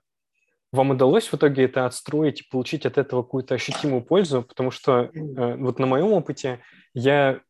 вам 0.72 0.90
удалось 0.90 1.28
в 1.28 1.34
итоге 1.34 1.64
это 1.64 1.86
отстроить 1.86 2.40
и 2.42 2.48
получить 2.50 2.84
от 2.86 2.98
этого 2.98 3.22
какую-то 3.22 3.54
ощутимую 3.54 4.02
пользу, 4.02 4.42
потому 4.42 4.70
что 4.70 5.10
э, 5.12 5.56
вот 5.56 5.78
на 5.78 5.86
моем 5.86 6.12
опыте 6.12 6.60
я 6.92 7.40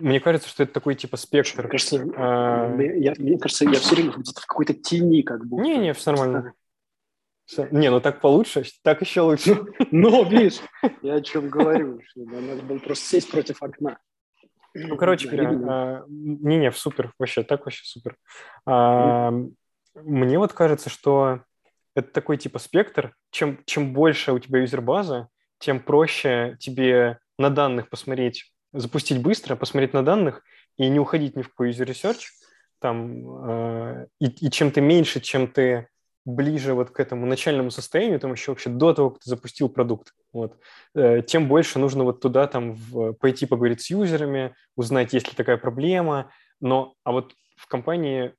мне 0.00 0.18
кажется, 0.18 0.48
что 0.48 0.64
это 0.64 0.72
такой 0.72 0.96
типа 0.96 1.16
спектр. 1.16 1.62
Мне 1.62 1.70
кажется, 1.70 2.04
а... 2.16 2.76
я, 2.80 3.14
мне 3.16 3.38
кажется, 3.38 3.64
я 3.64 3.74
все 3.74 3.94
время 3.94 4.12
где-то 4.12 4.40
в 4.40 4.46
какой-то 4.46 4.74
тени 4.74 5.22
как 5.22 5.46
бы. 5.46 5.60
Не, 5.60 5.76
не, 5.78 5.92
все 5.92 6.10
нормально. 6.10 6.52
Не, 7.70 7.90
ну 7.90 8.00
так 8.00 8.20
получше, 8.20 8.64
так 8.82 9.00
еще 9.00 9.20
лучше. 9.20 9.64
Ну, 9.90 10.24
видишь, 10.28 10.60
я 11.02 11.14
о 11.14 11.20
чем 11.20 11.48
говорю, 11.48 12.00
что 12.06 12.20
надо 12.24 12.62
было 12.62 12.78
просто 12.78 13.04
сесть 13.04 13.30
против 13.30 13.62
окна. 13.62 13.98
Ну, 14.74 14.96
короче 14.96 15.28
говоря, 15.28 15.50
а, 15.50 16.04
не-не, 16.08 16.72
супер, 16.72 17.12
вообще, 17.18 17.42
так 17.44 17.64
вообще 17.64 17.84
супер. 17.84 18.16
А, 18.66 19.32
мне 19.94 20.38
вот 20.38 20.52
кажется, 20.52 20.90
что 20.90 21.40
это 21.94 22.10
такой 22.10 22.38
типа 22.38 22.58
спектр. 22.58 23.14
Чем, 23.30 23.60
чем 23.66 23.92
больше 23.92 24.32
у 24.32 24.38
тебя 24.38 24.60
юзер-база, 24.60 25.28
тем 25.58 25.80
проще 25.80 26.56
тебе 26.58 27.18
на 27.38 27.50
данных 27.50 27.88
посмотреть, 27.88 28.52
запустить 28.72 29.22
быстро, 29.22 29.54
посмотреть 29.54 29.92
на 29.92 30.04
данных 30.04 30.42
и 30.76 30.88
не 30.88 30.98
уходить 30.98 31.36
ни 31.36 31.42
в 31.42 31.48
какой 31.48 31.70
user 31.70 31.86
research. 31.86 32.24
Там, 32.80 33.48
э, 33.48 34.06
и, 34.20 34.26
и 34.46 34.50
чем 34.50 34.70
ты 34.70 34.80
меньше, 34.80 35.20
чем 35.20 35.46
ты 35.46 35.88
ближе 36.24 36.74
вот 36.74 36.90
к 36.90 37.00
этому 37.00 37.26
начальному 37.26 37.70
состоянию, 37.70 38.20
там 38.20 38.32
еще 38.32 38.52
вообще 38.52 38.70
до 38.70 38.94
того, 38.94 39.10
как 39.10 39.22
ты 39.22 39.30
запустил 39.30 39.68
продукт, 39.68 40.14
вот, 40.32 40.58
э, 40.94 41.22
тем 41.22 41.48
больше 41.48 41.78
нужно 41.78 42.04
вот 42.04 42.20
туда 42.20 42.46
там 42.46 42.72
в, 42.72 43.12
пойти 43.12 43.46
поговорить 43.46 43.82
с 43.82 43.90
юзерами, 43.90 44.54
узнать, 44.76 45.12
есть 45.12 45.28
ли 45.28 45.34
такая 45.34 45.56
проблема, 45.56 46.30
но, 46.60 46.94
а 47.04 47.12
вот 47.12 47.34
в 47.56 47.66
компании 47.66 48.34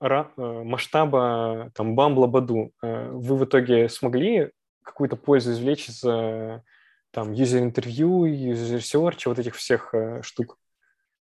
масштаба 0.00 1.70
там 1.74 1.94
Бамбла 1.94 2.26
Баду 2.26 2.72
вы 2.80 3.36
в 3.36 3.44
итоге 3.44 3.86
смогли 3.90 4.50
какую-то 4.82 5.16
пользу 5.16 5.52
извлечь 5.52 5.90
из 5.90 6.00
там 6.00 7.32
юзер-интервью, 7.32 8.24
юзер-серча, 8.24 9.28
вот 9.28 9.38
этих 9.38 9.56
всех 9.56 9.92
штук? 10.22 10.56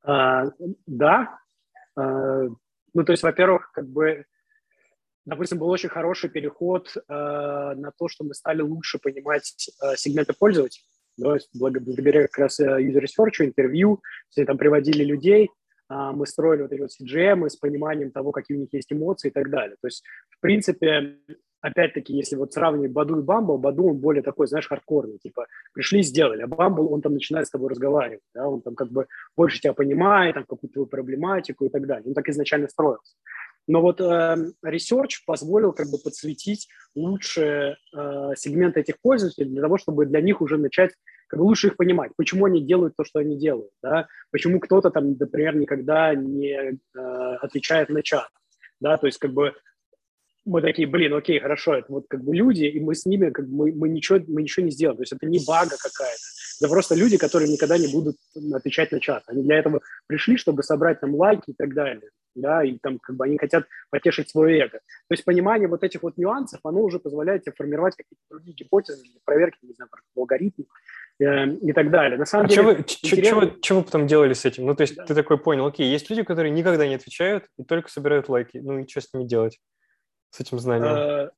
А, 0.03 0.45
да. 0.85 1.39
А, 1.95 2.43
ну, 2.93 3.03
то 3.03 3.11
есть, 3.11 3.23
во-первых, 3.23 3.71
как 3.71 3.87
бы 3.87 4.25
допустим, 5.25 5.59
был 5.59 5.69
очень 5.69 5.89
хороший 5.89 6.29
переход 6.29 6.95
э, 6.95 7.01
на 7.07 7.91
то, 7.97 8.07
что 8.07 8.23
мы 8.23 8.33
стали 8.33 8.61
лучше 8.61 8.99
понимать 8.99 9.53
э, 9.81 9.95
сегменты 9.95 10.33
пользователей. 10.33 10.85
Да, 11.15 11.37
благодаря 11.53 12.23
как 12.23 12.37
раз 12.37 12.59
э, 12.59 12.65
user 12.65 13.03
research, 13.03 13.45
интервью, 13.45 14.01
все 14.29 14.45
там 14.45 14.57
приводили 14.57 15.03
людей, 15.03 15.49
э, 15.89 15.93
мы 16.13 16.25
строили 16.25 16.63
вот 16.63 16.71
эти 16.71 16.81
вот 16.81 16.89
CGM 16.89 17.49
с 17.49 17.55
пониманием 17.55 18.11
того, 18.11 18.31
какие 18.31 18.57
у 18.57 18.61
них 18.61 18.69
есть 18.73 18.91
эмоции 18.91 19.29
и 19.29 19.31
так 19.31 19.49
далее. 19.49 19.75
То 19.81 19.87
есть, 19.87 20.03
в 20.29 20.39
принципе, 20.39 21.17
опять-таки, 21.61 22.13
если 22.13 22.35
вот 22.35 22.51
сравнивать 22.51 22.91
Баду 22.91 23.19
и 23.19 23.21
Бамбл, 23.21 23.57
Баду, 23.57 23.89
он 23.89 23.97
более 23.97 24.21
такой, 24.23 24.47
знаешь, 24.47 24.67
хардкорный, 24.67 25.17
типа, 25.17 25.45
пришли, 25.73 26.03
сделали, 26.03 26.41
а 26.41 26.47
Бамбл, 26.47 26.91
он 26.91 27.01
там 27.01 27.13
начинает 27.13 27.47
с 27.47 27.51
тобой 27.51 27.69
разговаривать, 27.69 28.23
да, 28.33 28.47
он 28.47 28.61
там 28.61 28.75
как 28.75 28.91
бы 28.91 29.07
больше 29.37 29.59
тебя 29.59 29.73
понимает, 29.73 30.35
там, 30.35 30.45
какую-то 30.45 30.73
твою 30.73 30.87
проблематику 30.87 31.65
и 31.65 31.69
так 31.69 31.87
далее. 31.87 32.07
Он 32.07 32.13
так 32.13 32.27
изначально 32.27 32.67
строился. 32.67 33.15
Но 33.67 33.81
вот 33.81 34.01
э, 34.01 34.35
позволил 35.25 35.71
как 35.71 35.89
бы 35.89 35.97
подсветить 35.97 36.67
лучше 36.95 37.77
э, 37.95 38.31
сегменты 38.35 38.81
этих 38.81 38.99
пользователей 39.01 39.49
для 39.49 39.61
того, 39.61 39.77
чтобы 39.77 40.05
для 40.05 40.21
них 40.21 40.41
уже 40.41 40.57
начать 40.57 40.91
как 41.27 41.39
бы 41.39 41.45
лучше 41.45 41.67
их 41.67 41.77
понимать, 41.77 42.11
почему 42.15 42.45
они 42.45 42.61
делают 42.61 42.95
то, 42.95 43.03
что 43.03 43.19
они 43.19 43.37
делают, 43.37 43.71
да, 43.81 44.07
почему 44.31 44.59
кто-то 44.59 44.91
там, 44.91 45.17
например, 45.17 45.55
никогда 45.55 46.13
не 46.13 46.51
э, 46.53 46.77
отвечает 47.41 47.89
на 47.89 48.03
чат, 48.03 48.29
да, 48.79 48.97
то 48.97 49.07
есть 49.07 49.17
как 49.17 49.33
бы 49.33 49.55
мы 50.45 50.61
такие, 50.61 50.87
блин, 50.87 51.13
окей, 51.13 51.39
хорошо, 51.39 51.75
это 51.75 51.91
вот 51.91 52.05
как 52.07 52.23
бы 52.23 52.35
люди, 52.35 52.65
и 52.65 52.79
мы 52.79 52.93
с 52.93 53.05
ними 53.05 53.29
как 53.31 53.47
бы 53.47 53.65
мы, 53.65 53.71
мы 53.73 53.89
ничего 53.89 54.19
мы 54.27 54.43
ничего 54.43 54.65
не 54.65 54.71
сделаем, 54.71 54.97
то 54.97 55.03
есть 55.03 55.13
это 55.13 55.25
не 55.25 55.39
бага 55.43 55.75
какая-то, 55.81 56.21
это 56.61 56.69
просто 56.69 56.95
люди, 56.95 57.17
которые 57.17 57.51
никогда 57.51 57.77
не 57.77 57.87
будут 57.87 58.17
отвечать 58.53 58.91
на 58.91 58.99
чат, 58.99 59.23
они 59.27 59.41
для 59.41 59.57
этого 59.57 59.81
пришли, 60.05 60.37
чтобы 60.37 60.61
собрать 60.61 60.99
там 60.99 61.15
лайки 61.15 61.51
и 61.51 61.53
так 61.53 61.73
далее, 61.73 62.11
да, 62.35 62.63
и 62.63 62.77
там 62.79 62.99
как 62.99 63.15
бы 63.15 63.25
они 63.25 63.37
хотят 63.37 63.65
потешить 63.89 64.29
свое 64.29 64.59
эго. 64.59 64.79
То 64.79 65.11
есть 65.11 65.25
понимание 65.25 65.67
вот 65.67 65.83
этих 65.83 66.03
вот 66.03 66.17
нюансов, 66.17 66.59
оно 66.63 66.81
уже 66.81 66.99
позволяет 66.99 67.43
тебе 67.43 67.53
формировать 67.55 67.95
какие-то 67.95 68.21
другие 68.29 68.55
гипотезы, 68.55 69.03
проверки, 69.25 69.57
не 69.61 69.73
знаю, 69.73 69.89
алгоритмы 70.15 70.65
э, 71.19 71.49
и 71.55 71.73
так 71.73 71.91
далее. 71.91 72.17
На 72.17 72.25
самом 72.25 72.45
а 72.45 72.49
деле... 72.49 72.61
Что 72.61 72.71
вы, 72.71 72.79
интересно... 72.79 73.55
что, 73.61 73.75
вы 73.75 73.83
потом 73.83 74.07
делали 74.07 74.33
с 74.33 74.45
этим? 74.45 74.65
Ну, 74.65 74.75
то 74.75 74.81
есть 74.81 74.95
да. 74.95 75.05
ты 75.05 75.15
такой 75.15 75.37
понял, 75.37 75.65
окей, 75.65 75.89
есть 75.89 76.09
люди, 76.09 76.23
которые 76.23 76.51
никогда 76.51 76.87
не 76.87 76.95
отвечают 76.95 77.45
и 77.57 77.63
только 77.63 77.89
собирают 77.89 78.29
лайки. 78.29 78.57
Ну 78.57 78.79
и 78.79 78.87
что 78.87 79.01
с 79.01 79.13
ними 79.13 79.25
делать? 79.25 79.59
С 80.31 80.39
этим 80.39 80.59
знанием? 80.59 80.91
А, 80.91 81.31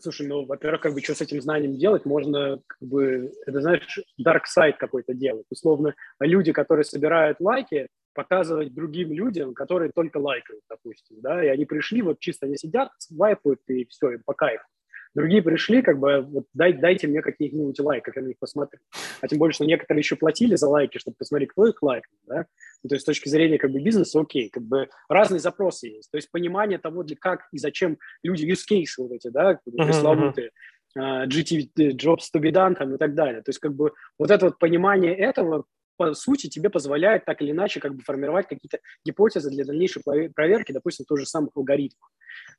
слушай, 0.00 0.26
ну, 0.26 0.44
во-первых, 0.44 0.80
как 0.80 0.94
бы 0.94 1.00
что 1.00 1.14
с 1.14 1.20
этим 1.20 1.40
знанием 1.40 1.78
делать? 1.78 2.04
Можно, 2.04 2.60
как 2.66 2.80
бы, 2.80 3.32
это, 3.46 3.60
знаешь, 3.60 4.00
dark 4.20 4.42
side 4.56 4.74
какой-то 4.78 5.14
делать. 5.14 5.46
Условно, 5.50 5.94
люди, 6.18 6.52
которые 6.52 6.84
собирают 6.84 7.40
лайки, 7.40 7.88
показывать 8.14 8.74
другим 8.74 9.12
людям, 9.12 9.54
которые 9.54 9.92
только 9.92 10.18
лайкают, 10.18 10.62
допустим, 10.68 11.20
да, 11.20 11.44
и 11.44 11.48
они 11.48 11.64
пришли, 11.64 12.02
вот 12.02 12.18
чисто 12.20 12.46
они 12.46 12.56
сидят, 12.56 12.90
вайпают, 13.10 13.60
и 13.68 13.86
все, 13.86 14.12
им 14.12 14.22
по 14.24 14.34
кайфу. 14.34 14.64
Другие 15.12 15.42
пришли, 15.42 15.82
как 15.82 15.98
бы, 15.98 16.20
вот 16.20 16.46
дай, 16.54 16.72
дайте 16.72 17.08
мне 17.08 17.20
каких-нибудь 17.20 17.80
лайков, 17.80 18.14
я 18.14 18.22
на 18.22 18.28
них 18.28 18.38
посмотрю. 18.38 18.78
А 19.20 19.26
тем 19.26 19.38
более, 19.38 19.52
что 19.52 19.64
некоторые 19.64 20.00
еще 20.00 20.14
платили 20.14 20.54
за 20.54 20.68
лайки, 20.68 20.98
чтобы 20.98 21.16
посмотреть, 21.18 21.50
кто 21.50 21.66
их 21.66 21.82
лайкнул, 21.82 22.18
да. 22.26 22.46
Ну, 22.82 22.88
то 22.88 22.94
есть 22.94 23.02
с 23.02 23.06
точки 23.06 23.28
зрения 23.28 23.58
как 23.58 23.72
бы 23.72 23.80
бизнеса, 23.80 24.20
окей, 24.20 24.48
как 24.50 24.62
бы 24.62 24.88
разные 25.08 25.40
запросы 25.40 25.88
есть. 25.88 26.10
То 26.12 26.16
есть 26.16 26.30
понимание 26.30 26.78
того, 26.78 27.02
для 27.02 27.16
как 27.16 27.48
и 27.52 27.58
зачем 27.58 27.98
люди, 28.22 28.46
use 28.46 28.62
cases 28.70 28.94
вот 28.98 29.10
эти, 29.10 29.28
да, 29.28 29.58
пресловутые, 29.64 30.50
uh-huh. 30.96 31.26
GT, 31.26 31.70
jobs 31.96 32.30
to 32.32 32.40
be 32.40 32.52
done 32.52 32.76
там 32.76 32.94
и 32.94 32.98
так 32.98 33.14
далее. 33.14 33.42
То 33.42 33.50
есть 33.50 33.58
как 33.58 33.74
бы 33.74 33.92
вот 34.16 34.30
это 34.30 34.46
вот 34.46 34.58
понимание 34.58 35.14
этого 35.14 35.64
по 36.00 36.14
сути, 36.14 36.46
тебе 36.46 36.70
позволяет 36.70 37.26
так 37.26 37.42
или 37.42 37.50
иначе 37.50 37.78
как 37.78 37.94
бы 37.94 38.02
формировать 38.02 38.48
какие-то 38.48 38.78
гипотезы 39.04 39.50
для 39.50 39.66
дальнейшей 39.66 40.02
проверки, 40.34 40.72
допустим, 40.72 41.04
тоже 41.04 41.26
самых 41.26 41.50
алгоритмов. 41.54 42.08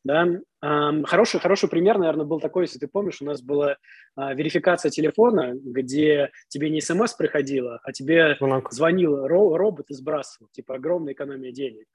Да? 0.03 0.27
Хороший, 0.61 1.39
хороший 1.39 1.67
пример, 1.67 1.97
наверное, 1.97 2.27
был 2.27 2.39
такой, 2.39 2.65
если 2.65 2.77
ты 2.77 2.87
помнишь, 2.87 3.19
у 3.19 3.25
нас 3.25 3.41
была 3.41 3.77
а, 4.15 4.35
верификация 4.35 4.91
телефона, 4.91 5.53
где 5.55 6.29
тебе 6.49 6.69
не 6.69 6.81
смс 6.81 7.15
приходила, 7.15 7.79
а 7.83 7.91
тебе 7.91 8.35
Звонок. 8.37 8.71
звонил 8.71 9.25
робот 9.25 9.89
и 9.89 9.95
сбрасывал, 9.95 10.47
типа 10.51 10.75
огромная 10.75 11.13
экономия 11.13 11.51
денег. 11.51 11.87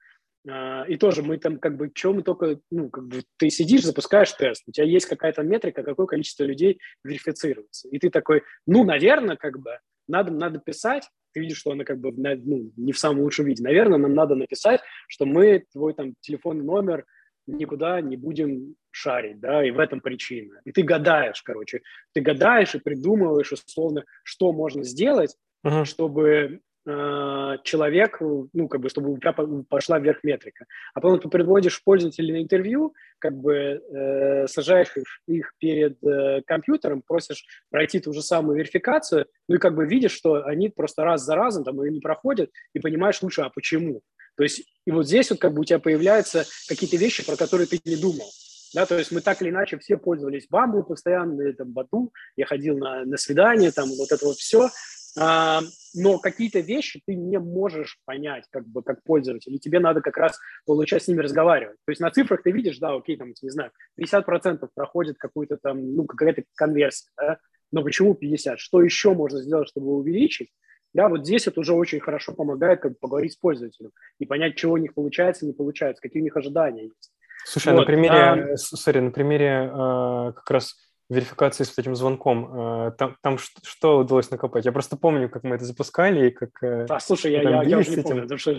А, 0.50 0.82
и 0.88 0.96
тоже 0.96 1.22
мы 1.22 1.38
там 1.38 1.60
как 1.60 1.76
бы, 1.76 1.92
что 1.94 2.12
мы 2.12 2.22
только, 2.22 2.58
ну, 2.72 2.90
как 2.90 3.06
бы 3.06 3.22
ты 3.36 3.50
сидишь, 3.50 3.84
запускаешь 3.84 4.32
тест, 4.32 4.64
у 4.66 4.72
тебя 4.72 4.84
есть 4.84 5.06
какая-то 5.06 5.44
метрика, 5.44 5.84
какое 5.84 6.06
количество 6.06 6.42
людей 6.42 6.80
верифицируется. 7.04 7.88
И 7.88 8.00
ты 8.00 8.10
такой, 8.10 8.42
ну, 8.66 8.82
наверное, 8.82 9.36
как 9.36 9.60
бы, 9.60 9.78
надо, 10.08 10.32
надо 10.32 10.58
писать, 10.58 11.08
ты 11.32 11.40
видишь, 11.40 11.58
что 11.58 11.72
она 11.72 11.84
как 11.84 12.00
бы 12.00 12.12
ну, 12.12 12.72
не 12.76 12.92
в 12.92 12.98
самом 12.98 13.20
лучшем 13.20 13.46
виде. 13.46 13.62
Наверное, 13.62 13.98
нам 13.98 14.14
надо 14.14 14.34
написать, 14.34 14.80
что 15.08 15.26
мы 15.26 15.64
твой 15.72 15.92
там 15.92 16.14
телефонный 16.20 16.64
номер 16.64 17.04
никуда 17.46 18.00
не 18.00 18.16
будем 18.16 18.74
шарить, 18.90 19.40
да, 19.40 19.64
и 19.64 19.70
в 19.70 19.78
этом 19.78 20.00
причина. 20.00 20.60
И 20.64 20.72
ты 20.72 20.82
гадаешь, 20.82 21.42
короче, 21.42 21.82
ты 22.12 22.20
гадаешь 22.20 22.74
и 22.74 22.80
придумываешь, 22.80 23.52
условно, 23.52 24.04
что 24.24 24.52
можно 24.52 24.82
сделать, 24.82 25.36
uh-huh. 25.64 25.84
чтобы 25.84 26.60
человек, 26.86 28.18
ну, 28.20 28.68
как 28.68 28.80
бы, 28.80 28.88
чтобы 28.88 29.12
у 29.12 29.18
тебя 29.18 29.34
пошла 29.68 29.98
вверх 29.98 30.22
метрика. 30.22 30.66
А 30.94 31.00
потом 31.00 31.18
ты 31.18 31.28
приводишь 31.28 31.82
пользователей 31.82 32.32
на 32.32 32.42
интервью, 32.42 32.94
как 33.18 33.36
бы 33.36 33.54
э, 33.54 34.46
сажаешь 34.46 34.94
их, 35.26 35.52
перед 35.58 36.02
э, 36.04 36.42
компьютером, 36.46 37.02
просишь 37.04 37.44
пройти 37.70 37.98
ту 37.98 38.12
же 38.12 38.22
самую 38.22 38.58
верификацию, 38.58 39.26
ну 39.48 39.56
и 39.56 39.58
как 39.58 39.74
бы 39.74 39.84
видишь, 39.84 40.12
что 40.12 40.44
они 40.44 40.68
просто 40.68 41.02
раз 41.02 41.24
за 41.24 41.34
разом 41.34 41.64
там 41.64 41.82
ее 41.82 41.90
не 41.90 42.00
проходят, 42.00 42.50
и 42.72 42.78
понимаешь 42.78 43.20
лучше, 43.20 43.42
а 43.42 43.50
почему. 43.50 44.02
То 44.36 44.44
есть 44.44 44.62
и 44.86 44.90
вот 44.92 45.06
здесь 45.06 45.30
вот 45.30 45.40
как 45.40 45.54
бы 45.54 45.62
у 45.62 45.64
тебя 45.64 45.78
появляются 45.78 46.44
какие-то 46.68 46.96
вещи, 46.96 47.26
про 47.26 47.36
которые 47.36 47.66
ты 47.66 47.80
не 47.84 47.96
думал. 47.96 48.30
Да, 48.74 48.84
то 48.84 48.98
есть 48.98 49.10
мы 49.10 49.20
так 49.22 49.40
или 49.42 49.50
иначе 49.50 49.78
все 49.78 49.96
пользовались 49.96 50.48
Бамбу 50.50 50.82
постоянно, 50.82 51.52
там, 51.54 51.72
Бату, 51.72 52.12
я 52.36 52.46
ходил 52.46 52.76
на, 52.76 53.04
на 53.04 53.16
свидание, 53.16 53.70
там, 53.70 53.88
вот 53.88 54.12
это 54.12 54.26
вот 54.26 54.36
все, 54.36 54.68
но 55.16 56.18
какие-то 56.18 56.60
вещи 56.60 57.00
ты 57.06 57.14
не 57.14 57.38
можешь 57.38 57.98
понять 58.04 58.44
как 58.50 58.66
бы 58.66 58.82
как 58.82 59.02
пользователь, 59.02 59.54
и 59.54 59.58
тебе 59.58 59.80
надо 59.80 60.02
как 60.02 60.16
раз 60.18 60.38
получать 60.66 61.02
с 61.02 61.08
ними 61.08 61.20
разговаривать. 61.20 61.78
То 61.86 61.90
есть 61.92 62.00
на 62.00 62.10
цифрах 62.10 62.42
ты 62.42 62.50
видишь, 62.50 62.78
да, 62.78 62.94
окей, 62.94 63.16
там, 63.16 63.32
не 63.40 63.50
знаю, 63.50 63.70
50% 63.98 64.68
проходит 64.74 65.16
какую-то 65.18 65.56
там, 65.56 65.94
ну, 65.94 66.04
какая-то 66.04 66.44
конверсия, 66.54 67.08
да, 67.16 67.38
но 67.72 67.82
почему 67.82 68.14
50? 68.14 68.58
Что 68.58 68.82
еще 68.82 69.14
можно 69.14 69.40
сделать, 69.40 69.68
чтобы 69.68 69.94
увеличить? 69.94 70.50
Да, 70.92 71.08
вот 71.08 71.26
здесь 71.26 71.46
это 71.46 71.60
уже 71.60 71.74
очень 71.74 72.00
хорошо 72.00 72.32
помогает 72.32 72.80
как 72.80 72.92
бы, 72.92 72.98
поговорить 72.98 73.32
с 73.32 73.36
пользователем 73.36 73.90
и 74.18 74.24
понять, 74.24 74.56
чего 74.56 74.74
у 74.74 74.78
них 74.78 74.94
получается, 74.94 75.44
не 75.44 75.52
получается, 75.52 76.00
какие 76.00 76.22
у 76.22 76.24
них 76.24 76.36
ожидания 76.36 76.84
есть. 76.84 77.12
Слушай, 77.44 77.74
вот. 77.74 77.78
а 77.78 77.80
на 77.82 77.86
примере, 77.86 78.14
а, 78.14 78.54
sorry, 78.54 79.00
на 79.00 79.10
примере 79.10 79.70
э, 79.70 80.32
как 80.32 80.50
раз 80.50 80.74
верификации 81.08 81.64
с 81.64 81.78
этим 81.78 81.94
звонком, 81.94 82.88
э, 82.88 82.92
там, 82.98 83.16
там 83.22 83.38
что, 83.38 83.60
что 83.62 83.98
удалось 83.98 84.30
накопать? 84.30 84.64
Я 84.64 84.72
просто 84.72 84.96
помню, 84.96 85.28
как 85.28 85.44
мы 85.44 85.54
это 85.56 85.64
запускали 85.64 86.28
и 86.28 86.30
как... 86.30 86.50
Э, 86.62 86.86
а, 86.88 86.98
слушай, 86.98 87.30
я, 87.30 87.42
я, 87.42 87.62
я 87.62 87.78
уже 87.78 87.90
не 87.90 88.02
помню, 88.02 88.22
потому 88.22 88.38
что 88.38 88.54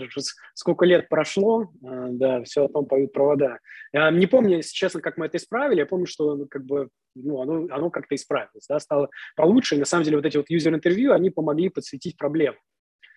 сколько 0.54 0.86
лет 0.86 1.08
прошло, 1.08 1.64
э, 1.64 2.08
да, 2.12 2.42
все 2.44 2.64
о 2.64 2.68
том 2.68 2.86
поют 2.86 3.12
провода. 3.12 3.58
Я 3.92 4.10
не 4.10 4.26
помню, 4.26 4.56
если 4.56 4.72
честно, 4.72 5.00
как 5.00 5.18
мы 5.18 5.26
это 5.26 5.36
исправили, 5.36 5.80
я 5.80 5.86
помню, 5.86 6.06
что 6.06 6.36
ну, 6.36 6.46
как 6.46 6.64
бы, 6.64 6.88
ну, 7.14 7.42
оно, 7.42 7.66
оно 7.70 7.90
как-то 7.90 8.14
исправилось, 8.14 8.66
да, 8.66 8.80
стало 8.80 9.10
получше, 9.36 9.76
и 9.76 9.78
на 9.78 9.84
самом 9.84 10.04
деле 10.04 10.16
вот 10.16 10.26
эти 10.26 10.38
вот 10.38 10.48
юзер-интервью, 10.48 11.12
они 11.12 11.30
помогли 11.30 11.68
подсветить 11.68 12.16
проблему. 12.16 12.56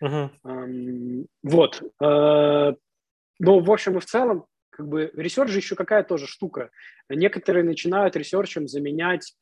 Uh-huh. 0.03 1.27
Вот. 1.43 1.83
Но, 1.99 3.59
в 3.59 3.71
общем 3.71 3.97
и 3.97 3.99
в 3.99 4.05
целом, 4.05 4.45
как 4.81 4.89
бы 4.89 5.11
ресерч 5.13 5.51
еще 5.51 5.75
какая 5.75 6.03
тоже 6.03 6.25
штука. 6.25 6.71
Некоторые 7.07 7.63
начинают 7.63 8.15
ресерчем 8.15 8.67
заменять 8.67 9.35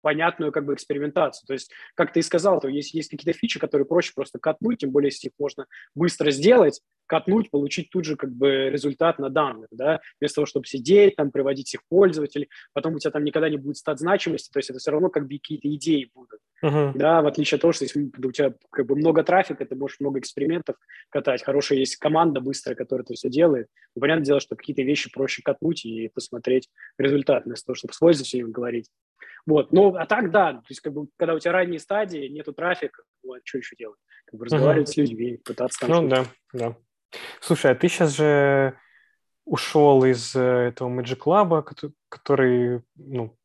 понятную 0.00 0.52
как 0.52 0.64
бы 0.64 0.74
экспериментацию. 0.74 1.44
То 1.48 1.54
есть, 1.54 1.72
как 1.96 2.12
ты 2.12 2.20
и 2.20 2.22
сказал, 2.22 2.60
то 2.60 2.68
есть, 2.68 2.94
есть 2.94 3.10
какие-то 3.10 3.36
фичи, 3.36 3.58
которые 3.58 3.84
проще 3.84 4.12
просто 4.14 4.38
катнуть, 4.38 4.78
тем 4.78 4.92
более, 4.92 5.08
если 5.08 5.26
их 5.26 5.32
можно 5.40 5.66
быстро 5.96 6.30
сделать, 6.30 6.80
катнуть, 7.06 7.50
получить 7.50 7.90
тут 7.90 8.04
же 8.04 8.16
как 8.16 8.30
бы 8.32 8.70
результат 8.70 9.18
на 9.18 9.30
данных, 9.30 9.68
да, 9.70 10.00
вместо 10.20 10.36
того, 10.36 10.46
чтобы 10.46 10.66
сидеть, 10.66 11.16
там, 11.16 11.30
приводить 11.30 11.68
всех 11.68 11.82
пользователей, 11.88 12.48
потом 12.72 12.94
у 12.94 12.98
тебя 12.98 13.10
там 13.10 13.24
никогда 13.24 13.48
не 13.48 13.56
будет 13.56 13.76
стат 13.76 13.98
значимости, 13.98 14.50
то 14.50 14.58
есть 14.58 14.70
это 14.70 14.78
все 14.78 14.90
равно 14.90 15.08
как 15.08 15.26
бы 15.26 15.38
какие-то 15.38 15.68
идеи 15.74 16.10
будут, 16.14 16.40
uh-huh. 16.64 16.92
да, 16.94 17.22
в 17.22 17.26
отличие 17.26 17.56
от 17.56 17.62
того, 17.62 17.72
что 17.72 17.84
если 17.84 18.00
у 18.00 18.32
тебя 18.32 18.54
как 18.70 18.86
бы 18.86 18.96
много 18.96 19.22
трафика, 19.22 19.64
ты 19.64 19.74
можешь 19.74 20.00
много 20.00 20.18
экспериментов 20.18 20.76
катать, 21.10 21.42
хорошая 21.42 21.78
есть 21.78 21.96
команда 21.96 22.40
быстрая, 22.40 22.76
которая 22.76 23.04
это 23.04 23.14
все 23.14 23.28
делает, 23.28 23.68
ну, 23.94 24.00
понятное 24.00 24.26
дело, 24.26 24.40
что 24.40 24.56
какие-то 24.56 24.82
вещи 24.82 25.10
проще 25.12 25.42
катнуть 25.42 25.84
и 25.84 26.08
посмотреть 26.08 26.68
результат, 26.98 27.44
вместо 27.44 27.66
того, 27.66 27.76
чтобы 27.76 27.94
с 27.94 27.98
пользователем 27.98 28.52
говорить. 28.52 28.90
Вот, 29.46 29.72
ну, 29.72 29.94
а 29.94 30.06
так, 30.06 30.32
да, 30.32 30.54
то 30.54 30.66
есть, 30.68 30.80
как 30.80 30.92
бы, 30.92 31.06
когда 31.16 31.34
у 31.34 31.38
тебя 31.38 31.52
ранние 31.52 31.78
стадии, 31.78 32.26
нету 32.26 32.52
трафика, 32.52 33.04
вот, 33.22 33.40
что 33.44 33.58
еще 33.58 33.76
делать? 33.76 33.98
Как 34.24 34.38
бы 34.38 34.44
разговаривать 34.44 34.88
uh-huh. 34.88 34.92
с 34.92 34.96
людьми, 34.96 35.40
пытаться 35.44 35.80
там... 35.80 35.90
Ну, 35.90 36.08
да, 36.08 36.26
да. 36.52 36.76
Слушай, 37.40 37.72
а 37.72 37.74
ты 37.74 37.88
сейчас 37.88 38.16
же 38.16 38.76
ушел 39.44 40.04
из 40.04 40.34
этого 40.34 40.88
Magic 40.88 41.20
Lab, 41.24 41.92
который, 42.08 42.82
ну, 42.96 43.36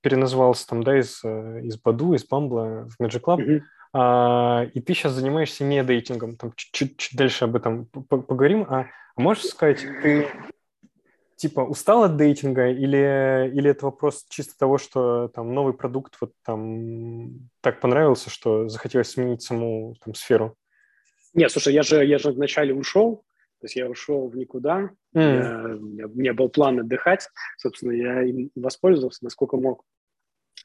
переназвался 0.00 0.66
там, 0.66 0.82
да, 0.82 0.98
из, 0.98 1.22
из 1.24 1.78
Баду, 1.78 2.14
из 2.14 2.24
Бамбла 2.26 2.88
в 2.88 3.02
Magic 3.02 3.22
Lab, 3.22 3.38
mm-hmm. 3.38 3.60
а, 3.92 4.66
и 4.72 4.80
ты 4.80 4.94
сейчас 4.94 5.12
занимаешься 5.12 5.64
не 5.64 5.84
дейтингом, 5.84 6.36
там 6.36 6.52
чуть-чуть 6.56 7.16
дальше 7.16 7.44
об 7.44 7.56
этом 7.56 7.86
поговорим, 7.86 8.66
а 8.68 8.86
можешь 9.16 9.44
сказать, 9.44 9.84
ты 10.02 10.28
типа 11.36 11.60
устал 11.60 12.04
от 12.04 12.16
дейтинга 12.16 12.68
или, 12.68 13.50
или 13.54 13.70
это 13.70 13.86
вопрос 13.86 14.26
чисто 14.28 14.58
того, 14.58 14.76
что 14.76 15.28
там 15.28 15.54
новый 15.54 15.72
продукт 15.72 16.16
вот 16.20 16.32
там 16.44 17.48
так 17.62 17.80
понравился, 17.80 18.28
что 18.28 18.68
захотелось 18.68 19.10
сменить 19.10 19.42
саму 19.42 19.94
там 20.04 20.14
сферу? 20.14 20.56
Нет, 21.34 21.50
слушай, 21.50 21.72
я 21.72 21.82
же, 21.82 22.04
я 22.04 22.18
же 22.18 22.32
вначале 22.32 22.74
ушел, 22.74 23.24
то 23.60 23.66
есть 23.66 23.76
я 23.76 23.88
ушел 23.88 24.28
в 24.28 24.36
никуда, 24.36 24.90
mm. 25.14 25.20
я, 25.20 25.76
у, 25.76 25.80
меня, 25.80 26.06
у 26.06 26.10
меня 26.10 26.34
был 26.34 26.48
план 26.48 26.80
отдыхать, 26.80 27.28
собственно, 27.58 27.92
я 27.92 28.22
им 28.22 28.50
воспользовался, 28.54 29.24
насколько 29.24 29.56
мог. 29.56 29.84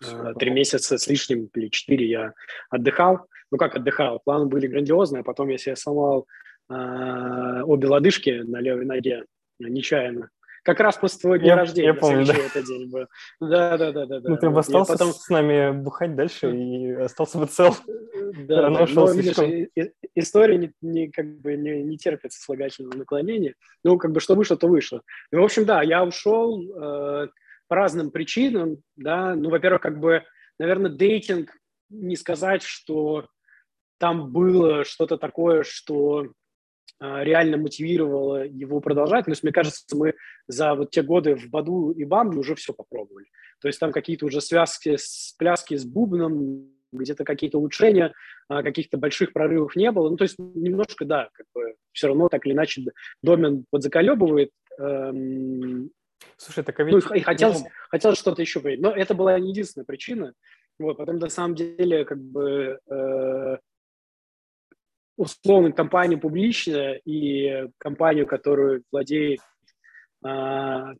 Э, 0.04 0.34
три 0.38 0.52
месяца 0.52 0.98
с 0.98 1.08
лишним 1.08 1.50
или 1.54 1.70
четыре 1.70 2.08
я 2.10 2.34
отдыхал. 2.70 3.28
Ну 3.52 3.58
как 3.58 3.76
отдыхал? 3.76 4.20
Планы 4.20 4.46
были 4.48 4.68
грандиозные, 4.68 5.22
а 5.22 5.24
потом 5.24 5.50
я 5.50 5.58
себе 5.58 5.76
сломал 5.76 6.28
э, 6.70 7.62
обе 7.64 7.88
лодыжки 7.88 8.42
на 8.46 8.60
левой 8.60 8.86
ноге 8.86 9.26
нечаянно. 9.60 10.30
Как 10.66 10.80
раз 10.80 10.98
после 10.98 11.20
твоего 11.20 11.38
дня 11.38 11.50
я, 11.50 11.56
рождения. 11.58 11.88
Я 11.90 11.94
помню, 11.94 12.26
да. 12.26 12.34
этот 12.34 12.66
день 12.66 12.90
был. 12.90 13.06
Да, 13.40 13.78
да, 13.78 13.92
да, 13.92 14.08
да. 14.08 14.20
Ну, 14.24 14.36
ты 14.36 14.50
бы 14.50 14.60
остался 14.60 14.94
потом... 14.94 15.14
с 15.14 15.30
нами 15.30 15.72
бухать 15.72 16.16
дальше 16.16 16.52
и 16.52 16.92
остался 16.94 17.38
бы 17.38 17.46
цел. 17.46 17.76
Да, 18.48 18.70
да. 18.72 18.88
Но, 18.92 19.12
видишь, 19.12 19.70
история 20.16 20.58
не, 20.58 20.72
не, 20.82 21.12
как 21.12 21.40
бы 21.40 21.56
не, 21.56 21.84
не 21.84 21.98
терпит 22.00 22.34
слагательного 22.34 22.98
наклонения. 22.98 23.54
Ну, 23.84 24.00
как 24.00 24.12
бы 24.12 24.20
что 24.20 24.34
вышло, 24.34 24.58
то 24.58 24.68
вышло. 24.68 25.04
Ну, 25.32 25.42
в 25.42 25.46
общем, 25.46 25.66
да, 25.66 25.84
я 25.84 26.04
ушел 26.04 26.60
э, 26.60 27.28
по 27.68 27.76
разным 27.76 28.10
причинам, 28.10 28.78
да. 28.96 29.36
Ну, 29.36 29.52
во-первых, 29.52 29.84
как 29.84 30.00
бы, 30.00 30.24
наверное, 30.58 30.90
дейтинг, 30.90 31.52
не 31.90 32.16
сказать, 32.16 32.64
что 32.64 33.28
там 34.00 34.32
было 34.32 34.84
что-то 34.84 35.18
такое, 35.18 35.62
что 35.62 36.32
реально 37.00 37.58
мотивировало 37.58 38.46
его 38.46 38.80
продолжать. 38.80 39.26
То 39.26 39.32
есть, 39.32 39.44
мне 39.44 39.52
кажется, 39.52 39.84
мы 39.96 40.16
за 40.48 40.76
вот 40.76 40.92
те 40.92 41.04
годы 41.04 41.36
в 41.36 41.50
Баду 41.50 41.92
и 41.92 42.06
Бамбле 42.06 42.40
уже 42.40 42.56
все 42.56 42.74
попробовали. 42.74 43.28
То 43.62 43.68
есть 43.68 43.80
там 43.80 43.92
какие-то 43.92 44.26
уже 44.26 44.42
связки, 44.42 44.96
с, 44.96 45.36
пляски 45.38 45.76
с 45.76 45.86
бубном, 45.86 46.70
где-то 46.92 47.24
какие-то 47.24 47.58
улучшения, 47.58 48.14
а, 48.48 48.64
каких-то 48.64 48.98
больших 48.98 49.34
прорывов 49.34 49.76
не 49.76 49.92
было. 49.92 50.10
Ну, 50.10 50.18
то 50.18 50.24
есть 50.24 50.38
немножко, 50.38 51.06
да, 51.06 51.30
как 51.34 51.46
бы 51.54 51.76
все 51.92 52.08
равно 52.08 52.30
так 52.30 52.46
или 52.46 52.54
иначе 52.54 52.84
домен 53.22 53.66
подзаколебывает. 53.70 54.52
Эм, 54.80 55.90
Слушай, 56.38 56.64
так 56.64 56.80
а 56.80 56.84
ведь... 56.84 56.94
Ну, 56.94 57.16
и 57.16 57.20
хотелось, 57.22 57.62
ну... 57.62 57.70
хотелось 57.90 58.20
что-то 58.20 58.42
еще 58.42 58.60
говорить. 58.60 58.82
Но 58.82 58.92
это 58.92 59.14
была 59.14 59.38
не 59.40 59.50
единственная 59.50 59.86
причина. 59.86 60.34
Вот, 60.80 60.98
потом, 60.98 61.18
на 61.18 61.30
самом 61.30 61.56
деле, 61.56 62.04
как 62.04 62.20
бы 62.20 62.80
э, 62.90 63.58
условно 65.18 65.72
компанию 65.72 66.20
публичную 66.20 67.00
и 67.06 67.68
компанию, 67.78 68.28
которую 68.28 68.84
владеет 68.92 69.40
а, 70.24 70.94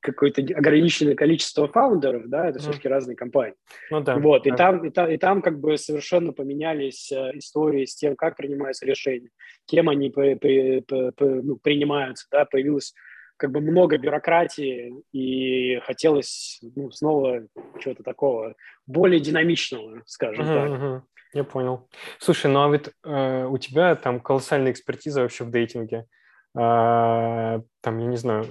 какое-то 0.00 0.40
ограниченное 0.40 1.14
количество 1.14 1.68
фаундеров, 1.68 2.28
да, 2.28 2.48
это 2.48 2.58
mm. 2.58 2.62
все-таки 2.62 2.88
разные 2.88 3.16
компании. 3.16 3.56
Ну 3.90 4.00
да. 4.00 4.16
Вот, 4.16 4.44
да. 4.44 4.50
и 4.50 4.56
там, 4.56 4.84
и 4.84 4.90
там, 4.90 5.10
и 5.10 5.16
там 5.18 5.42
как 5.42 5.60
бы 5.60 5.76
совершенно 5.76 6.32
поменялись 6.32 7.12
э, 7.12 7.32
истории 7.34 7.84
с 7.84 7.94
тем, 7.94 8.16
как 8.16 8.36
принимаются 8.36 8.86
решения, 8.86 9.30
кем 9.66 9.88
они 9.88 10.10
при, 10.10 10.34
при, 10.34 10.80
при, 10.80 11.42
ну, 11.42 11.56
принимаются, 11.56 12.26
да, 12.30 12.44
появилось 12.46 12.94
как 13.36 13.52
бы 13.52 13.60
много 13.60 13.96
бюрократии, 13.96 14.92
и 15.12 15.80
хотелось 15.80 16.60
ну, 16.76 16.90
снова 16.90 17.46
чего-то 17.80 18.02
такого 18.02 18.54
более 18.86 19.18
динамичного, 19.18 20.02
скажем 20.04 20.44
uh-huh, 20.44 20.54
так. 20.54 20.70
Uh-huh. 20.70 21.02
Я 21.32 21.44
понял. 21.44 21.88
Слушай, 22.18 22.50
ну 22.50 22.64
а 22.64 22.70
ведь 22.70 22.90
э, 23.04 23.44
у 23.46 23.56
тебя 23.58 23.94
там 23.94 24.20
колоссальная 24.20 24.72
экспертиза 24.72 25.22
вообще 25.22 25.44
в 25.44 25.50
дейтинге. 25.50 26.06
Э, 26.56 27.60
там, 27.80 27.98
я 27.98 28.06
не 28.06 28.16
знаю, 28.16 28.46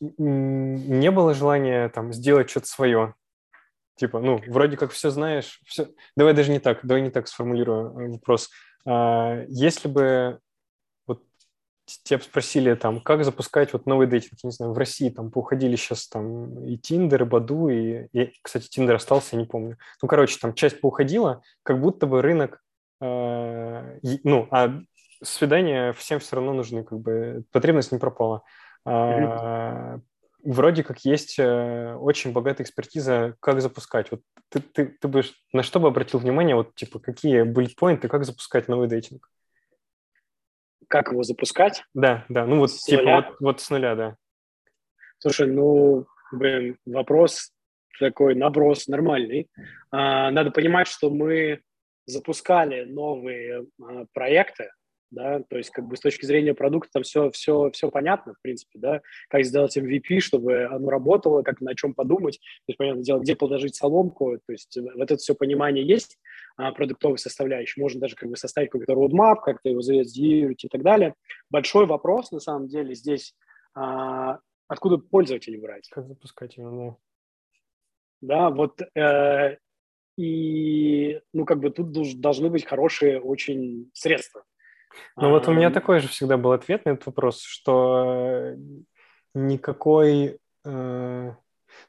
не 0.00 1.10
было 1.10 1.34
желания 1.34 1.88
там 1.90 2.12
сделать 2.12 2.50
что-то 2.50 2.66
свое? 2.66 3.14
Типа, 3.96 4.18
ну, 4.18 4.40
вроде 4.48 4.76
как 4.76 4.92
все 4.92 5.10
знаешь, 5.10 5.60
все... 5.66 5.88
Давай 6.16 6.32
даже 6.32 6.50
не 6.50 6.58
так, 6.58 6.80
давай 6.82 7.02
не 7.02 7.10
так 7.10 7.28
сформулирую 7.28 7.90
э, 7.98 8.12
вопрос. 8.12 8.50
А, 8.86 9.44
если 9.48 9.88
бы 9.88 10.40
тебя 12.04 12.20
спросили 12.20 12.74
там, 12.74 13.00
как 13.00 13.24
запускать 13.24 13.72
вот 13.72 13.86
новый 13.86 14.06
дейтинг, 14.06 14.42
не 14.44 14.50
знаю, 14.50 14.72
в 14.72 14.78
России 14.78 15.10
там 15.10 15.30
поуходили 15.30 15.76
сейчас 15.76 16.08
там 16.08 16.64
и 16.64 16.76
Тиндер, 16.76 17.22
и 17.22 17.26
Баду, 17.26 17.68
и, 17.68 18.06
и 18.12 18.32
кстати, 18.42 18.68
Тиндер 18.68 18.96
остался, 18.96 19.36
я 19.36 19.42
не 19.42 19.46
помню. 19.46 19.76
Ну, 20.02 20.08
короче, 20.08 20.38
там 20.40 20.54
часть 20.54 20.80
поуходила, 20.80 21.42
как 21.62 21.80
будто 21.80 22.06
бы 22.06 22.22
рынок, 22.22 22.62
э, 23.00 23.98
ну, 24.24 24.48
а 24.50 24.80
свидания 25.22 25.92
всем 25.92 26.20
все 26.20 26.36
равно 26.36 26.52
нужны, 26.52 26.84
как 26.84 26.98
бы 26.98 27.44
потребность 27.52 27.92
не 27.92 27.98
пропала. 27.98 28.42
А, 28.84 29.98
вроде 30.42 30.82
как 30.82 31.00
есть 31.04 31.38
э, 31.38 31.94
очень 31.96 32.32
богатая 32.32 32.64
экспертиза, 32.64 33.34
как 33.40 33.60
запускать. 33.60 34.10
Вот 34.10 34.20
ты, 34.48 34.60
ты, 34.60 34.86
ты 34.86 35.08
бы 35.08 35.22
на 35.52 35.62
что 35.62 35.80
бы 35.80 35.88
обратил 35.88 36.20
внимание, 36.20 36.56
вот 36.56 36.74
типа 36.74 36.98
какие 36.98 37.42
bullet 37.42 37.98
как 38.08 38.24
запускать 38.24 38.68
новый 38.68 38.88
дейтинг? 38.88 39.30
Как 40.90 41.12
его 41.12 41.22
запускать. 41.22 41.84
Да, 41.94 42.26
да, 42.28 42.44
ну 42.44 42.58
вот 42.58 42.72
с 42.72 42.82
типа 42.82 43.02
нуля. 43.02 43.16
Вот, 43.16 43.36
вот 43.40 43.60
с 43.60 43.70
нуля, 43.70 43.94
да. 43.94 44.16
Слушай, 45.18 45.46
ну, 45.46 46.06
блин, 46.32 46.76
вопрос 46.84 47.52
такой, 47.98 48.34
наброс 48.34 48.88
нормальный. 48.88 49.48
А, 49.92 50.30
надо 50.30 50.50
понимать, 50.50 50.88
что 50.88 51.10
мы 51.10 51.60
запускали 52.06 52.84
новые 52.84 53.66
а, 53.80 54.06
проекты, 54.12 54.70
да, 55.10 55.42
то 55.48 55.58
есть 55.58 55.70
как 55.70 55.86
бы 55.86 55.96
с 55.96 56.00
точки 56.00 56.24
зрения 56.24 56.54
продукта 56.54 56.90
там 56.94 57.02
все, 57.02 57.30
все, 57.30 57.70
все 57.72 57.90
понятно, 57.90 58.34
в 58.34 58.42
принципе, 58.42 58.78
да, 58.78 59.00
как 59.28 59.44
сделать 59.44 59.76
MVP, 59.76 60.20
чтобы 60.20 60.64
оно 60.64 60.88
работало, 60.88 61.42
как 61.42 61.60
на 61.60 61.74
чем 61.74 61.94
подумать, 61.94 62.38
то 62.38 62.64
есть, 62.68 62.78
понятно 62.78 63.02
дело, 63.02 63.20
где 63.20 63.36
положить 63.36 63.74
соломку, 63.74 64.38
то 64.38 64.52
есть 64.52 64.76
вот 64.76 65.10
это 65.10 65.16
все 65.16 65.34
понимание 65.34 65.86
есть, 65.86 66.18
а, 66.68 67.16
составляющей, 67.16 67.80
можно 67.80 68.00
даже 68.00 68.16
как 68.16 68.28
бы 68.28 68.36
составить 68.36 68.70
какой-то 68.70 68.92
roadmap, 68.92 69.36
как-то 69.42 69.68
его 69.68 69.80
зарезидировать 69.80 70.64
и 70.64 70.68
так 70.68 70.82
далее. 70.82 71.14
Большой 71.48 71.86
вопрос, 71.86 72.30
на 72.32 72.40
самом 72.40 72.68
деле, 72.68 72.94
здесь, 72.94 73.34
а, 73.74 74.38
откуда 74.68 74.98
пользователи 74.98 75.56
брать? 75.56 75.88
Как 75.90 76.06
запускать 76.06 76.56
его, 76.56 76.70
да. 76.70 76.96
Да, 78.22 78.50
вот 78.50 78.82
э, 78.94 79.56
и, 80.18 81.20
ну, 81.32 81.46
как 81.46 81.60
бы 81.60 81.70
тут 81.70 81.92
должны 82.20 82.50
быть 82.50 82.66
хорошие 82.66 83.20
очень 83.20 83.90
средства. 83.94 84.44
Ну 85.16 85.30
вот 85.30 85.48
у 85.48 85.52
меня 85.52 85.70
такой 85.70 86.00
же 86.00 86.08
всегда 86.08 86.36
был 86.36 86.52
ответ 86.52 86.84
на 86.84 86.90
этот 86.90 87.06
вопрос, 87.06 87.42
что 87.42 88.54
никакой, 89.34 90.38
э, 90.64 91.34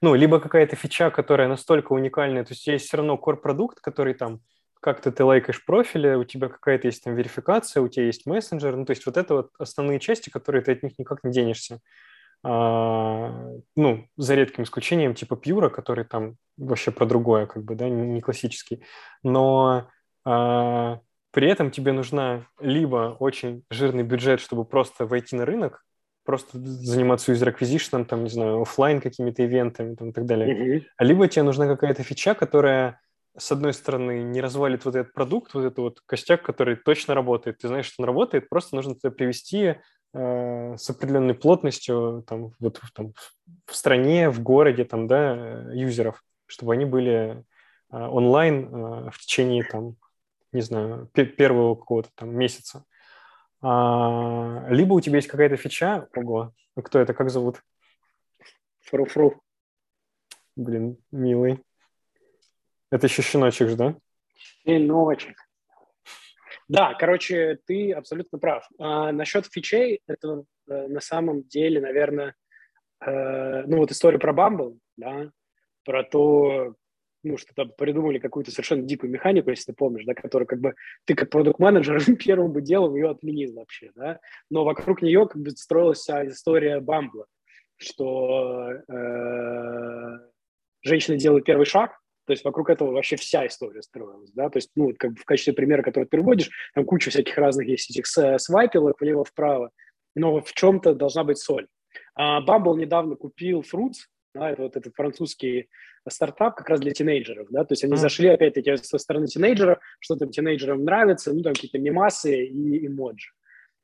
ну, 0.02 0.16
либо 0.16 0.40
какая-то 0.40 0.76
фича, 0.76 1.10
которая 1.10 1.48
настолько 1.48 1.94
уникальная, 1.94 2.46
то 2.46 2.54
есть 2.54 2.66
есть 2.68 2.88
все 2.88 2.98
равно 2.98 3.20
core-продукт, 3.22 3.82
который 3.82 4.14
там 4.14 4.42
как-то 4.82 5.12
ты 5.12 5.24
лайкаешь 5.24 5.63
профили, 5.63 6.15
у 6.15 6.24
тебя 6.24 6.50
какая-то 6.50 6.88
есть 6.88 7.04
там 7.04 7.15
верификация, 7.15 7.82
у 7.82 7.88
тебя 7.88 8.06
есть 8.06 8.26
мессенджер, 8.26 8.76
ну, 8.76 8.86
то 8.86 8.91
есть 8.91 9.06
вот 9.06 9.15
это 9.15 9.36
вот 9.36 9.52
основные 9.58 10.00
части, 10.00 10.30
которые 10.30 10.62
ты 10.63 10.74
от 10.74 10.84
них 10.84 11.00
никак 11.00 11.24
не 11.24 11.32
денешься. 11.32 11.80
А, 12.44 13.52
ну, 13.76 14.08
за 14.17 14.36
редким 14.36 14.63
исключением 14.63 15.13
типа 15.13 15.36
Пьюра, 15.36 15.70
который 15.70 16.04
там 16.06 16.36
вообще 16.58 16.91
про 16.91 17.06
другое, 17.06 17.46
как 17.46 17.63
бы, 17.63 17.76
да, 17.76 17.88
не 17.88 18.22
классический. 18.22 18.84
Но 19.24 19.89
а, 20.26 21.00
при 21.32 21.50
этом 21.50 21.72
тебе 21.72 21.91
нужна 21.91 22.46
либо 22.60 23.15
очень 23.20 23.63
жирный 23.70 24.04
бюджет, 24.04 24.39
чтобы 24.39 24.65
просто 24.65 25.06
войти 25.06 25.36
на 25.36 25.46
рынок, 25.46 25.86
просто 26.26 26.58
заниматься 26.58 27.32
user 27.32 27.56
acquisition, 27.56 28.06
там, 28.06 28.24
не 28.24 28.30
знаю, 28.30 28.62
офлайн 28.62 29.00
какими-то 29.02 29.46
ивентами 29.46 29.96
там, 29.96 30.10
и 30.10 30.12
так 30.13 30.26
далее. 30.26 30.78
Mm-hmm. 30.80 30.84
Либо 31.00 31.28
тебе 31.28 31.44
нужна 31.44 31.67
какая-то 31.67 32.04
фича, 32.04 32.34
которая, 32.34 33.00
с 33.38 33.52
одной 33.52 33.74
стороны, 33.74 34.24
не 34.24 34.41
развалит 34.41 34.86
вот 34.86 34.96
этот 34.96 35.13
продукт, 35.13 35.54
вот 35.54 35.65
этот 35.65 35.78
вот 35.78 36.02
костяк, 36.06 36.44
который 36.44 36.76
точно 36.76 37.13
работает. 37.13 37.60
Ты 37.60 37.67
знаешь, 37.67 37.86
что 37.86 38.04
он 38.04 38.06
работает, 38.06 38.50
просто 38.50 38.76
нужно 38.76 38.91
это 38.91 39.12
привести 39.12 39.76
э, 40.13 40.76
с 40.78 40.89
определенной 40.89 41.34
плотностью 41.34 42.24
там, 42.28 42.52
вот, 42.60 42.82
там, 42.94 43.13
в 43.65 43.76
стране, 43.76 44.30
в 44.30 44.41
городе, 44.41 44.86
там, 44.86 45.08
да, 45.08 45.36
э, 45.38 45.72
юзеров, 45.76 46.24
чтобы 46.46 46.74
они 46.74 46.86
были 46.86 47.44
э, 47.91 47.98
онлайн 47.98 48.65
э, 48.65 49.10
в 49.12 49.17
течение 49.20 49.63
там 49.63 49.96
не 50.52 50.62
знаю, 50.62 51.08
первого 51.13 51.76
какого-то 51.76 52.10
там 52.15 52.36
месяца. 52.36 52.86
А, 53.62 54.65
либо 54.70 54.94
у 54.94 55.02
тебя 55.02 55.17
есть 55.17 55.28
какая-то 55.28 55.56
фича, 55.56 56.08
ого, 56.15 56.54
кто 56.76 57.00
это, 57.00 57.13
как 57.13 57.30
зовут? 57.30 57.63
Фру-фру. 58.82 59.41
Блин, 60.56 60.98
милый. 61.12 61.63
Это 62.91 63.08
еще 63.08 63.21
щеночек 63.21 63.69
же, 63.69 63.75
да? 63.75 63.95
Щеночек. 64.65 65.38
Да, 66.67 66.93
короче, 66.93 67.60
ты 67.65 67.91
абсолютно 67.91 68.38
прав. 68.38 68.67
А, 68.80 69.12
насчет 69.12 69.45
фичей, 69.45 70.01
это 70.08 70.43
э, 70.69 70.88
на 70.88 71.01
самом 71.01 71.43
деле, 71.43 71.82
наверное, 71.82 72.36
э, 73.06 73.63
ну 73.65 73.77
вот 73.77 73.91
история 73.91 74.19
про 74.19 74.34
Bumble, 74.34 74.77
да, 74.95 75.32
про 75.84 76.04
то, 76.04 76.75
ну, 77.23 77.38
что 77.38 77.54
там 77.54 77.71
придумали 77.77 78.19
какую-то 78.19 78.51
совершенно 78.51 78.84
дикую 78.84 79.12
механику, 79.12 79.49
если 79.49 79.71
ты 79.71 79.73
помнишь, 79.73 80.06
да, 80.06 80.13
которую 80.13 80.47
как 80.47 80.60
бы 80.60 80.75
ты 81.06 81.15
как 81.15 81.30
продукт-менеджер 81.30 81.99
первым 82.17 82.54
бы 82.54 82.62
делом 82.62 82.95
ее 82.95 83.10
отменил 83.10 83.54
вообще, 83.54 83.91
да, 83.95 84.19
но 84.49 84.63
вокруг 84.63 85.01
нее 85.01 85.27
как 85.27 85.41
бы 85.41 85.51
строилась 85.51 85.99
вся 85.99 86.25
история 86.27 86.80
Бамбла, 86.80 87.25
что 87.77 88.69
э, 88.71 90.19
женщина 90.84 91.17
делает 91.17 91.45
первый 91.45 91.65
шаг, 91.65 92.01
то 92.32 92.34
есть 92.34 92.46
вокруг 92.46 92.70
этого 92.70 92.94
вообще 92.94 93.17
вся 93.17 93.46
история 93.46 93.82
строилась, 93.82 94.32
да, 94.32 94.50
то 94.50 94.56
есть, 94.56 94.72
ну, 94.76 94.94
как 94.98 95.12
бы 95.12 95.17
в 95.20 95.26
качестве 95.26 95.52
примера, 95.52 95.84
который 95.84 96.06
ты 96.06 96.12
приводишь, 96.12 96.50
там 96.74 96.86
куча 96.86 97.10
всяких 97.10 97.38
разных 97.38 97.67
есть 97.67 97.89
этих 97.89 98.08
свайпилок 98.08 99.02
влево-вправо, 99.02 99.72
но 100.15 100.39
в 100.39 100.54
чем-то 100.54 100.96
должна 100.96 101.26
быть 101.26 101.39
соль. 101.39 101.67
А 102.15 102.39
Bumble 102.39 102.78
недавно 102.78 103.17
купил 103.17 103.65
Fruits, 103.70 104.08
да, 104.34 104.50
это 104.50 104.62
вот 104.62 104.78
этот 104.78 104.96
французский 104.96 105.67
стартап 106.08 106.56
как 106.56 106.70
раз 106.70 106.80
для 106.80 106.91
тинейджеров, 106.91 107.50
да, 107.50 107.65
то 107.65 107.74
есть 107.74 107.84
они 107.84 107.98
зашли 107.98 108.30
опять-таки 108.30 108.78
со 108.78 108.98
стороны 108.98 109.28
тинейджеров, 109.28 109.80
что 110.00 110.15
там 110.15 110.30
тинейджерам 110.30 110.86
нравится, 110.86 111.34
ну, 111.34 111.41
там 111.41 111.52
какие-то 111.54 111.80
мемасы 111.80 112.46
и 112.46 112.88
эмоджи. 112.88 113.32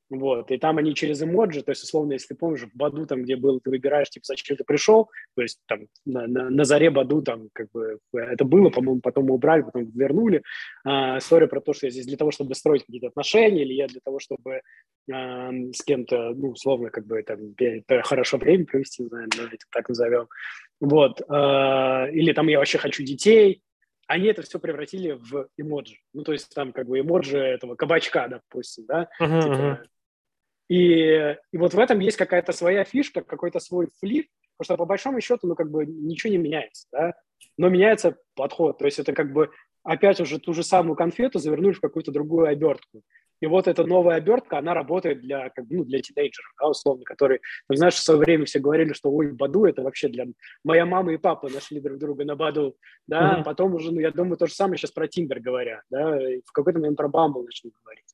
Вот, 0.09 0.51
и 0.51 0.57
там 0.57 0.77
они 0.77 0.95
через 0.95 1.21
эмоджи, 1.21 1.61
то 1.61 1.71
есть, 1.71 1.83
условно, 1.83 2.13
если 2.13 2.29
ты 2.29 2.35
помнишь, 2.35 2.61
в 2.61 2.73
Баду, 2.73 3.05
там, 3.05 3.23
где 3.23 3.35
был, 3.35 3.59
ты 3.59 3.69
выбираешь, 3.69 4.09
типа, 4.09 4.23
зачем 4.25 4.55
ты 4.55 4.63
пришел, 4.63 5.09
то 5.35 5.41
есть, 5.41 5.59
там, 5.65 5.87
на, 6.05 6.27
на, 6.27 6.49
на 6.49 6.63
заре 6.63 6.89
Баду, 6.89 7.21
там, 7.21 7.49
как 7.51 7.69
бы, 7.71 7.99
это 8.13 8.45
было, 8.45 8.69
по-моему, 8.69 9.01
потом 9.01 9.25
мы 9.25 9.33
убрали, 9.33 9.63
потом 9.63 9.91
вернули. 9.93 10.43
А, 10.85 11.17
история 11.17 11.47
про 11.47 11.59
то, 11.59 11.73
что 11.73 11.87
я 11.87 11.91
здесь 11.91 12.05
для 12.05 12.15
того, 12.15 12.31
чтобы 12.31 12.55
строить 12.55 12.85
какие-то 12.85 13.07
отношения, 13.07 13.63
или 13.63 13.73
я 13.73 13.87
для 13.87 13.99
того, 14.01 14.19
чтобы 14.19 14.61
а, 15.11 15.51
с 15.73 15.83
кем-то, 15.83 16.33
ну, 16.35 16.51
условно, 16.51 16.89
как 16.89 17.05
бы, 17.05 17.21
там, 17.23 17.39
хорошо 18.03 18.37
время 18.37 18.65
провести, 18.65 19.03
давайте 19.09 19.65
так 19.71 19.89
назовем. 19.89 20.27
Вот, 20.79 21.21
а, 21.27 22.07
или 22.11 22.31
там 22.31 22.47
я 22.47 22.59
вообще 22.59 22.77
хочу 22.77 23.03
детей, 23.03 23.61
они 24.07 24.27
это 24.27 24.41
все 24.41 24.57
превратили 24.57 25.19
в 25.19 25.49
эмоджи. 25.57 25.97
Ну, 26.13 26.23
то 26.23 26.31
есть 26.31 26.53
там 26.55 26.71
как 26.71 26.87
бы 26.87 27.01
эмоджи 27.01 27.37
этого 27.37 27.75
кабачка, 27.75 28.29
допустим, 28.29 28.85
да, 28.87 29.09
uh-huh, 29.21 29.41
типа, 29.41 29.83
и, 30.69 31.35
и 31.51 31.57
вот 31.57 31.73
в 31.73 31.79
этом 31.79 31.99
есть 31.99 32.17
какая-то 32.17 32.51
своя 32.51 32.83
фишка, 32.83 33.21
какой-то 33.21 33.59
свой 33.59 33.87
флип, 33.99 34.27
потому 34.57 34.65
что 34.65 34.77
по 34.77 34.85
большому 34.85 35.21
счету, 35.21 35.47
ну, 35.47 35.55
как 35.55 35.69
бы 35.69 35.85
ничего 35.85 36.31
не 36.31 36.37
меняется, 36.37 36.87
да, 36.91 37.13
но 37.57 37.69
меняется 37.69 38.17
подход, 38.35 38.77
то 38.77 38.85
есть 38.85 38.99
это 38.99 39.13
как 39.13 39.31
бы 39.31 39.51
опять 39.83 40.19
уже 40.19 40.39
ту 40.39 40.53
же 40.53 40.63
самую 40.63 40.95
конфету 40.95 41.39
завернули 41.39 41.73
в 41.73 41.81
какую-то 41.81 42.11
другую 42.11 42.47
обертку. 42.47 43.03
И 43.39 43.45
вот 43.45 43.67
эта 43.67 43.85
новая 43.85 44.15
обертка, 44.15 44.57
она 44.57 44.73
работает 44.73 45.21
для, 45.21 45.49
как, 45.49 45.65
ну, 45.69 45.83
для 45.85 46.01
тинейджеров, 46.01 46.51
да, 46.59 46.69
условно, 46.69 47.03
которые, 47.03 47.39
ну, 47.69 47.75
знаешь, 47.75 47.93
в 47.93 48.03
свое 48.03 48.19
время 48.19 48.45
все 48.45 48.59
говорили, 48.59 48.93
что, 48.93 49.11
ой, 49.11 49.31
Баду 49.31 49.65
это 49.65 49.83
вообще 49.83 50.07
для... 50.07 50.25
Моя 50.63 50.87
мама 50.87 51.13
и 51.13 51.17
папа 51.17 51.47
нашли 51.49 51.79
друг 51.79 51.99
друга 51.99 52.25
на 52.25 52.35
Баду, 52.35 52.75
да, 53.05 53.37
mm-hmm. 53.37 53.43
потом 53.43 53.75
уже, 53.75 53.93
ну, 53.93 53.99
я 53.99 54.11
думаю, 54.11 54.37
то 54.37 54.47
же 54.47 54.53
самое 54.53 54.77
сейчас 54.77 54.91
про 54.91 55.07
Тиндер 55.07 55.39
говорят, 55.39 55.81
да, 55.91 56.33
и 56.33 56.41
в 56.43 56.51
какой-то 56.51 56.79
момент 56.79 56.97
про 56.97 57.07
Бамбл 57.07 57.43
начнут 57.43 57.73
говорить. 57.83 58.05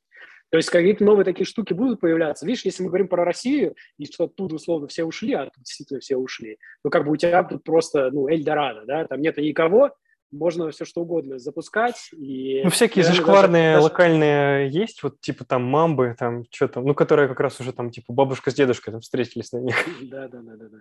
То 0.54 0.58
есть 0.58 0.70
какие-то 0.70 1.04
новые 1.04 1.26
такие 1.26 1.48
штуки 1.48 1.74
будут 1.74 2.00
появляться. 2.00 2.46
Видишь, 2.46 2.64
если 2.64 2.84
мы 2.84 2.90
говорим 2.90 3.08
про 3.08 3.26
Россию, 3.26 3.74
и 3.98 4.06
что 4.06 4.26
оттуда 4.26 4.54
условно 4.54 4.88
все 4.88 5.04
ушли, 5.04 5.34
а 5.34 5.46
тут 5.46 5.64
действительно 5.64 6.00
все 6.00 6.16
ушли, 6.16 6.60
ну 6.84 6.92
как 6.92 7.06
бы 7.06 7.12
у 7.12 7.16
тебя 7.16 7.44
тут 7.44 7.64
просто, 7.64 8.12
ну, 8.12 8.30
Эльдорадо, 8.30 8.84
да, 8.86 9.08
там 9.08 9.20
нет 9.20 9.36
никого, 9.38 9.96
можно 10.30 10.70
все 10.70 10.86
что 10.86 11.02
угодно 11.02 11.40
запускать. 11.40 12.12
И 12.16 12.62
ну, 12.64 12.70
всякие 12.70 13.04
зашкварные 13.04 13.74
даже... 13.74 13.84
локальные 13.86 14.70
есть, 14.70 15.02
вот 15.02 15.20
типа 15.22 15.44
там 15.44 15.64
мамбы, 15.64 16.16
там 16.20 16.46
что 16.52 16.68
там, 16.68 16.86
ну, 16.86 16.94
которые 16.94 17.28
как 17.28 17.40
раз 17.40 17.60
уже 17.60 17.74
там 17.74 17.90
типа 17.90 18.14
бабушка 18.14 18.52
с 18.52 18.54
дедушкой 18.54 18.92
там 18.92 19.02
встретились 19.02 19.54
на 19.54 19.58
них. 19.58 19.76
Да, 20.04 20.28
да, 20.28 20.40
да, 20.44 20.56
да, 20.56 20.70
да. 20.70 20.78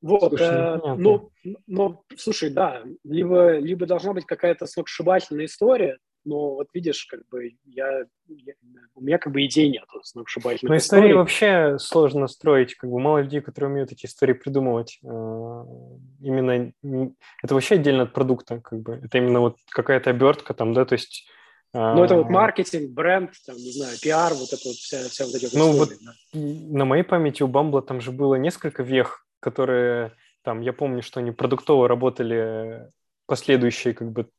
Вот, 0.00 0.28
слушай, 0.28 0.46
э, 0.46 0.94
ну, 0.96 1.32
но, 1.66 2.04
слушай, 2.16 2.50
да, 2.50 2.84
либо, 3.02 3.58
либо 3.58 3.84
должна 3.84 4.12
быть 4.12 4.26
какая-то 4.26 4.66
сногсшибательная 4.66 5.46
история, 5.46 5.98
но 6.28 6.54
вот 6.54 6.68
видишь, 6.74 7.06
как 7.06 7.26
бы 7.28 7.52
я, 7.64 8.04
я 8.28 8.54
у 8.94 9.00
меня 9.00 9.18
как 9.18 9.32
бы 9.32 9.44
идей 9.44 9.70
нет 9.70 9.84
сногсшибательных. 10.02 10.70
Но 10.70 10.76
истории, 10.76 11.00
истории 11.00 11.12
вообще 11.14 11.78
сложно 11.78 12.28
строить, 12.28 12.74
как 12.74 12.90
бы 12.90 12.98
мало 12.98 13.18
людей, 13.18 13.40
которые 13.40 13.70
умеют 13.70 13.92
эти 13.92 14.06
истории 14.06 14.34
придумывать. 14.34 14.98
Э, 15.02 15.64
именно 16.20 16.72
это 17.42 17.54
вообще 17.54 17.76
отдельно 17.76 18.02
от 18.02 18.12
продукта, 18.12 18.60
как 18.60 18.80
бы 18.80 19.00
это 19.02 19.18
именно 19.18 19.40
вот 19.40 19.56
какая-то 19.70 20.10
обертка 20.10 20.52
там, 20.52 20.74
да, 20.74 20.84
то 20.84 20.92
есть 20.92 21.26
ну, 21.74 22.02
это 22.02 22.16
вот 22.16 22.30
маркетинг, 22.30 22.92
бренд, 22.92 23.32
там, 23.46 23.56
не 23.56 23.72
знаю, 23.72 23.96
пиар, 24.02 24.32
вот 24.32 24.52
это 24.52 24.62
вот 24.64 24.76
вся, 24.76 25.06
вся 25.08 25.26
вот 25.26 25.34
эти 25.34 25.54
Ну, 25.54 25.72
вот 25.72 25.90
да. 25.90 26.12
на 26.32 26.86
моей 26.86 27.02
памяти 27.02 27.42
у 27.42 27.46
Бамбла 27.46 27.82
там 27.82 28.00
же 28.00 28.10
было 28.10 28.36
несколько 28.36 28.82
вех, 28.82 29.26
которые, 29.38 30.12
там, 30.42 30.62
я 30.62 30.72
помню, 30.72 31.02
что 31.02 31.20
они 31.20 31.30
продуктово 31.30 31.86
работали 31.86 32.90
последующие, 33.26 33.92
как 33.92 34.10
бы, 34.10 34.30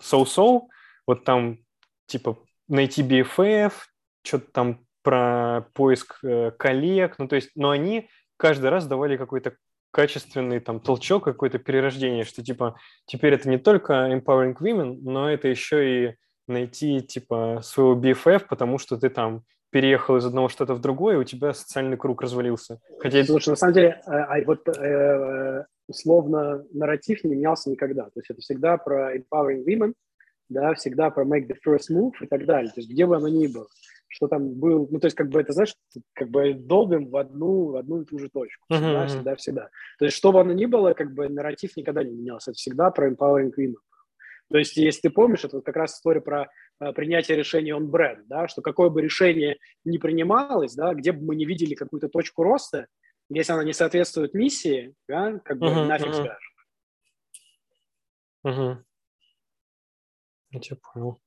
соу-соу, 0.00 0.70
вот 1.10 1.24
там, 1.24 1.58
типа, 2.06 2.38
найти 2.68 3.02
BFF, 3.02 3.72
что-то 4.22 4.46
там 4.52 4.86
про 5.02 5.66
поиск 5.74 6.20
э, 6.22 6.52
коллег, 6.56 7.16
ну, 7.18 7.26
то 7.26 7.34
есть, 7.34 7.50
но 7.56 7.70
они 7.70 8.08
каждый 8.36 8.70
раз 8.70 8.86
давали 8.86 9.16
какой-то 9.16 9.56
качественный 9.90 10.60
там 10.60 10.78
толчок, 10.78 11.24
какое-то 11.24 11.58
перерождение, 11.58 12.22
что, 12.22 12.44
типа, 12.44 12.76
теперь 13.06 13.34
это 13.34 13.48
не 13.48 13.58
только 13.58 13.92
empowering 13.92 14.56
women, 14.60 14.98
но 15.02 15.28
это 15.28 15.48
еще 15.48 15.78
и 15.82 16.14
найти, 16.46 17.00
типа, 17.00 17.58
своего 17.64 18.00
BFF, 18.00 18.46
потому 18.48 18.78
что 18.78 18.96
ты 18.96 19.10
там 19.10 19.42
переехал 19.70 20.16
из 20.16 20.24
одного 20.24 20.48
штата 20.48 20.74
в 20.74 20.80
другой, 20.80 21.14
и 21.14 21.18
у 21.18 21.24
тебя 21.24 21.54
социальный 21.54 21.96
круг 21.96 22.22
развалился. 22.22 22.78
Хотя... 23.00 23.24
Слушай, 23.24 23.50
на 23.50 23.56
самом 23.56 23.74
деле, 23.74 24.00
а, 24.06 24.36
а 24.36 24.44
вот 24.44 24.68
э, 24.68 25.64
условно 25.88 26.64
нарратив 26.72 27.24
не 27.24 27.34
менялся 27.34 27.68
никогда. 27.68 28.04
То 28.04 28.20
есть 28.20 28.30
это 28.30 28.40
всегда 28.40 28.76
про 28.76 29.16
empowering 29.16 29.64
women, 29.66 29.94
да, 30.50 30.74
всегда 30.74 31.10
про 31.10 31.24
make 31.24 31.46
the 31.46 31.56
first 31.66 31.90
move 31.90 32.12
и 32.20 32.26
так 32.26 32.44
далее. 32.44 32.70
То 32.70 32.80
есть 32.80 32.90
где 32.90 33.06
бы 33.06 33.16
оно 33.16 33.28
ни 33.28 33.46
было, 33.46 33.66
что 34.08 34.28
там 34.28 34.52
был, 34.54 34.88
ну, 34.90 34.98
то 34.98 35.06
есть 35.06 35.16
как 35.16 35.28
бы 35.28 35.40
это, 35.40 35.52
знаешь, 35.52 35.74
как 36.12 36.28
бы 36.28 36.52
долбим 36.52 37.08
в 37.08 37.16
одну, 37.16 37.70
в 37.70 37.76
одну 37.76 38.02
и 38.02 38.04
ту 38.04 38.18
же 38.18 38.28
точку, 38.28 38.66
всегда, 38.68 39.04
uh-huh. 39.04 39.06
всегда, 39.06 39.36
всегда. 39.36 39.70
То 39.98 40.04
есть 40.04 40.16
что 40.16 40.32
бы 40.32 40.40
оно 40.40 40.52
ни 40.52 40.66
было, 40.66 40.92
как 40.92 41.14
бы 41.14 41.28
нарратив 41.28 41.76
никогда 41.76 42.02
не 42.02 42.12
менялся, 42.12 42.50
это 42.50 42.58
всегда 42.58 42.90
про 42.90 43.10
empowering 43.10 43.52
women. 43.56 43.76
То 44.50 44.58
есть, 44.58 44.76
если 44.76 45.02
ты 45.02 45.10
помнишь, 45.10 45.44
это 45.44 45.56
вот 45.56 45.64
как 45.64 45.76
раз 45.76 45.94
история 45.94 46.20
про 46.20 46.48
э, 46.80 46.92
принятие 46.92 47.36
решения 47.36 47.72
on 47.72 47.88
brand, 47.88 48.24
да, 48.26 48.48
что 48.48 48.62
какое 48.62 48.90
бы 48.90 49.00
решение 49.00 49.58
ни 49.84 49.96
принималось, 49.96 50.74
да, 50.74 50.92
где 50.92 51.12
бы 51.12 51.24
мы 51.24 51.36
не 51.36 51.44
видели 51.44 51.74
какую-то 51.74 52.08
точку 52.08 52.42
роста, 52.42 52.88
если 53.28 53.52
она 53.52 53.62
не 53.62 53.72
соответствует 53.72 54.34
миссии, 54.34 54.92
да, 55.08 55.38
как 55.44 55.58
бы 55.58 55.68
uh-huh, 55.68 55.86
нафиг 55.86 56.08
uh-huh. 56.08 56.14
скажешь. 56.14 56.54
Uh-huh. 58.44 58.76
Я 60.50 60.60
тебя 60.60 60.76
понял. 60.92 61.20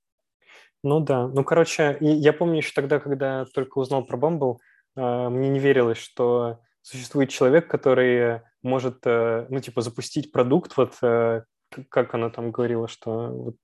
Ну 0.83 0.99
да. 0.99 1.27
Ну, 1.27 1.43
короче, 1.43 1.97
я 2.01 2.33
помню 2.33 2.57
еще 2.57 2.73
тогда, 2.73 2.99
когда 2.99 3.45
только 3.45 3.79
узнал 3.79 4.05
про 4.05 4.17
Bumble, 4.17 4.57
э, 4.95 5.29
мне 5.29 5.49
не 5.49 5.59
верилось, 5.59 5.97
что 5.97 6.59
существует 6.81 7.29
человек, 7.29 7.69
который 7.69 8.41
может, 8.61 8.99
э, 9.05 9.47
ну, 9.49 9.59
типа, 9.61 9.81
запустить 9.81 10.31
продукт, 10.31 10.75
вот 10.75 10.95
э, 11.01 11.43
как 11.89 12.13
она 12.13 12.29
там 12.29 12.51
говорила, 12.51 12.87
что 12.87 13.29
вот, 13.29 13.55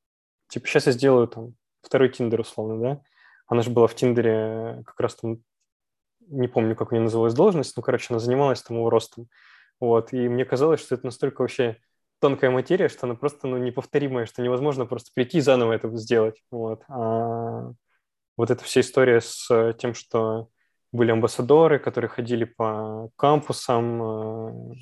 типа, 0.48 0.66
сейчас 0.68 0.88
я 0.88 0.94
сделаю 0.94 1.28
там 1.28 1.56
второй 1.82 2.10
Тиндер, 2.10 2.40
условно, 2.40 2.80
да? 2.82 3.02
Она 3.48 3.62
же 3.64 3.70
была 3.70 3.88
в 3.88 3.96
Тиндере 3.96 4.84
как 4.86 5.00
раз 5.00 5.16
там, 5.16 5.40
не 6.28 6.48
помню, 6.48 6.76
как 6.76 6.92
у 6.92 6.96
нее 6.96 7.04
называлась 7.04 7.34
должность, 7.34 7.76
ну, 7.76 7.84
короче, 7.84 8.08
она 8.12 8.20
занималась 8.20 8.62
там 8.62 8.78
его 8.78 8.90
ростом. 8.90 9.28
Вот, 9.82 10.14
и 10.14 10.30
мне 10.30 10.46
казалось, 10.46 10.82
что 10.82 10.96
это 10.96 11.06
настолько 11.06 11.42
вообще 11.42 11.78
тонкая 12.20 12.52
материя, 12.52 12.90
что 12.90 13.06
она 13.06 13.16
просто 13.16 13.48
ну, 13.48 13.58
неповторимая, 13.58 14.26
что 14.26 14.42
невозможно 14.42 14.86
просто 14.86 15.12
прийти 15.14 15.38
и 15.40 15.42
заново 15.42 15.74
это 15.74 15.96
сделать. 15.98 16.42
Вот. 16.52 16.84
А 16.90 17.72
вот 18.38 18.52
эта 18.52 18.64
вся 18.64 18.82
история 18.82 19.22
с 19.22 19.74
тем, 19.80 19.94
что 19.94 20.50
были 20.92 21.12
амбассадоры, 21.12 21.80
которые 21.80 22.10
ходили 22.10 22.46
по 22.46 23.10
кампусам, 23.16 24.72
э, 24.72 24.76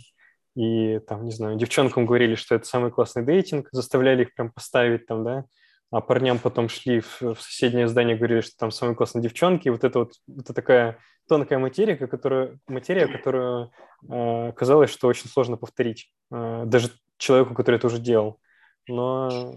и 0.55 0.99
там, 0.99 1.25
не 1.25 1.31
знаю, 1.31 1.57
девчонкам 1.57 2.05
говорили, 2.05 2.35
что 2.35 2.55
это 2.55 2.65
самый 2.65 2.91
классный 2.91 3.23
дейтинг, 3.23 3.67
заставляли 3.71 4.23
их 4.23 4.33
прям 4.33 4.51
поставить 4.51 5.05
там, 5.05 5.23
да, 5.23 5.45
а 5.89 6.01
парням 6.01 6.39
потом 6.39 6.69
шли 6.69 6.99
в, 6.99 7.21
в 7.21 7.41
соседнее 7.41 7.87
здание, 7.87 8.17
говорили, 8.17 8.41
что 8.41 8.57
там 8.57 8.71
самые 8.71 8.95
классные 8.95 9.23
девчонки, 9.23 9.67
и 9.67 9.71
вот 9.71 9.83
это 9.83 9.99
вот, 9.99 10.13
это 10.27 10.53
такая 10.53 10.97
тонкая 11.27 11.59
материя, 11.59 11.95
которую, 11.95 12.59
материя, 12.67 13.07
которую 13.07 13.71
э, 14.09 14.51
казалось, 14.53 14.89
что 14.89 15.07
очень 15.07 15.29
сложно 15.29 15.57
повторить. 15.57 16.11
Э, 16.31 16.63
даже 16.65 16.91
человеку, 17.17 17.53
который 17.53 17.75
это 17.77 17.87
уже 17.87 17.99
делал. 17.99 18.39
Но, 18.87 19.55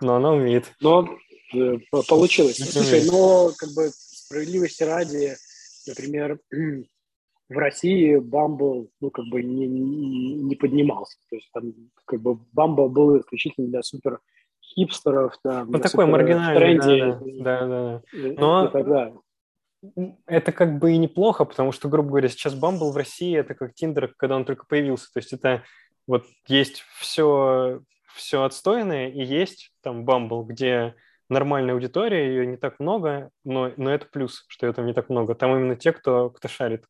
но 0.00 0.16
она 0.16 0.32
умеет. 0.32 0.72
Но 0.80 1.08
э, 1.54 1.78
получилось. 2.08 2.56
Слушай, 2.56 3.06
но 3.10 3.50
как 3.56 3.70
бы 3.74 3.90
справедливости 3.90 4.82
ради, 4.82 5.36
например, 5.86 6.38
в 7.50 7.58
России 7.58 8.18
Bumble, 8.18 8.88
ну, 9.00 9.10
как 9.10 9.24
бы 9.26 9.42
не, 9.42 9.66
не, 9.66 10.54
поднимался. 10.54 11.18
То 11.28 11.36
есть 11.36 11.50
там, 11.52 11.72
как 12.04 12.20
бы, 12.20 12.38
Bumble 12.56 12.88
был 12.88 13.18
исключительно 13.18 13.68
для 13.68 13.82
супер 13.82 14.20
хипстеров, 14.74 15.36
там, 15.42 15.70
ну, 15.70 15.78
такой 15.78 16.06
маргинальный, 16.06 16.56
тренди, 16.56 17.42
да, 17.42 17.60
да, 17.60 17.66
да. 17.66 18.02
И, 18.18 18.32
Но... 18.32 18.66
и 18.66 18.70
так 18.70 18.86
далее. 18.86 19.20
это 20.26 20.52
как 20.52 20.78
бы 20.78 20.92
и 20.92 20.98
неплохо, 20.98 21.44
потому 21.44 21.72
что, 21.72 21.88
грубо 21.88 22.10
говоря, 22.10 22.28
сейчас 22.28 22.54
Bumble 22.54 22.90
в 22.92 22.96
России 22.96 23.36
это 23.36 23.54
как 23.54 23.72
Tinder, 23.72 24.10
когда 24.16 24.36
он 24.36 24.44
только 24.44 24.66
появился. 24.66 25.12
То 25.12 25.18
есть 25.18 25.32
это 25.32 25.64
вот 26.06 26.24
есть 26.46 26.84
все, 26.98 27.80
все 28.14 28.42
отстойное 28.42 29.08
и 29.08 29.22
есть 29.22 29.72
там 29.82 30.04
Bumble, 30.04 30.44
где 30.44 30.94
нормальная 31.28 31.74
аудитория, 31.74 32.28
ее 32.28 32.46
не 32.46 32.56
так 32.56 32.80
много, 32.80 33.30
но, 33.44 33.72
но 33.76 33.90
это 33.90 34.06
плюс, 34.06 34.44
что 34.48 34.66
ее 34.66 34.72
там 34.72 34.86
не 34.86 34.92
так 34.92 35.08
много. 35.08 35.34
Там 35.34 35.56
именно 35.56 35.76
те, 35.76 35.92
кто, 35.92 36.30
кто 36.30 36.48
шарит. 36.48 36.84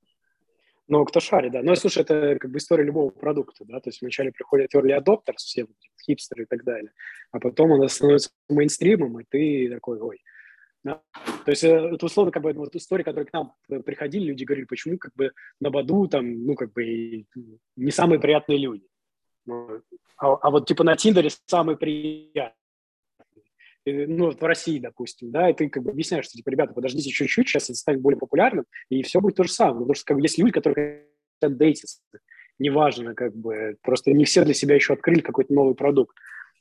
Ну, 0.90 1.04
кто 1.04 1.20
шарит, 1.20 1.52
да. 1.52 1.62
Ну, 1.62 1.76
слушай, 1.76 2.02
это 2.02 2.36
как 2.40 2.50
бы 2.50 2.58
история 2.58 2.82
любого 2.82 3.10
продукта, 3.10 3.64
да, 3.64 3.78
то 3.78 3.90
есть 3.90 4.00
вначале 4.00 4.32
приходят 4.32 4.74
early 4.74 4.90
adopters, 4.98 5.36
все 5.36 5.68
хипстеры 6.04 6.42
и 6.42 6.46
так 6.46 6.64
далее, 6.64 6.90
а 7.30 7.38
потом 7.38 7.70
он 7.70 7.88
становится 7.88 8.30
мейнстримом, 8.48 9.20
и 9.20 9.24
ты 9.28 9.70
такой, 9.72 10.00
ой. 10.00 10.20
Да? 10.82 11.00
То 11.44 11.50
есть 11.52 11.62
э, 11.62 11.68
это 11.68 12.04
условно 12.04 12.32
как 12.32 12.42
бы 12.42 12.52
вот 12.54 12.74
история, 12.74 13.04
которая 13.04 13.26
к 13.26 13.32
нам 13.32 13.54
приходили, 13.84 14.24
люди 14.24 14.42
говорили, 14.42 14.66
почему 14.66 14.98
как 14.98 15.14
бы 15.14 15.30
на 15.60 15.70
Баду 15.70 16.08
там, 16.08 16.44
ну, 16.44 16.56
как 16.56 16.72
бы 16.72 17.24
не 17.76 17.90
самые 17.92 18.18
приятные 18.18 18.58
люди. 18.58 18.88
А, 20.16 20.34
а 20.34 20.50
вот 20.50 20.66
типа 20.66 20.82
на 20.82 20.96
Тиндере 20.96 21.30
самые 21.46 21.76
приятные 21.76 22.54
ну, 23.86 24.30
в 24.30 24.42
России, 24.42 24.78
допустим, 24.78 25.30
да, 25.30 25.50
и 25.50 25.54
ты 25.54 25.68
как 25.68 25.82
бы 25.82 25.90
объясняешь, 25.90 26.26
что, 26.26 26.36
типа, 26.36 26.50
ребята, 26.50 26.74
подождите 26.74 27.10
чуть-чуть, 27.10 27.48
сейчас 27.48 27.64
это 27.70 27.74
станет 27.74 28.00
более 28.00 28.18
популярным, 28.18 28.66
и 28.88 29.02
все 29.02 29.20
будет 29.20 29.36
то 29.36 29.44
же 29.44 29.52
самое. 29.52 29.80
Потому 29.80 29.94
что 29.94 30.04
как 30.04 30.16
бы, 30.16 30.22
есть 30.22 30.38
люди, 30.38 30.52
которые 30.52 31.06
хотят 31.40 31.56
дейтиться, 31.58 32.00
неважно, 32.58 33.14
как 33.14 33.34
бы, 33.34 33.76
просто 33.82 34.12
не 34.12 34.24
все 34.24 34.44
для 34.44 34.54
себя 34.54 34.74
еще 34.74 34.92
открыли 34.92 35.20
какой-то 35.20 35.52
новый 35.52 35.74
продукт. 35.74 36.16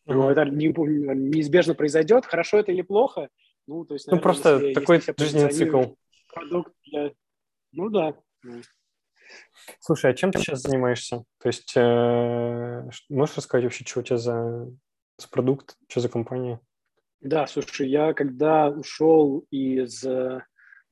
Но 0.06 0.32
это 0.32 0.46
неизбежно 0.46 1.76
произойдет, 1.76 2.26
хорошо 2.26 2.58
это 2.58 2.72
или 2.72 2.82
плохо. 2.82 3.30
Ну, 3.68 3.86
то 3.86 3.94
есть, 3.94 4.08
ну, 4.08 4.16
наверное, 4.16 4.16
ну 4.16 4.42
просто 4.42 4.66
если, 4.66 4.74
такой 4.80 4.96
если 4.96 5.14
жизненный 5.18 5.52
цикл. 5.52 5.84
Продукт 6.34 6.74
для... 6.86 7.12
Ну 7.74 7.90
да. 7.90 8.16
Слушай, 9.80 10.12
а 10.12 10.14
чем 10.16 10.32
ты 10.32 10.40
сейчас 10.40 10.62
занимаешься? 10.62 11.24
То 11.40 11.50
есть 11.50 11.74
э, 11.76 12.90
можешь 13.10 13.38
рассказать 13.38 13.66
вообще, 13.66 13.86
что 13.86 14.00
у 14.00 14.04
тебя 14.04 14.18
за, 14.18 14.72
за 15.18 15.28
продукт, 15.30 15.78
что 15.88 16.00
за 16.00 16.10
компания? 16.10 16.60
Да, 17.22 17.48
слушай, 17.48 17.88
я 17.90 18.14
когда 18.14 18.70
ушел 18.70 19.46
из 19.52 20.04
э, 20.06 20.42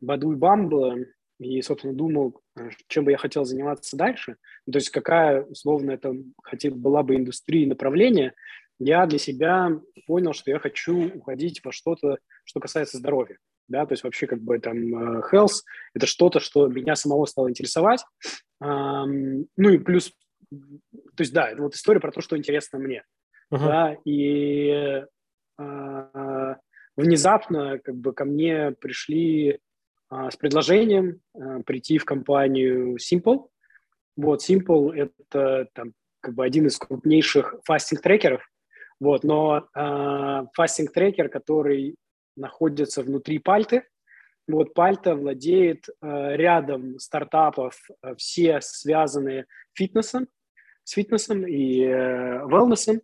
Баду 0.01 0.33
и 0.33 0.35
Бамбла 0.35 0.97
и, 1.39 1.61
собственно, 1.61 1.93
думал, 1.93 2.41
э, 2.59 2.69
чем 2.87 3.05
бы 3.05 3.11
я 3.11 3.17
хотел 3.17 3.45
заниматься 3.45 3.95
дальше, 3.95 4.35
ну, 4.65 4.73
то 4.73 4.77
есть 4.77 4.89
какая, 4.89 5.43
условно, 5.43 5.91
это 5.91 6.13
хотел, 6.43 6.75
была 6.75 7.03
бы 7.03 7.15
индустрия 7.15 7.63
и 7.63 7.67
направление, 7.67 8.33
я 8.77 9.05
для 9.05 9.19
себя 9.19 9.71
понял, 10.05 10.33
что 10.33 10.51
я 10.51 10.59
хочу 10.59 11.15
уходить 11.15 11.63
во 11.63 11.71
что-то, 11.71 12.17
что 12.43 12.59
касается 12.59 12.97
здоровья. 12.97 13.37
Да, 13.69 13.85
то 13.85 13.93
есть 13.93 14.03
вообще 14.03 14.27
как 14.27 14.41
бы 14.41 14.59
там 14.59 14.77
э, 14.77 15.21
health– 15.31 15.63
это 15.93 16.07
что-то, 16.07 16.39
что 16.39 16.67
меня 16.67 16.95
самого 16.95 17.25
стало 17.25 17.49
интересовать. 17.49 18.03
Ну 18.59 19.45
и 19.57 19.77
плюс, 19.77 20.13
то 20.49 21.19
есть 21.19 21.33
да, 21.33 21.49
это 21.49 21.61
вот 21.61 21.75
история 21.75 21.99
про 21.99 22.11
то, 22.11 22.21
что 22.21 22.37
интересно 22.37 22.79
мне. 22.79 23.03
Uh-huh. 23.53 23.59
Да, 23.59 23.97
и 24.03 25.05
внезапно 26.95 27.79
как 27.79 27.95
бы 27.95 28.13
ко 28.13 28.25
мне 28.25 28.71
пришли 28.71 29.59
а, 30.09 30.31
с 30.31 30.37
предложением 30.37 31.21
а, 31.33 31.61
прийти 31.63 31.97
в 31.97 32.05
компанию 32.05 32.97
Simple. 32.97 33.47
Вот, 34.15 34.41
Simple– 34.47 34.93
это 34.95 35.67
там, 35.73 35.93
как 36.21 36.33
бы 36.33 36.43
один 36.43 36.67
из 36.67 36.77
крупнейших 36.77 37.55
fasting-трекеров, 37.65 38.41
вот, 38.99 39.23
но 39.23 39.67
fasting-трекер, 40.55 41.29
который 41.29 41.95
находится 42.35 43.03
внутри 43.03 43.37
Пальты, 43.37 43.83
вот 44.47 44.73
Пальта 44.73 45.13
владеет 45.13 45.87
рядом 46.01 46.97
стартапов, 46.97 47.79
все 48.17 48.59
связанные 48.61 49.45
фитнесом, 49.75 50.27
с 50.83 50.93
фитнесом 50.93 51.45
и 51.45 51.83
э, 51.83 52.43
wellness, 52.45 53.01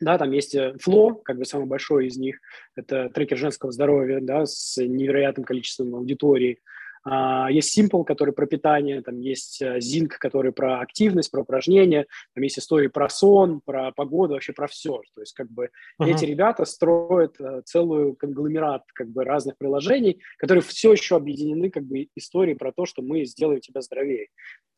да, 0.00 0.18
там 0.18 0.32
есть 0.32 0.54
э, 0.54 0.74
Flow, 0.84 1.20
как 1.22 1.38
бы 1.38 1.44
самый 1.44 1.66
большой 1.66 2.06
из 2.06 2.16
них, 2.16 2.38
это 2.76 3.08
трекер 3.08 3.36
женского 3.36 3.72
здоровья, 3.72 4.20
да, 4.20 4.46
с 4.46 4.76
невероятным 4.76 5.44
количеством 5.44 5.94
аудитории. 5.94 6.58
А, 7.04 7.50
есть 7.50 7.78
Simple, 7.78 8.04
который 8.04 8.34
про 8.34 8.46
питание, 8.46 9.00
там 9.02 9.18
есть 9.20 9.62
э, 9.62 9.78
Zinc, 9.78 10.08
который 10.18 10.52
про 10.52 10.80
активность, 10.80 11.30
про 11.30 11.42
упражнения, 11.42 12.06
там 12.34 12.42
есть 12.42 12.58
истории 12.58 12.88
про 12.88 13.08
сон, 13.08 13.60
про 13.64 13.92
погоду, 13.92 14.34
вообще 14.34 14.52
про 14.52 14.66
все. 14.66 15.00
То 15.14 15.20
есть 15.20 15.32
как 15.32 15.50
бы 15.50 15.70
uh-huh. 16.00 16.10
эти 16.10 16.24
ребята 16.24 16.64
строят 16.64 17.40
э, 17.40 17.62
целую 17.64 18.14
конгломерат 18.14 18.82
как 18.94 19.08
бы 19.08 19.24
разных 19.24 19.56
приложений, 19.58 20.20
которые 20.36 20.62
все 20.62 20.92
еще 20.92 21.16
объединены 21.16 21.70
как 21.70 21.84
бы 21.84 22.08
историей 22.14 22.56
про 22.56 22.72
то, 22.72 22.84
что 22.84 23.02
мы 23.02 23.24
сделаем 23.24 23.60
тебя 23.60 23.80
здоровее. 23.80 24.28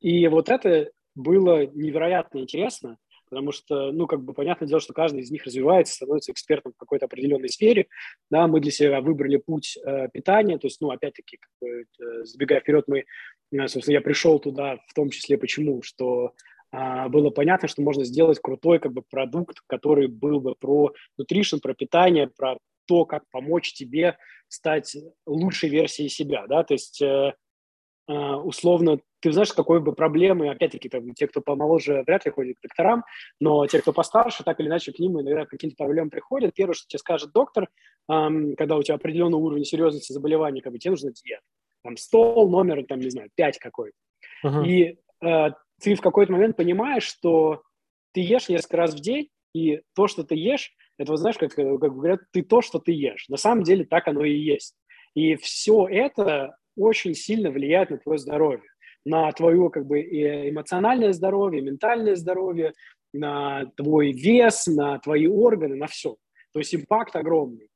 И 0.00 0.26
вот 0.28 0.48
это 0.48 0.90
было 1.14 1.66
невероятно 1.66 2.38
интересно, 2.38 2.96
потому 3.30 3.52
что, 3.52 3.92
ну, 3.92 4.06
как 4.06 4.22
бы, 4.22 4.34
понятное 4.34 4.68
дело, 4.68 4.80
что 4.80 4.92
каждый 4.92 5.20
из 5.20 5.30
них 5.30 5.44
развивается, 5.44 5.94
становится 5.94 6.32
экспертом 6.32 6.72
в 6.72 6.76
какой-то 6.76 7.06
определенной 7.06 7.48
сфере, 7.48 7.86
да, 8.30 8.46
мы 8.46 8.60
для 8.60 8.72
себя 8.72 9.00
выбрали 9.00 9.36
путь 9.36 9.78
э, 9.82 10.08
питания, 10.12 10.58
то 10.58 10.66
есть, 10.66 10.80
ну, 10.80 10.90
опять-таки, 10.90 11.38
как 11.38 11.50
бы, 11.60 11.68
э, 11.82 12.24
забегая 12.24 12.60
вперед, 12.60 12.84
мы, 12.88 13.04
э, 13.52 13.68
собственно, 13.68 13.94
я 13.94 14.00
пришел 14.00 14.38
туда 14.40 14.78
в 14.88 14.94
том 14.94 15.10
числе 15.10 15.38
почему, 15.38 15.82
что 15.82 16.34
э, 16.72 17.08
было 17.08 17.30
понятно, 17.30 17.68
что 17.68 17.82
можно 17.82 18.04
сделать 18.04 18.40
крутой, 18.40 18.80
как 18.80 18.92
бы, 18.92 19.02
продукт, 19.08 19.58
который 19.66 20.08
был 20.08 20.40
бы 20.40 20.54
про 20.58 20.92
nutrition, 21.20 21.60
про 21.62 21.74
питание, 21.74 22.28
про 22.36 22.58
то, 22.86 23.04
как 23.04 23.22
помочь 23.30 23.72
тебе 23.72 24.18
стать 24.48 24.96
лучшей 25.24 25.70
версией 25.70 26.08
себя, 26.08 26.46
да, 26.48 26.64
то 26.64 26.74
есть 26.74 27.00
э, 27.00 27.34
условно 28.08 28.98
ты 29.20 29.32
знаешь, 29.32 29.52
какой 29.52 29.80
бы 29.80 29.92
проблемы, 29.92 30.50
опять-таки, 30.50 30.88
там, 30.88 31.12
те, 31.14 31.26
кто 31.26 31.40
помоложе, 31.40 32.02
вряд 32.06 32.24
ли 32.24 32.30
ходят 32.30 32.56
к 32.58 32.62
докторам, 32.62 33.04
но 33.38 33.66
те, 33.66 33.80
кто 33.80 33.92
постарше, 33.92 34.42
так 34.44 34.58
или 34.60 34.68
иначе 34.68 34.92
к 34.92 34.98
ним 34.98 35.20
иногда 35.20 35.44
какие-то 35.44 35.76
проблемы 35.76 36.10
приходят. 36.10 36.54
Первое, 36.54 36.74
что 36.74 36.88
тебе 36.88 36.98
скажет 36.98 37.30
доктор, 37.32 37.68
эм, 38.08 38.56
когда 38.56 38.76
у 38.76 38.82
тебя 38.82 38.94
определенный 38.94 39.38
уровень 39.38 39.64
серьезности 39.64 40.12
заболевания, 40.12 40.62
как 40.62 40.72
бы 40.72 40.78
тебе 40.78 40.92
нужно 40.92 41.12
диета. 41.12 41.42
Там 41.82 41.96
стол, 41.96 42.50
номер, 42.50 42.84
там, 42.86 43.00
не 43.00 43.10
знаю, 43.10 43.30
пять 43.34 43.58
какой-то. 43.58 43.96
Uh-huh. 44.44 44.66
И 44.66 44.98
э, 45.22 45.50
ты 45.80 45.94
в 45.94 46.00
какой-то 46.00 46.32
момент 46.32 46.56
понимаешь, 46.56 47.04
что 47.04 47.62
ты 48.12 48.20
ешь 48.20 48.48
несколько 48.48 48.78
раз 48.78 48.94
в 48.94 49.00
день, 49.00 49.28
и 49.54 49.82
то, 49.94 50.06
что 50.06 50.24
ты 50.24 50.34
ешь, 50.34 50.72
это, 50.98 51.12
вот 51.12 51.18
знаешь, 51.18 51.38
как, 51.38 51.54
как 51.54 51.78
говорят, 51.78 52.20
ты 52.32 52.42
то, 52.42 52.62
что 52.62 52.78
ты 52.78 52.92
ешь. 52.92 53.28
На 53.28 53.36
самом 53.36 53.64
деле 53.64 53.84
так 53.84 54.08
оно 54.08 54.24
и 54.24 54.34
есть. 54.34 54.76
И 55.14 55.36
все 55.36 55.86
это 55.88 56.56
очень 56.80 57.14
сильно 57.14 57.50
влияет 57.50 57.90
на 57.90 57.98
твое 57.98 58.18
здоровье 58.18 58.68
на 59.04 59.32
твое 59.32 59.70
как 59.70 59.86
бы 59.86 60.00
эмоциональное 60.00 61.12
здоровье, 61.12 61.62
ментальное 61.62 62.16
здоровье, 62.16 62.72
на 63.12 63.66
твой 63.76 64.12
вес, 64.12 64.66
на 64.66 64.98
твои 64.98 65.26
органы, 65.26 65.76
на 65.76 65.86
все. 65.86 66.16
То 66.52 66.58
есть 66.58 66.74
импакт 66.74 67.16
огромный. 67.16 67.68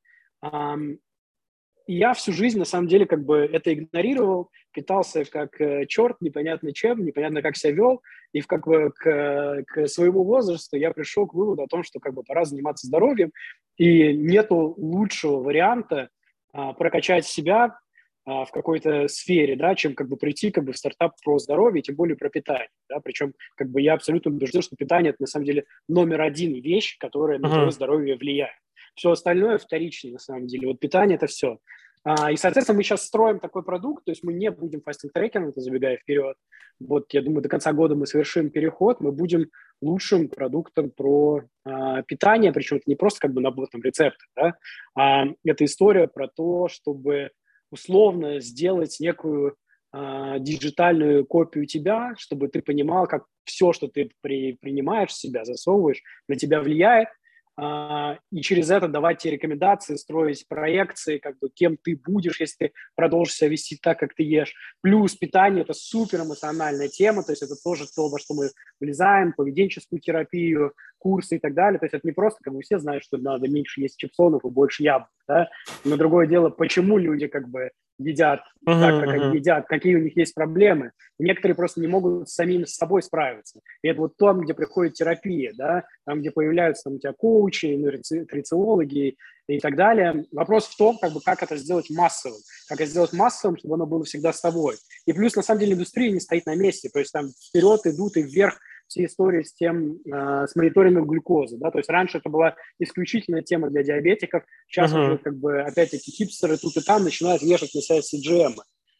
И 1.87 1.97
я 1.97 2.15
всю 2.15 2.33
жизнь, 2.33 2.59
на 2.59 2.65
самом 2.65 2.89
деле, 2.89 3.05
как 3.05 3.25
бы 3.25 3.39
это 3.41 3.75
игнорировал, 3.75 4.51
питался 4.73 5.25
как 5.27 5.61
э, 5.61 5.85
черт, 5.87 6.17
непонятно 6.23 6.73
чем, 6.73 7.05
непонятно 7.05 7.43
как 7.43 7.57
себя 7.57 7.73
вел, 7.73 8.03
и 8.33 8.41
в, 8.41 8.47
как 8.47 8.67
бы 8.67 8.91
к, 8.91 9.65
к 9.67 9.87
своему 9.87 10.25
возрасту 10.25 10.79
я 10.79 10.93
пришел 10.93 11.27
к 11.27 11.35
выводу 11.35 11.63
о 11.63 11.69
том, 11.69 11.83
что 11.83 12.01
как 12.01 12.15
бы 12.15 12.23
пора 12.23 12.47
заниматься 12.47 12.87
здоровьем, 12.87 13.33
и 13.77 14.17
нету 14.17 14.75
лучшего 14.79 15.43
варианта 15.43 16.09
а, 16.55 16.73
прокачать 16.73 17.27
себя, 17.27 17.79
в 18.27 18.49
какой-то 18.53 19.07
сфере, 19.09 19.55
да, 19.57 19.75
чем 19.75 19.95
как 19.95 20.09
бы 20.09 20.17
прийти 20.17 20.51
как 20.51 20.65
бы 20.65 20.73
в 20.73 20.79
стартап 20.79 21.13
про 21.23 21.39
здоровье, 21.39 21.83
тем 21.83 21.95
более 21.95 22.17
про 22.17 22.31
питание, 22.31 22.69
да, 22.89 23.01
причем 23.01 23.35
как 23.57 23.69
бы 23.71 23.83
я 23.83 23.95
абсолютно 23.95 24.31
убежден, 24.31 24.63
что 24.63 24.77
питание 24.77 25.11
это 25.11 25.23
на 25.23 25.27
самом 25.27 25.45
деле 25.45 25.65
номер 25.89 26.23
один 26.23 26.55
вещь, 26.55 26.97
которая 26.99 27.39
на 27.39 27.49
твое 27.49 27.71
здоровье 27.71 28.17
влияет. 28.17 28.55
Все 28.95 29.11
остальное 29.11 29.59
вторично 29.59 30.13
на 30.13 30.19
самом 30.19 30.47
деле. 30.47 30.69
Вот 30.69 30.81
питание 30.81 31.17
это 31.17 31.27
все. 31.27 31.59
А, 32.05 32.31
и, 32.31 32.37
соответственно, 32.37 32.77
мы 32.77 32.83
сейчас 32.83 33.07
строим 33.07 33.41
такой 33.41 33.63
продукт, 33.63 34.05
то 34.05 34.11
есть 34.11 34.23
мы 34.23 34.35
не 34.35 34.51
будем 34.51 34.83
фастинг-трекером, 34.83 35.49
это 35.49 35.61
забегая 35.61 35.97
вперед. 35.97 36.37
Вот, 36.79 37.13
я 37.15 37.23
думаю, 37.23 37.43
до 37.43 37.49
конца 37.49 37.73
года 37.73 37.95
мы 37.95 38.07
совершим 38.07 38.51
переход, 38.51 39.01
мы 39.01 39.11
будем 39.11 39.47
лучшим 39.81 40.29
продуктом 40.29 40.91
про 40.91 41.45
а, 41.65 42.03
питание, 42.03 42.53
причем 42.53 42.77
это 42.77 42.85
не 42.87 42.95
просто 42.95 43.21
как 43.21 43.33
бы 43.33 43.41
набор 43.41 43.69
там 43.69 43.83
рецептов, 43.83 44.27
да, 44.37 44.55
а 44.95 45.25
это 45.45 45.65
история 45.65 46.07
про 46.07 46.29
то, 46.29 46.69
чтобы 46.69 47.31
условно 47.75 48.41
сделать 48.41 48.97
некую 49.01 49.57
э, 49.93 50.37
диджитальную 50.39 51.27
копию 51.27 51.67
тебя, 51.67 52.15
чтобы 52.17 52.49
ты 52.49 52.63
понимал, 52.63 53.07
как 53.07 53.25
все, 53.45 53.73
что 53.73 53.89
ты 53.89 54.11
при, 54.21 54.53
принимаешь 54.53 55.11
в 55.11 55.19
себя, 55.19 55.45
засовываешь, 55.45 56.03
на 56.29 56.37
тебя 56.37 56.61
влияет, 56.61 57.09
и 57.57 58.41
через 58.41 58.71
это 58.71 58.89
давать 58.89 59.19
тебе 59.19 59.35
рекомендации, 59.35 59.95
строить 59.97 60.47
проекции, 60.49 61.19
как 61.19 61.39
бы 61.39 61.49
кем 61.51 61.77
ты 61.77 61.97
будешь, 61.97 62.41
если 62.41 62.67
ты 62.67 62.73
продолжишь 62.97 63.37
себя 63.37 63.51
вести 63.51 63.79
так, 63.81 64.01
как 64.01 64.15
ты 64.15 64.25
ешь. 64.25 64.55
Плюс 64.81 65.15
питание– 65.15 65.63
это 65.65 65.73
супер 65.73 66.23
эмоциональная 66.23 66.89
тема, 66.89 67.23
то 67.23 67.33
есть 67.33 67.43
это 67.43 67.55
тоже 67.63 67.85
то, 67.95 68.09
во 68.09 68.19
что 68.19 68.35
мы 68.35 68.51
влезаем, 68.81 69.33
поведенческую 69.33 70.01
терапию, 70.01 70.73
курсы 70.99 71.37
и 71.37 71.39
так 71.39 71.55
далее. 71.55 71.79
То 71.79 71.85
есть 71.85 71.95
это 71.95 72.07
не 72.07 72.13
просто, 72.13 72.41
как 72.43 72.55
бы 72.55 72.63
все 72.63 72.79
знают, 72.79 73.05
что 73.05 73.19
надо 73.19 73.49
меньше 73.49 73.83
есть 73.83 73.99
чипсонов 73.99 74.45
и 74.45 74.49
больше 74.49 74.83
яблок, 74.83 75.11
да? 75.29 75.49
Но 75.85 75.97
другое 75.97 76.27
дело, 76.27 76.49
почему 76.49 76.99
люди 76.99 77.29
как 77.29 77.49
бы 77.49 77.71
едят 77.99 78.41
uh-huh, 78.67 78.81
так, 78.81 79.01
как 79.01 79.09
uh-huh. 79.09 79.27
они 79.27 79.37
едят, 79.37 79.67
какие 79.67 79.95
у 79.97 80.01
них 80.01 80.17
есть 80.17 80.35
проблемы. 80.35 80.93
некоторые 81.19 81.55
просто 81.55 81.81
не 81.81 81.87
могут 81.87 82.29
с 82.29 82.35
самим 82.35 82.67
с 82.67 82.75
собой 82.75 83.03
справиться. 83.03 83.61
И 83.83 83.89
это 83.89 84.01
вот 84.01 84.17
там, 84.17 84.41
где 84.41 84.55
приходит 84.55 84.95
терапия, 84.95 85.53
да, 85.57 85.85
там, 86.05 86.21
где 86.21 86.31
появляются 86.31 86.85
там, 86.85 86.95
у 86.95 86.99
тебя 86.99 87.13
коучи, 87.13 87.67
нутрициологи 87.67 89.17
и 89.47 89.61
так 89.61 89.77
далее. 89.77 90.25
Вопрос 90.33 90.67
в 90.67 90.77
том, 90.77 90.99
как, 90.99 91.13
бы, 91.13 91.21
как 91.21 91.43
это 91.43 91.57
сделать 91.57 91.91
массовым. 91.91 92.39
Как 92.69 92.81
это 92.81 92.91
сделать 92.91 93.13
массовым, 93.13 93.57
чтобы 93.59 93.75
оно 93.75 93.87
было 93.87 94.05
всегда 94.05 94.33
с 94.33 94.41
тобой. 94.41 94.77
И 95.07 95.13
плюс, 95.13 95.37
на 95.37 95.43
самом 95.43 95.61
деле, 95.61 95.75
индустрия 95.75 96.11
не 96.11 96.21
стоит 96.21 96.47
на 96.47 96.57
месте. 96.57 96.89
То 96.93 96.99
есть 96.99 97.13
там 97.13 97.29
вперед 97.29 97.81
идут 97.85 98.17
и 98.17 98.23
вверх 98.23 98.59
все 98.87 99.05
истории 99.05 99.43
с 99.43 99.53
тем, 99.55 99.99
э, 100.05 100.47
с 100.47 100.55
мониторингом 100.57 101.07
глюкозы, 101.07 101.57
да, 101.59 101.71
то 101.71 101.79
есть 101.79 101.91
раньше 101.91 102.19
это 102.19 102.29
была 102.29 102.55
исключительная 102.79 103.43
тема 103.43 103.71
для 103.71 103.83
диабетиков, 103.83 104.45
сейчас 104.69 104.93
uh-huh. 104.93 105.07
уже 105.07 105.19
как 105.19 105.37
бы 105.37 105.61
опять-таки 105.61 106.11
хипстеры 106.11 106.57
тут 106.57 106.77
и 106.77 106.81
там 106.81 107.05
начинают 107.05 107.43
вешать 107.43 107.75
на 107.75 107.81
себя 107.81 108.01
CGM, 108.01 108.55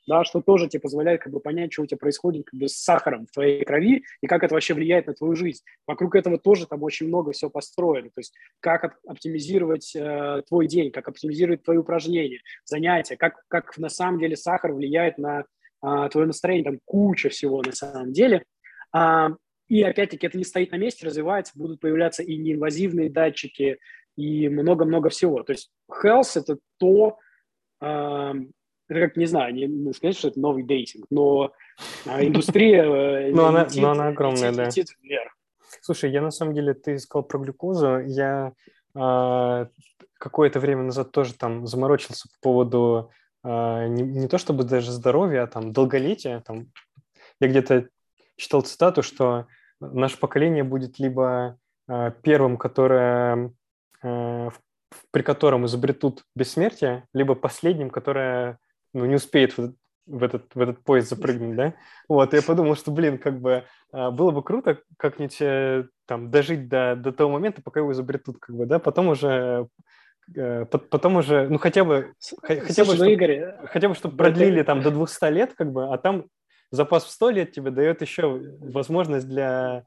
да, 0.07 0.25
что 0.25 0.41
тоже 0.41 0.69
тебе 0.69 0.81
позволяет 0.81 1.23
как 1.23 1.33
бы 1.33 1.41
понять, 1.41 1.73
что 1.73 1.83
у 1.83 1.87
тебя 1.87 1.99
происходит 1.99 2.47
как 2.47 2.59
бы 2.59 2.69
с 2.69 2.77
сахаром 2.77 3.27
в 3.27 3.31
твоей 3.31 3.65
крови 3.65 4.05
и 4.21 4.27
как 4.27 4.43
это 4.43 4.55
вообще 4.55 4.75
влияет 4.75 5.07
на 5.07 5.15
твою 5.15 5.35
жизнь. 5.35 5.63
Вокруг 5.87 6.15
этого 6.15 6.39
тоже 6.39 6.67
там 6.67 6.83
очень 6.83 7.09
много 7.09 7.33
всего 7.33 7.51
построено, 7.51 8.09
то 8.09 8.21
есть 8.21 8.35
как 8.61 8.99
оптимизировать 9.07 9.95
э, 9.97 10.43
твой 10.49 10.67
день, 10.67 10.91
как 10.91 11.09
оптимизировать 11.09 11.63
твои 11.63 11.79
упражнения, 11.79 12.41
занятия, 12.65 13.17
как, 13.17 13.45
как 13.49 13.77
на 13.79 13.89
самом 13.89 14.21
деле 14.21 14.37
сахар 14.37 14.73
влияет 14.73 15.19
на 15.19 15.45
э, 15.83 16.09
твое 16.11 16.27
настроение, 16.27 16.65
там 16.65 16.81
куча 16.85 17.29
всего 17.29 17.63
на 17.63 17.73
самом 17.73 18.13
деле. 18.13 18.45
А, 18.93 19.31
и 19.69 19.83
опять-таки 19.83 20.27
это 20.27 20.37
не 20.37 20.45
стоит 20.45 20.73
на 20.73 20.77
месте, 20.77 21.07
развивается, 21.07 21.53
будут 21.57 21.81
появляться 21.81 22.23
и 22.23 22.37
неинвазивные 22.37 23.11
датчики, 23.11 23.79
и 24.17 24.49
много-много 24.49 25.09
всего. 25.09 25.43
То 25.43 25.53
есть 25.53 25.71
health– 25.91 26.33
это 26.37 26.59
то, 26.79 27.19
э, 27.81 27.87
это 28.89 29.01
как, 29.01 29.17
не 29.17 29.27
знаю, 29.27 29.55
не, 29.55 29.67
не 29.67 29.93
сказать, 29.93 30.17
что 30.17 30.29
это 30.29 30.39
новый 30.39 30.63
дейтинг, 30.65 31.07
но 31.11 31.53
э, 32.07 32.27
индустрия 32.27 33.33
но 33.33 33.47
она, 33.47 33.67
но 33.75 33.91
она 33.91 34.09
огромная, 34.09 34.53
да. 34.53 34.69
вверх. 35.03 35.33
Слушай, 35.81 36.11
я 36.11 36.23
на 36.23 36.31
самом 36.31 36.55
деле, 36.55 36.75
ты 36.75 36.99
сказал 36.99 37.25
про 37.25 37.39
глюкозу, 37.39 38.01
я 38.01 38.53
э, 38.95 39.67
какое-то 40.19 40.61
время 40.61 40.85
назад 40.85 41.11
тоже 41.11 41.35
там 41.35 41.67
заморочился 41.67 42.29
по 42.29 42.49
поводу 42.49 43.11
не, 43.47 44.01
не 44.01 44.27
то 44.27 44.39
чтобы 44.39 44.65
даже 44.65 44.91
здоровья, 44.91 45.43
а 45.43 45.47
там 45.47 45.75
долголетия, 45.75 46.41
там 46.41 46.69
я 47.41 47.49
где-то 47.49 47.91
читал 48.37 48.63
цитату, 48.63 49.03
что 49.03 49.47
наше 49.81 50.19
поколение 50.19 50.65
будет 50.65 50.99
либо 50.99 51.59
э, 51.89 52.13
первым, 52.23 52.57
которое, 52.57 53.53
э, 54.03 54.51
при 55.11 55.23
котором 55.23 55.67
изобретут 55.67 56.25
бессмертие, 56.35 57.05
либо 57.13 57.35
последним, 57.35 57.91
которое 57.91 58.59
ну, 58.93 59.05
не 59.07 59.17
успеет 59.17 59.57
в, 59.57 59.75
в, 60.07 60.23
этот, 60.23 60.55
в 60.55 60.61
этот 60.61 60.83
поезд 60.83 61.11
запрыгнуть, 61.11 61.57
да? 61.57 61.75
Вот, 62.09 62.33
я 62.33 62.43
подумал, 62.43 62.77
что, 62.77 62.91
блин, 62.91 63.19
как 63.19 63.41
бы 63.41 63.65
э, 63.93 64.11
было 64.11 64.31
бы 64.31 64.43
круто 64.43 64.81
как-нибудь 64.99 65.89
там 66.07 66.31
дожить 66.31 66.69
до, 66.69 66.97
до 66.97 67.13
того 67.13 67.33
момента, 67.33 67.63
пока 67.63 67.81
его 67.81 67.93
изобретут, 67.93 68.39
как 68.39 68.57
бы, 68.57 68.67
да, 68.67 68.79
потом 68.79 69.09
уже 69.09 69.69
потом 70.71 71.17
уже, 71.17 71.49
ну 71.49 71.59
хотя 71.59 71.85
бы, 71.85 72.15
хотя 72.41 72.63
Слушай, 72.67 72.87
бы, 72.87 72.87
ну, 72.87 72.95
чтобы, 72.95 73.13
Игорь, 73.13 73.55
хотя 73.67 73.89
бы, 73.91 73.95
чтобы 73.95 74.17
продлили 74.17 74.63
там 74.63 74.81
до 74.81 74.91
200 74.91 75.31
лет, 75.31 75.53
как 75.55 75.71
бы, 75.71 75.93
а 75.93 75.99
там 75.99 76.25
запас 76.75 77.05
в 77.05 77.11
100 77.11 77.31
лет 77.31 77.53
тебе 77.53 77.71
дает 77.71 78.03
еще 78.03 78.41
возможность 78.61 79.29
для 79.29 79.85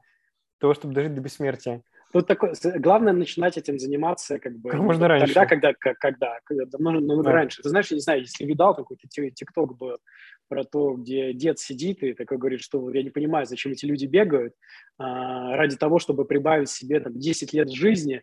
того, 0.58 0.74
чтобы 0.74 0.94
дожить 0.94 1.14
до 1.14 1.20
бессмертия. 1.20 1.82
Тут 2.10 2.26
такое, 2.26 2.54
главное 2.78 3.12
начинать 3.12 3.58
этим 3.58 3.78
заниматься 3.78 4.38
как 4.38 4.58
бы 4.58 4.70
как 4.70 4.80
можно 4.80 5.08
раньше. 5.08 5.26
Тогда, 5.26 5.46
когда, 5.46 5.72
когда, 5.74 6.38
когда 6.44 6.64
давно, 6.64 6.92
много 6.92 7.24
да. 7.24 7.32
раньше. 7.32 7.62
Ты 7.62 7.68
знаешь, 7.68 7.88
я 7.90 7.96
не 7.96 8.00
знаю, 8.00 8.20
если 8.22 8.44
видал 8.44 8.74
какой-то 8.74 9.06
тикток 9.08 9.76
был 9.76 9.98
про 10.48 10.64
то, 10.64 10.94
где 10.94 11.34
дед 11.34 11.58
сидит 11.58 12.02
и 12.02 12.14
такой 12.14 12.38
говорит, 12.38 12.62
что 12.62 12.90
я 12.90 13.02
не 13.02 13.10
понимаю, 13.10 13.44
зачем 13.44 13.72
эти 13.72 13.84
люди 13.84 14.06
бегают, 14.06 14.54
а, 14.96 15.54
ради 15.56 15.76
того, 15.76 15.98
чтобы 15.98 16.24
прибавить 16.24 16.70
себе 16.70 16.98
там 17.00 17.18
10 17.18 17.52
лет 17.52 17.70
жизни, 17.70 18.22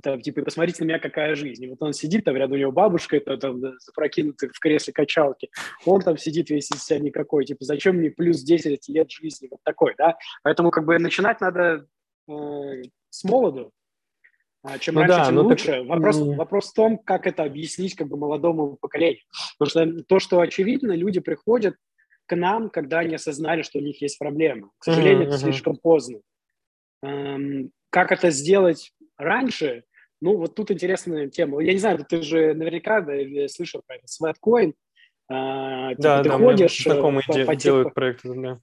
там, 0.00 0.20
типа, 0.20 0.42
посмотрите 0.42 0.82
на 0.82 0.88
меня, 0.88 0.98
какая 0.98 1.34
жизнь. 1.34 1.64
И 1.64 1.68
вот 1.68 1.82
он 1.82 1.92
сидит, 1.92 2.24
там 2.24 2.36
рядом 2.36 2.54
у 2.54 2.60
него 2.60 2.72
бабушка, 2.72 3.16
это 3.16 3.36
там 3.36 3.60
запрокинутый 3.80 4.50
в 4.50 4.58
кресле 4.58 4.92
качалки. 4.92 5.50
Он 5.84 6.00
там 6.00 6.16
сидит 6.16 6.50
весь 6.50 6.70
из 6.70 6.84
себя 6.84 6.98
никакой. 6.98 7.44
Типа, 7.44 7.64
зачем 7.64 7.96
мне 7.96 8.10
плюс 8.10 8.42
10 8.42 8.88
лет 8.88 9.10
жизни? 9.10 9.48
Вот 9.50 9.60
такой, 9.64 9.94
да? 9.98 10.16
Поэтому 10.42 10.70
как 10.70 10.84
бы 10.84 10.98
начинать 10.98 11.40
надо 11.40 11.86
э, 12.28 12.32
с 13.10 13.24
молоду. 13.24 13.72
А 14.62 14.78
чем 14.78 14.94
ну 14.94 15.00
раньше, 15.00 15.16
да, 15.16 15.24
тем 15.26 15.34
ну 15.34 15.42
лучше. 15.42 15.66
Так... 15.66 15.86
Вопрос, 15.86 16.18
вопрос 16.18 16.70
в 16.70 16.74
том, 16.74 16.98
как 16.98 17.26
это 17.26 17.42
объяснить 17.42 17.96
как 17.96 18.08
бы 18.08 18.16
молодому 18.16 18.76
поколению. 18.80 19.22
Потому 19.58 19.70
что 19.70 20.04
то, 20.04 20.18
что 20.20 20.40
очевидно, 20.40 20.92
люди 20.92 21.20
приходят 21.20 21.74
к 22.26 22.36
нам, 22.36 22.70
когда 22.70 23.00
они 23.00 23.16
осознали, 23.16 23.62
что 23.62 23.78
у 23.80 23.82
них 23.82 24.00
есть 24.00 24.18
проблемы. 24.18 24.70
К 24.78 24.84
сожалению, 24.84 25.24
uh-huh, 25.24 25.28
это 25.28 25.38
слишком 25.38 25.76
поздно. 25.76 26.20
Эм, 27.02 27.72
как 27.90 28.12
это 28.12 28.30
сделать 28.30 28.92
раньше, 29.22 29.84
ну, 30.20 30.36
вот 30.36 30.54
тут 30.54 30.70
интересная 30.70 31.28
тема. 31.28 31.60
Я 31.60 31.72
не 31.72 31.78
знаю, 31.78 32.04
ты 32.08 32.22
же 32.22 32.54
наверняка 32.54 33.00
да, 33.00 33.14
слышал 33.48 33.82
про 33.86 33.96
это, 33.96 34.06
Sweatcoin. 34.06 34.72
А, 35.28 35.90
типа, 35.90 36.02
да, 36.02 36.22
ты 36.22 36.28
да, 36.28 36.38
ходишь... 36.38 36.82
Знакомые 36.82 37.24
по, 37.26 37.44
по, 37.44 37.56
делают 37.56 37.94
проекты, 37.94 38.34
да. 38.34 38.60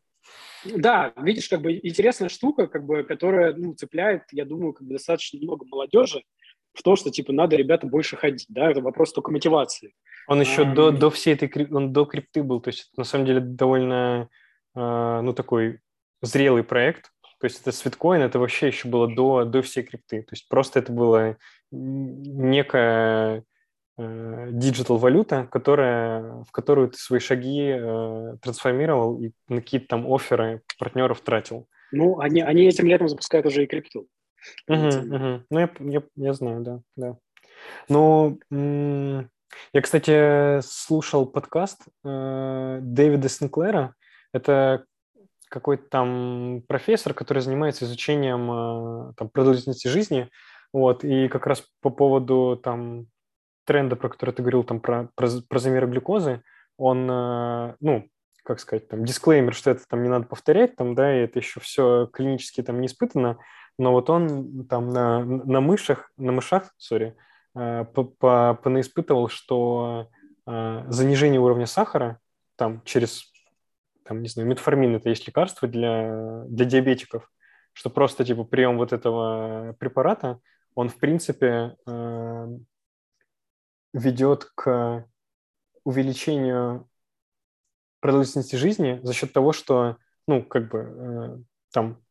Да, 0.65 1.13
видишь, 1.17 1.49
как 1.49 1.61
бы 1.61 1.73
интересная 1.73 2.29
штука, 2.29 2.67
как 2.67 2.85
бы, 2.85 3.03
которая 3.03 3.53
ну, 3.53 3.73
цепляет, 3.73 4.23
я 4.31 4.45
думаю, 4.45 4.73
как 4.73 4.85
бы 4.85 4.93
достаточно 4.93 5.39
много 5.39 5.65
молодежи 5.65 6.23
в 6.73 6.83
то, 6.83 6.95
что 6.95 7.09
типа 7.09 7.33
надо 7.33 7.55
ребята 7.55 7.87
больше 7.87 8.15
ходить, 8.15 8.45
да, 8.49 8.69
это 8.69 8.81
вопрос 8.81 9.13
только 9.13 9.31
мотивации. 9.31 9.93
Он 10.27 10.39
еще 10.39 10.63
а, 10.63 10.73
до, 10.73 10.91
до 10.91 11.09
всей 11.09 11.33
этой 11.33 11.67
он 11.71 11.91
до 11.91 12.05
крипты 12.05 12.43
был, 12.43 12.61
то 12.61 12.69
есть 12.69 12.91
на 12.97 13.03
самом 13.03 13.25
деле 13.25 13.39
довольно 13.39 14.29
э, 14.75 15.21
ну 15.21 15.33
такой 15.33 15.79
зрелый 16.21 16.63
проект, 16.63 17.11
то 17.39 17.45
есть 17.45 17.61
это 17.61 17.71
свиткоин, 17.71 18.21
это 18.21 18.37
вообще 18.37 18.67
еще 18.67 18.89
было 18.89 19.07
до, 19.07 19.45
до 19.45 19.61
всей 19.61 19.83
крипты. 19.83 20.23
То 20.23 20.33
есть 20.33 20.49
просто 20.49 20.79
это 20.79 20.91
была 20.91 21.37
некая 21.71 23.43
э, 23.97 24.49
валюта, 24.89 25.47
которая, 25.49 26.43
в 26.43 26.51
которую 26.51 26.89
ты 26.89 26.97
свои 26.97 27.19
шаги 27.19 27.71
э, 27.71 28.37
трансформировал 28.41 29.21
и 29.21 29.31
на 29.47 29.61
какие-то 29.61 29.87
там 29.87 30.11
оферы 30.11 30.61
партнеров 30.77 31.21
тратил. 31.21 31.67
Ну, 31.91 32.19
они, 32.19 32.41
они 32.41 32.65
этим 32.65 32.87
летом 32.87 33.07
запускают 33.07 33.45
уже 33.45 33.63
и 33.63 33.67
крипту. 33.67 34.07
Угу. 34.67 35.43
Ну, 35.49 35.59
я, 35.59 35.69
я, 35.79 36.03
я 36.15 36.33
знаю, 36.33 36.61
да, 36.61 36.81
да. 36.95 37.17
Ну, 37.87 38.39
я, 38.51 39.81
кстати, 39.81 40.61
слушал 40.61 41.25
подкаст 41.25 41.85
э, 42.03 42.79
Дэвида 42.81 43.29
Синклера. 43.29 43.95
Это 44.33 44.85
какой-то 45.49 45.83
там 45.89 46.63
профессор, 46.67 47.13
который 47.13 47.41
занимается 47.41 47.85
изучением 47.85 48.51
э, 48.51 49.13
там, 49.17 49.29
продолжительности 49.29 49.87
жизни, 49.87 50.29
вот, 50.71 51.03
и 51.03 51.27
как 51.27 51.47
раз 51.47 51.63
по 51.81 51.89
поводу 51.89 52.59
там 52.63 53.07
тренда, 53.65 53.95
про 53.95 54.09
который 54.09 54.31
ты 54.31 54.41
говорил, 54.41 54.63
там, 54.63 54.79
про, 54.79 55.09
про, 55.15 55.27
про 55.47 55.59
замеры 55.59 55.87
глюкозы, 55.87 56.43
он, 56.77 57.09
э, 57.09 57.75
ну, 57.81 58.07
как 58.43 58.59
сказать, 58.59 58.87
там, 58.87 59.03
дисклеймер, 59.03 59.53
что 59.53 59.71
это 59.71 59.83
там 59.87 60.03
не 60.03 60.09
надо 60.09 60.25
повторять, 60.25 60.75
там, 60.75 60.95
да, 60.95 61.15
и 61.15 61.23
это 61.23 61.39
еще 61.39 61.59
все 61.59 62.07
клинически 62.13 62.61
там 62.61 62.79
не 62.79 62.87
испытано, 62.87 63.39
но 63.77 63.91
вот 63.91 64.09
он 64.09 64.67
там 64.67 64.89
на, 64.89 65.23
на 65.23 65.61
мышах, 65.61 66.11
на 66.17 66.31
мышах, 66.31 66.73
сори, 66.77 67.15
э, 67.55 67.85
понаиспытывал, 67.85 69.29
что 69.29 70.07
занижение 70.45 71.39
уровня 71.39 71.67
сахара 71.67 72.17
там 72.55 72.81
через 72.83 73.28
там, 74.09 74.23
не 74.23 74.27
знаю, 74.27 74.49
метформин– 74.49 74.95
это 74.97 75.09
есть 75.09 75.27
лекарство 75.27 75.67
для, 75.67 76.43
для 76.47 76.65
диабетиков, 76.65 77.31
что 77.73 77.91
просто, 77.91 78.25
типа, 78.25 78.43
прием 78.43 78.77
вот 78.77 78.91
этого 78.91 79.75
препарата, 79.77 80.39
он, 80.73 80.89
в 80.89 80.97
принципе, 80.97 81.77
э, 81.85 82.47
ведет 83.93 84.45
к 84.55 85.05
увеличению 85.83 86.89
продолжительности 87.99 88.55
жизни 88.55 88.99
за 89.03 89.13
счет 89.13 89.31
того, 89.31 89.53
что, 89.53 89.97
ну, 90.27 90.43
как 90.43 90.71
бы, 90.71 90.79
э, 90.79 91.37
там, 91.71 92.01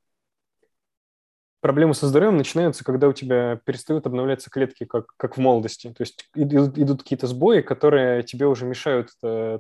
проблемы 1.61 1.95
со 1.95 2.07
здоровьем 2.07 2.37
начинаются, 2.37 2.85
когда 2.85 3.09
у 3.09 3.13
тебя 3.13 3.57
перестают 3.65 4.07
обновляться 4.07 4.51
клетки, 4.51 4.85
как, 4.85 5.17
как 5.17 5.37
в 5.37 5.41
молодости. 5.41 5.93
То 5.93 6.03
есть 6.03 6.31
идут, 6.37 6.79
идут 6.79 7.03
какие-то 7.03 7.27
сбои, 7.27 7.61
которые 7.61 8.23
тебе 8.23 8.47
уже 8.47 8.67
мешают 8.67 9.11
э, 9.25 9.59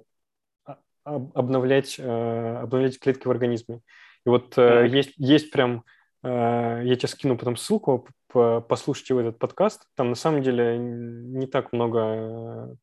обновлять, 1.35 1.97
э, 1.99 2.57
обновлять 2.63 2.99
клетки 2.99 3.27
в 3.27 3.31
организме. 3.31 3.81
И 4.27 4.29
вот 4.29 4.57
mm 4.57 4.89
есть, 4.89 5.15
есть 5.17 5.51
прям, 5.51 5.85
э, 6.23 6.83
я 6.85 6.97
тебе 6.97 7.09
скину 7.09 7.37
потом 7.37 7.57
ссылку, 7.57 8.09
послушайте 8.31 9.19
этот 9.19 9.39
подкаст. 9.39 9.87
Там 9.95 10.11
на 10.11 10.15
самом 10.15 10.43
деле 10.43 10.77
не 10.79 11.47
так 11.47 11.73
много 11.73 12.77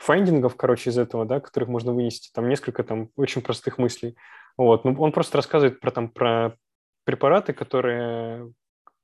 файндингов, 0.00 0.56
короче, 0.56 0.90
из 0.90 0.98
этого, 0.98 1.26
да, 1.26 1.40
которых 1.40 1.68
можно 1.68 1.92
вынести. 1.92 2.30
Там 2.32 2.48
несколько 2.48 2.82
там 2.82 3.10
очень 3.16 3.42
простых 3.42 3.76
мыслей. 3.76 4.16
Вот. 4.56 4.84
Ну, 4.84 4.94
он 4.98 5.12
просто 5.12 5.36
рассказывает 5.36 5.78
про, 5.80 5.90
там, 5.90 6.08
про 6.08 6.56
препараты, 7.04 7.52
которые, 7.52 8.50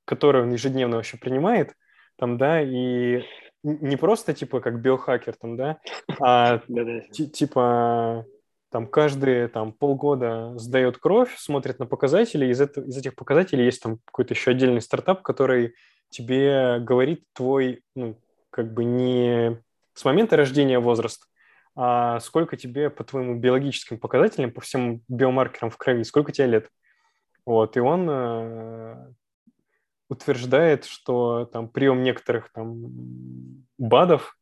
которые 0.05 0.43
он 0.43 0.51
ежедневно 0.51 0.97
вообще 0.97 1.17
принимает, 1.17 1.73
там, 2.17 2.37
да, 2.37 2.61
и 2.61 3.23
не 3.67 3.95
просто 3.97 4.33
типа 4.33 4.59
как 4.59 4.81
биохакер 4.81 5.35
там, 5.35 5.57
да, 5.57 5.79
а 6.19 6.59
типа 7.11 8.25
там 8.69 8.87
каждые 8.87 9.47
там 9.47 9.71
полгода 9.71 10.53
сдает 10.57 10.97
кровь, 10.97 11.35
смотрит 11.37 11.79
на 11.79 11.85
показатели, 11.85 12.47
из, 12.47 12.59
это, 12.59 12.81
из 12.81 12.97
этих 12.97 13.15
показателей 13.15 13.65
есть 13.65 13.81
там 13.81 13.99
какой-то 14.05 14.33
еще 14.33 14.51
отдельный 14.51 14.81
стартап, 14.81 15.21
который 15.21 15.75
тебе 16.09 16.79
говорит 16.79 17.23
твой, 17.33 17.81
ну, 17.95 18.17
как 18.49 18.73
бы 18.73 18.83
не 18.83 19.61
с 19.93 20.05
момента 20.05 20.35
рождения 20.35 20.79
возраст, 20.79 21.27
а 21.75 22.19
сколько 22.19 22.57
тебе 22.57 22.89
по 22.89 23.03
твоим 23.03 23.39
биологическим 23.39 23.99
показателям, 23.99 24.51
по 24.51 24.61
всем 24.61 25.01
биомаркерам 25.07 25.69
в 25.69 25.77
крови, 25.77 26.03
сколько 26.03 26.31
тебе 26.31 26.47
лет. 26.47 26.69
Вот, 27.45 27.77
и 27.77 27.79
он 27.79 28.07
э, 28.09 29.07
утверждает, 30.09 30.85
что 30.85 31.45
там 31.45 31.67
прием 31.69 32.03
некоторых 32.03 32.51
там 32.53 33.65
БАДов, 33.77 34.37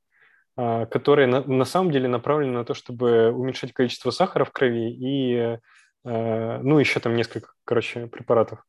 э, 0.57 0.86
которые 0.88 1.28
на, 1.28 1.43
на 1.43 1.66
самом 1.66 1.91
деле 1.91 2.07
направлены 2.07 2.53
на 2.53 2.66
то, 2.66 2.74
чтобы 2.74 3.32
уменьшать 3.32 3.74
количество 3.74 4.11
сахара 4.11 4.45
в 4.45 4.51
крови 4.51 4.91
и, 4.91 5.57
э, 6.05 6.57
ну, 6.61 6.80
еще 6.80 6.99
там 6.99 7.16
несколько, 7.16 7.49
короче, 7.66 8.07
препаратов. 8.07 8.63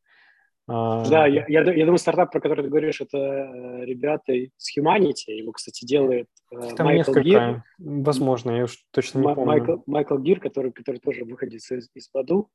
А, 0.68 1.09
да, 1.09 1.26
я, 1.26 1.44
я, 1.47 1.62
я 1.62 1.84
думаю, 1.84 1.99
стартап, 1.99 2.32
про 2.32 2.40
который 2.40 2.64
ты 2.64 2.68
говоришь, 2.70 3.01
это 3.01 3.16
э, 3.18 3.84
ребята 3.84 4.32
с 4.57 4.76
Humanity. 4.76 5.32
Его, 5.32 5.53
кстати, 5.53 5.84
делает 5.84 6.26
э, 6.51 6.74
Там 6.76 6.86
Майкл 6.86 7.12
несколько, 7.12 7.20
Гир. 7.20 7.62
Возможно, 7.78 8.51
я 8.51 8.64
уж 8.64 8.76
точно 8.90 9.20
не 9.20 9.28
М- 9.28 9.34
помню. 9.36 9.47
Майкл, 9.47 9.76
Майкл 9.86 10.18
Гир, 10.18 10.40
который, 10.40 10.72
который 10.72 10.99
тоже 10.99 11.24
выходит 11.24 11.55
из, 11.55 11.70
из 11.70 12.11
Баду. 12.12 12.51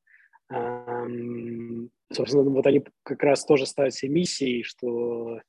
Собственно, 2.12 2.44
вот 2.44 2.68
они 2.68 2.84
как 3.04 3.24
раз 3.24 3.46
тоже 3.46 3.66
ставят 3.66 3.94
себе 3.94 4.12
миссией, 4.12 4.64
что 4.64 5.40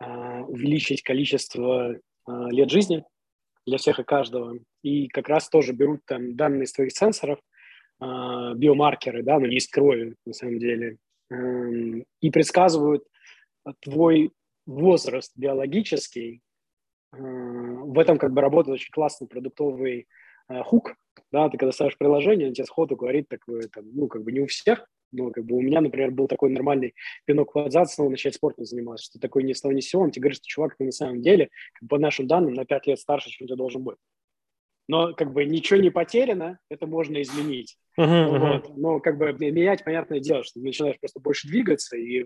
э, 0.00 0.40
увеличить 0.42 1.02
количество 1.02 1.92
э, 1.92 1.98
лет 2.50 2.70
жизни 2.70 3.04
для 3.66 3.78
всех 3.78 3.98
и 3.98 4.04
каждого. 4.04 4.58
И 4.82 5.08
как 5.08 5.28
раз 5.28 5.48
тоже 5.48 5.72
берут 5.72 6.02
там 6.06 6.36
данные 6.36 6.64
из 6.64 6.72
твоих 6.72 6.92
сенсоров, 6.92 7.40
э, 8.00 8.04
биомаркеры, 8.54 9.24
да, 9.24 9.40
но 9.40 9.46
из 9.46 9.66
крови, 9.68 10.14
на 10.24 10.32
самом 10.32 10.58
деле, 10.58 10.98
и 12.20 12.30
предсказывают 12.30 13.02
твой 13.80 14.30
возраст 14.66 15.32
биологический. 15.34 16.42
В 17.10 17.98
этом 17.98 18.18
как 18.18 18.32
бы 18.32 18.42
работает 18.42 18.74
очень 18.74 18.92
классный 18.92 19.26
продуктовый 19.26 20.06
хук, 20.48 20.94
да, 21.32 21.48
ты 21.48 21.58
когда 21.58 21.72
ставишь 21.72 21.98
приложение, 21.98 22.48
он 22.48 22.54
тебе 22.54 22.66
сходу 22.66 22.96
говорит 22.96 23.28
такое, 23.28 23.68
там, 23.68 23.84
ну, 23.92 24.08
как 24.08 24.22
бы 24.22 24.32
не 24.32 24.40
у 24.40 24.46
всех, 24.46 24.86
но 25.12 25.30
как 25.30 25.44
бы 25.44 25.56
у 25.56 25.60
меня, 25.60 25.80
например, 25.80 26.10
был 26.10 26.26
такой 26.26 26.50
нормальный 26.50 26.94
пинок 27.24 27.54
в 27.54 27.70
зад, 27.70 27.90
снова 27.90 28.10
начать 28.10 28.34
спортом 28.34 28.64
заниматься, 28.64 29.04
что 29.06 29.18
такой 29.18 29.44
ни 29.44 29.52
с 29.52 29.60
того 29.60 29.72
ни 29.72 29.80
с 29.80 29.88
сего, 29.88 30.02
он 30.02 30.10
тебе 30.10 30.22
говорит, 30.22 30.38
что 30.38 30.46
чувак, 30.46 30.76
ты 30.76 30.84
на 30.84 30.92
самом 30.92 31.22
деле, 31.22 31.50
как 31.74 31.88
по 31.88 31.98
нашим 31.98 32.26
данным, 32.26 32.54
на 32.54 32.64
5 32.64 32.86
лет 32.86 32.98
старше, 32.98 33.30
чем 33.30 33.46
ты 33.46 33.56
должен 33.56 33.82
быть 33.82 33.96
но 34.88 35.14
как 35.14 35.32
бы 35.32 35.44
ничего 35.44 35.80
не 35.80 35.90
потеряно, 35.90 36.58
это 36.68 36.86
можно 36.86 37.20
изменить. 37.22 37.76
Uh-huh, 37.98 38.26
вот. 38.26 38.66
uh-huh. 38.66 38.72
Но 38.76 39.00
как 39.00 39.18
бы 39.18 39.32
менять, 39.32 39.84
понятное 39.84 40.20
дело, 40.20 40.42
что 40.42 40.60
ты 40.60 40.66
начинаешь 40.66 40.98
просто 40.98 41.20
больше 41.20 41.48
двигаться, 41.48 41.96
и 41.96 42.24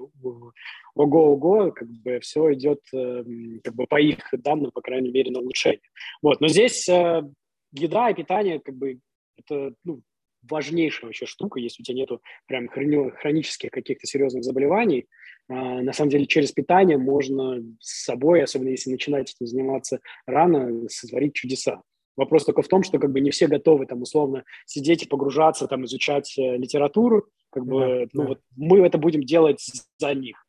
ого-ого, 0.94 1.70
как 1.72 1.88
бы 1.88 2.18
все 2.20 2.52
идет 2.54 2.80
эм, 2.92 3.60
как 3.62 3.74
бы 3.74 3.86
по 3.86 4.00
их 4.00 4.18
данным, 4.32 4.70
по 4.72 4.80
крайней 4.80 5.10
мере, 5.10 5.30
на 5.30 5.40
улучшение. 5.40 5.80
Вот. 6.22 6.40
Но 6.40 6.48
здесь 6.48 6.88
э, 6.88 7.22
еда 7.72 8.10
и 8.10 8.14
питание 8.14 8.60
как 8.60 8.74
бы 8.76 9.00
это 9.36 9.74
ну, 9.84 10.02
важнейшая 10.48 11.08
вообще 11.08 11.26
штука, 11.26 11.60
если 11.60 11.82
у 11.82 11.84
тебя 11.84 11.96
нету 11.96 12.22
прям 12.46 12.66
хрони- 12.66 13.10
хронических 13.10 13.70
каких-то 13.70 14.06
серьезных 14.06 14.44
заболеваний, 14.44 15.06
э, 15.48 15.54
на 15.54 15.92
самом 15.92 16.10
деле 16.10 16.26
через 16.26 16.52
питание 16.52 16.98
можно 16.98 17.62
с 17.80 18.04
собой, 18.04 18.42
особенно 18.42 18.70
если 18.70 18.90
начинать 18.90 19.34
этим 19.34 19.46
заниматься 19.46 20.00
рано, 20.26 20.88
сотворить 20.88 21.34
чудеса. 21.34 21.82
Вопрос 22.16 22.44
только 22.44 22.62
в 22.62 22.68
том, 22.68 22.82
что 22.82 22.98
как 22.98 23.12
бы 23.12 23.20
не 23.20 23.30
все 23.30 23.46
готовы 23.46 23.86
там 23.86 24.02
условно 24.02 24.44
сидеть 24.66 25.04
и 25.04 25.08
погружаться, 25.08 25.68
там 25.68 25.84
изучать 25.84 26.36
э, 26.36 26.56
литературу. 26.56 27.28
Как 27.50 27.64
бы, 27.64 27.80
да, 27.80 28.08
ну, 28.12 28.22
да. 28.22 28.28
Вот 28.28 28.40
мы 28.56 28.80
это 28.80 28.98
будем 28.98 29.22
делать 29.22 29.64
за 29.98 30.14
них. 30.14 30.44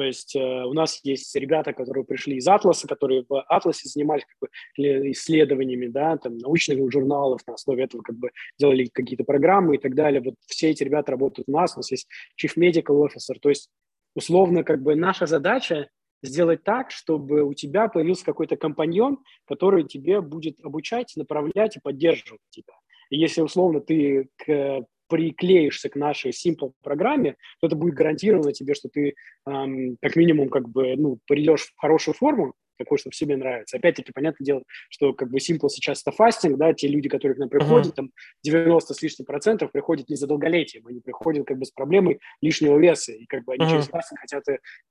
То 0.00 0.06
есть 0.06 0.34
э, 0.34 0.64
у 0.64 0.72
нас 0.72 0.98
есть 1.02 1.36
ребята, 1.36 1.74
которые 1.74 2.06
пришли 2.06 2.36
из 2.36 2.48
Атласа, 2.48 2.88
которые 2.88 3.26
в 3.28 3.38
Атласе 3.42 3.86
занимались 3.86 4.24
как 4.24 4.48
бы, 4.48 5.10
исследованиями, 5.10 5.88
да, 5.88 6.16
там, 6.16 6.38
научных 6.38 6.90
журналов, 6.90 7.42
на 7.46 7.52
основе 7.52 7.84
этого 7.84 8.00
как 8.00 8.16
бы 8.16 8.30
делали 8.58 8.86
какие-то 8.86 9.24
программы 9.24 9.74
и 9.74 9.78
так 9.78 9.94
далее. 9.94 10.22
Вот 10.22 10.36
все 10.46 10.70
эти 10.70 10.82
ребята 10.84 11.12
работают 11.12 11.50
у 11.50 11.52
нас, 11.52 11.74
у 11.76 11.80
нас 11.80 11.90
есть 11.90 12.08
Chief 12.42 12.50
Medical 12.56 13.06
Officer. 13.06 13.38
То 13.42 13.50
есть 13.50 13.68
условно 14.14 14.64
как 14.64 14.82
бы 14.82 14.94
наша 14.94 15.26
задача 15.26 15.90
сделать 16.22 16.64
так, 16.64 16.92
чтобы 16.92 17.42
у 17.42 17.52
тебя 17.52 17.86
появился 17.88 18.24
какой-то 18.24 18.56
компаньон, 18.56 19.18
который 19.46 19.84
тебе 19.86 20.22
будет 20.22 20.64
обучать, 20.64 21.12
направлять 21.14 21.76
и 21.76 21.80
поддерживать 21.80 22.40
тебя. 22.48 22.72
И 23.10 23.18
если, 23.18 23.42
условно, 23.42 23.82
ты 23.82 24.30
к, 24.38 24.80
приклеишься 25.10 25.88
к 25.88 25.96
нашей 25.96 26.30
Simple 26.30 26.72
программе, 26.82 27.36
то 27.60 27.66
это 27.66 27.76
будет 27.76 27.94
гарантировано 27.94 28.52
тебе, 28.52 28.74
что 28.74 28.88
ты 28.88 29.14
эм, 29.46 29.96
как 30.00 30.16
минимум 30.16 30.48
как 30.48 30.68
бы, 30.68 30.96
ну, 30.96 31.18
придешь 31.26 31.72
в 31.76 31.80
хорошую 31.80 32.14
форму, 32.14 32.54
такой, 32.80 32.98
что 32.98 33.12
себе 33.12 33.36
нравится. 33.36 33.76
Опять-таки, 33.76 34.12
понятное 34.12 34.44
дело, 34.44 34.62
что 34.88 35.12
как 35.12 35.30
бы 35.30 35.38
Simple 35.38 35.68
сейчас 35.68 36.00
это 36.00 36.12
фастинг, 36.12 36.56
да, 36.56 36.72
те 36.72 36.88
люди, 36.88 37.08
которые 37.08 37.36
к 37.36 37.38
нам 37.38 37.48
приходят, 37.48 37.92
uh-huh. 37.92 37.96
там 37.96 38.10
90 38.42 38.94
с 38.94 39.02
лишним 39.02 39.26
процентов 39.26 39.70
приходят 39.70 40.08
не 40.08 40.16
за 40.16 40.26
долголетием, 40.26 40.86
они 40.86 41.00
приходят 41.00 41.46
как 41.46 41.58
бы 41.58 41.66
с 41.66 41.70
проблемой 41.70 42.20
лишнего 42.40 42.78
веса, 42.78 43.12
и 43.12 43.26
как 43.26 43.44
бы 43.44 43.52
они 43.52 43.64
uh-huh. 43.64 43.70
через 43.70 43.88
фастинг 43.88 44.20
хотят 44.20 44.44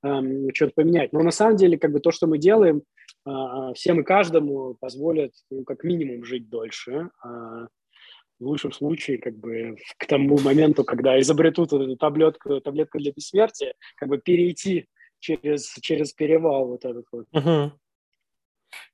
эм, 0.04 0.48
что-то 0.54 0.72
поменять. 0.76 1.12
Но 1.12 1.22
на 1.22 1.32
самом 1.32 1.56
деле, 1.56 1.78
как 1.78 1.92
бы 1.92 2.00
то, 2.00 2.12
что 2.12 2.28
мы 2.28 2.38
делаем, 2.38 2.82
э, 3.26 3.30
всем 3.74 4.00
и 4.00 4.04
каждому 4.04 4.76
позволит, 4.78 5.32
ну, 5.50 5.64
как 5.64 5.82
минимум, 5.82 6.24
жить 6.24 6.48
дольше, 6.48 7.10
э, 7.24 7.66
в 8.40 8.46
лучшем 8.46 8.72
случае, 8.72 9.18
как 9.18 9.36
бы 9.36 9.76
к 9.98 10.06
тому 10.06 10.38
моменту, 10.40 10.82
когда 10.82 11.20
изобретут 11.20 11.72
эту 11.72 11.96
таблетку, 11.96 12.60
таблетку 12.60 12.98
для 12.98 13.12
бессмертия, 13.12 13.74
как 13.96 14.08
бы 14.08 14.18
перейти 14.18 14.86
через, 15.20 15.72
через 15.80 16.12
перевал 16.12 16.66
вот 16.66 16.84
этот 16.84 17.06
вот. 17.12 17.26
Угу. 17.32 17.72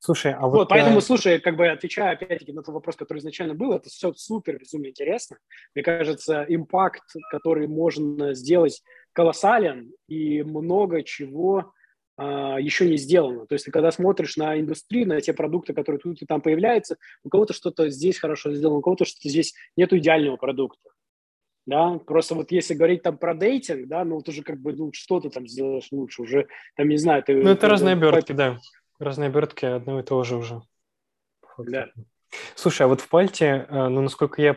Слушай, 0.00 0.32
а 0.32 0.42
вот... 0.42 0.52
вот 0.52 0.68
поэтому, 0.68 1.00
слушай, 1.00 1.40
как 1.40 1.56
бы 1.56 1.68
отвечая 1.68 2.12
опять-таки 2.12 2.52
на 2.52 2.62
тот 2.62 2.74
вопрос, 2.74 2.96
который 2.96 3.18
изначально 3.18 3.54
был, 3.54 3.72
это 3.72 3.88
все 3.88 4.12
супер 4.14 4.58
безумно 4.58 4.86
интересно. 4.86 5.38
Мне 5.74 5.84
кажется, 5.84 6.44
импакт, 6.48 7.04
который 7.30 7.68
можно 7.68 8.34
сделать, 8.34 8.82
колоссален, 9.12 9.92
и 10.08 10.42
много 10.42 11.02
чего 11.02 11.72
еще 12.18 12.88
не 12.88 12.96
сделано. 12.96 13.46
То 13.46 13.54
есть 13.54 13.66
ты 13.66 13.70
когда 13.70 13.90
смотришь 13.90 14.36
на 14.36 14.58
индустрию, 14.58 15.08
на 15.08 15.20
те 15.20 15.32
продукты, 15.32 15.74
которые 15.74 16.00
тут 16.00 16.22
и 16.22 16.26
там 16.26 16.40
появляются, 16.40 16.96
у 17.24 17.28
кого-то 17.28 17.52
что-то 17.52 17.90
здесь 17.90 18.18
хорошо 18.18 18.54
сделано, 18.54 18.78
у 18.78 18.82
кого-то 18.82 19.04
что-то 19.04 19.28
здесь 19.28 19.54
нет 19.76 19.92
идеального 19.92 20.36
продукта 20.36 20.90
да, 21.66 21.98
просто 21.98 22.34
вот 22.36 22.52
если 22.52 22.74
говорить 22.74 23.02
там 23.02 23.18
про 23.18 23.34
дейтинг, 23.34 23.88
да, 23.88 24.04
ну, 24.04 24.16
вот 24.16 24.28
уже 24.28 24.42
как 24.42 24.58
бы, 24.60 24.72
ну, 24.72 24.90
что 24.92 25.20
ты 25.20 25.30
там 25.30 25.46
сделаешь 25.48 25.88
лучше, 25.90 26.22
уже, 26.22 26.46
там, 26.76 26.88
не 26.88 26.96
знаю, 26.96 27.22
ты... 27.24 27.34
Ну, 27.34 27.50
это 27.50 27.62
ты, 27.62 27.66
разные 27.66 27.94
обертки, 27.94 28.32
по... 28.32 28.38
да, 28.38 28.58
разные 29.00 29.26
обертки 29.26 29.66
одно 29.66 29.98
и 30.00 30.02
то 30.04 30.22
же 30.22 30.36
уже. 30.36 30.62
Да. 31.58 31.88
Слушай, 32.54 32.82
а 32.82 32.86
вот 32.86 33.00
в 33.00 33.08
Пальте, 33.08 33.66
э, 33.68 33.88
ну, 33.88 34.00
насколько 34.00 34.40
я 34.40 34.56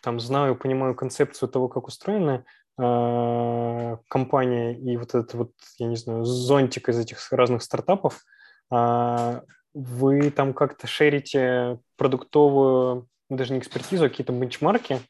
там 0.00 0.20
знаю, 0.20 0.54
понимаю 0.56 0.94
концепцию 0.94 1.48
того, 1.48 1.68
как 1.68 1.88
устроена 1.88 2.44
компания 2.76 4.74
и 4.74 4.96
вот 4.96 5.10
этот 5.10 5.34
вот, 5.34 5.52
я 5.78 5.86
не 5.86 5.96
знаю, 5.96 6.24
зонтик 6.24 6.88
из 6.88 6.98
этих 6.98 7.30
разных 7.30 7.62
стартапов, 7.62 8.24
э, 8.72 9.40
вы 9.74 10.30
там 10.30 10.54
как-то 10.54 10.86
шерите 10.86 11.78
продуктовую, 11.96 13.08
даже 13.28 13.52
не 13.52 13.58
экспертизу, 13.58 14.06
а 14.06 14.08
какие-то 14.08 14.32
бенчмарки, 14.32 15.00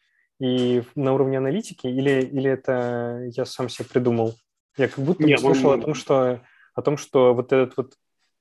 и 0.40 0.82
на 0.94 1.14
уровне 1.14 1.38
аналитики, 1.38 1.86
или, 1.86 2.22
или 2.22 2.50
это 2.50 3.28
я 3.30 3.44
сам 3.44 3.68
себе 3.68 3.86
придумал? 3.88 4.34
Я 4.76 4.88
как 4.88 5.04
будто 5.04 5.22
Нет, 5.24 5.40
слышал 5.40 5.70
он... 5.70 5.80
о 5.80 5.82
том, 5.82 5.94
что 5.94 6.40
о 6.74 6.82
том, 6.82 6.96
что 6.96 7.34
вот 7.34 7.52
этот 7.52 7.76
вот 7.76 7.94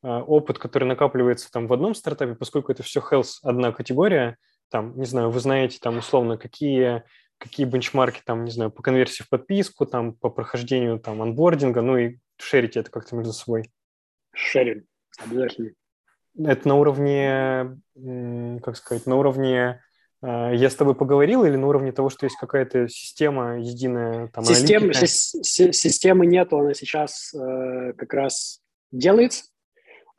э, 0.03 0.07
опыт, 0.07 0.57
который 0.57 0.85
накапливается 0.85 1.51
там 1.51 1.67
в 1.67 1.73
одном 1.73 1.93
стартапе, 1.93 2.33
поскольку 2.35 2.71
это 2.71 2.83
все 2.83 2.99
health 2.99 3.39
одна 3.43 3.71
категория, 3.71 4.37
там, 4.69 4.97
не 4.97 5.05
знаю, 5.05 5.29
вы 5.29 5.39
знаете 5.39 5.77
там 5.79 5.97
условно, 5.99 6.37
какие, 6.37 7.03
какие 7.43 7.65
бенчмарки 7.65 8.21
там, 8.25 8.45
не 8.45 8.51
знаю, 8.51 8.71
по 8.71 8.81
конверсии 8.81 9.23
в 9.23 9.29
подписку, 9.29 9.85
там, 9.85 10.13
по 10.13 10.29
прохождению 10.29 10.97
там 10.99 11.21
анбординга, 11.21 11.81
ну 11.81 11.97
и 11.97 12.17
шерите 12.37 12.79
это 12.79 12.89
как-то 12.89 13.15
между 13.15 13.33
собой. 13.33 13.69
Шерим, 14.33 14.85
обязательно. 15.17 15.71
Это 16.37 16.67
на 16.67 16.75
уровне, 16.75 17.79
как 18.63 18.77
сказать, 18.77 19.05
на 19.05 19.17
уровне 19.17 19.81
а, 20.21 20.51
я 20.51 20.69
с 20.69 20.75
тобой 20.75 20.95
поговорил 20.95 21.43
или 21.43 21.57
на 21.57 21.67
уровне 21.67 21.91
того, 21.91 22.09
что 22.09 22.25
есть 22.25 22.37
какая-то 22.37 22.87
система 22.87 23.59
единая? 23.59 24.29
Там, 24.29 24.45
Систем, 24.45 24.93
системы 24.93 26.25
нету, 26.25 26.59
она 26.59 26.73
сейчас 26.73 27.33
э, 27.33 27.93
как 27.97 28.13
раз 28.13 28.61
делается. 28.91 29.45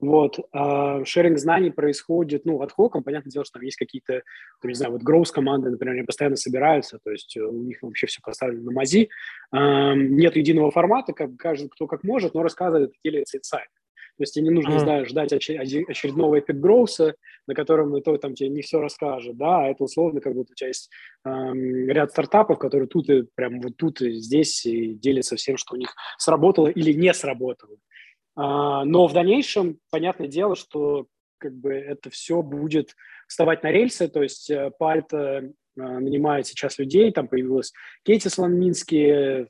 Вот. 0.05 0.39
А 0.53 1.03
шеринг 1.07 1.39
знаний 1.39 1.71
происходит, 1.71 2.45
ну, 2.45 2.61
отхоком. 2.61 3.03
Понятное 3.03 3.31
дело, 3.31 3.45
что 3.47 3.55
там 3.55 3.63
есть 3.63 3.79
какие-то, 3.79 4.23
не 4.63 4.75
знаю, 4.75 4.93
вот 4.93 5.03
growth 5.03 5.33
команды, 5.33 5.71
например, 5.71 5.95
они 5.95 6.05
постоянно 6.05 6.37
собираются, 6.37 6.99
то 7.03 7.11
есть 7.11 7.35
у 7.39 7.53
них 7.53 7.79
вообще 7.81 8.07
все 8.07 8.21
поставлено 8.23 8.65
на 8.65 8.73
мази. 8.73 9.09
Нет 9.53 10.37
единого 10.37 10.71
формата, 10.71 11.15
как 11.15 11.37
каждый 11.39 11.71
кто 11.71 11.87
как 11.87 12.05
может, 12.05 12.35
но 12.35 12.43
рассказывает, 12.43 12.93
делится 13.03 13.39
инсайт. 13.39 13.69
есть 14.19 14.35
тебе 14.35 14.45
не 14.45 14.51
нужно, 14.51 14.75
mm-hmm. 14.75 14.81
знаю, 14.81 15.07
ждать 15.07 15.33
очередного 15.33 16.37
эпик 16.37 16.57
гроуса, 16.57 17.15
на 17.47 17.55
котором 17.55 18.01
то 18.03 18.17
там 18.19 18.35
тебе 18.35 18.51
не 18.51 18.61
все 18.61 18.81
расскажет, 18.81 19.39
да, 19.39 19.65
а 19.65 19.69
это 19.69 19.85
условно 19.85 20.21
как 20.21 20.35
будто 20.35 20.53
у 20.53 20.55
тебя 20.55 20.69
есть 20.69 20.91
эм, 21.25 21.89
ряд 21.89 22.11
стартапов, 22.11 22.59
которые 22.59 22.89
тут 22.89 23.09
и 23.09 23.25
прям 23.35 23.61
вот 23.63 23.77
тут 23.79 24.03
и 24.03 24.13
здесь 24.13 24.67
и 24.67 24.95
делятся 24.95 25.37
всем, 25.37 25.57
что 25.57 25.75
у 25.75 25.79
них 25.79 25.95
сработало 26.19 26.69
или 26.69 26.93
не 26.93 27.15
сработало. 27.15 27.79
А, 28.37 28.85
но 28.85 29.07
в 29.07 29.12
дальнейшем, 29.12 29.78
понятное 29.91 30.28
дело, 30.28 30.57
что 30.57 31.07
как 31.39 31.55
бы 31.55 31.72
это 31.72 32.11
все 32.11 32.43
будет 32.43 32.95
вставать 33.28 33.62
на 33.62 33.70
рельсы, 33.70 34.09
то 34.09 34.22
есть 34.22 34.51
э, 34.51 34.70
Пальта 34.78 35.51
а, 35.78 36.01
нанимает 36.01 36.47
сейчас 36.47 36.78
людей, 36.78 37.12
там 37.12 37.28
появилась 37.28 37.72
Кейти 38.03 38.28
Сланминский, 38.28 39.07
э, 39.07 39.47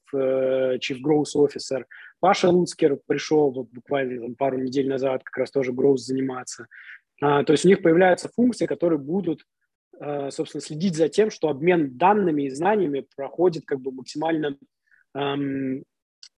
Chief 0.78 0.98
Growth 1.04 1.34
Officer, 1.36 1.84
Паша 2.20 2.50
Луцкер 2.50 2.98
пришел 3.06 3.50
буквально 3.50 4.22
там, 4.22 4.34
пару 4.34 4.58
недель 4.58 4.88
назад 4.88 5.22
как 5.24 5.38
раз 5.38 5.50
тоже 5.50 5.72
growth 5.72 5.98
заниматься. 5.98 6.66
А, 7.20 7.44
то 7.44 7.52
есть 7.52 7.64
у 7.64 7.68
них 7.68 7.82
появляются 7.82 8.30
функции, 8.34 8.66
которые 8.66 8.98
будут, 8.98 9.44
собственно, 10.30 10.60
следить 10.60 10.96
за 10.96 11.08
тем, 11.08 11.30
что 11.30 11.48
обмен 11.48 11.96
данными 11.96 12.44
и 12.44 12.50
знаниями 12.50 13.06
проходит 13.14 13.64
как 13.64 13.80
бы 13.80 13.92
максимально, 13.92 14.58
эм, 15.14 15.84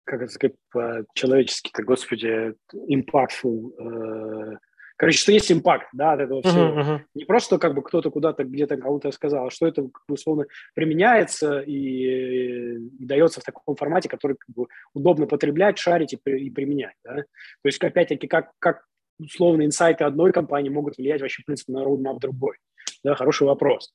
как 0.05 0.23
это 0.23 0.33
сказать 0.33 0.57
по-человечески-то, 0.71 1.83
господи, 1.83 2.55
impactful, 2.75 4.55
э, 4.55 4.57
Короче, 4.97 5.19
что 5.19 5.33
есть 5.33 5.51
импакт, 5.51 5.89
да, 5.93 6.13
от 6.13 6.21
этого 6.21 6.41
всего. 6.41 6.67
Uh-huh, 6.67 6.79
uh-huh. 6.79 7.01
Не 7.15 7.25
просто, 7.25 7.59
как 7.59 7.75
бы 7.75 7.83
кто-то 7.83 8.11
куда-то 8.11 8.45
где-то 8.45 8.77
кому-то 8.77 9.11
сказал, 9.11 9.47
а 9.47 9.51
что 9.51 9.67
это, 9.67 9.83
как 9.83 10.03
бы, 10.07 10.15
условно, 10.15 10.47
применяется 10.75 11.59
и, 11.61 12.77
и 12.77 13.05
дается 13.05 13.41
в 13.41 13.45
таком 13.45 13.75
формате, 13.75 14.09
который 14.09 14.37
как 14.39 14.55
бы, 14.55 14.69
удобно 14.93 15.27
потреблять, 15.27 15.79
шарить 15.79 16.13
и, 16.13 16.31
и 16.31 16.49
применять, 16.51 16.95
да. 17.03 17.17
То 17.17 17.25
есть, 17.65 17.83
опять-таки, 17.83 18.29
как, 18.29 18.53
как 18.61 18.85
условно 19.19 19.65
инсайты 19.65 20.05
одной 20.05 20.33
компании 20.33 20.71
могут 20.71 20.97
влиять 20.97 21.21
вообще, 21.21 21.43
в 21.43 21.47
принципе, 21.47 21.73
на 21.73 21.83
roadmap 21.83 22.21
другой. 22.21 22.57
Да, 23.03 23.17
хороший 23.17 23.49
вопрос. 23.49 23.93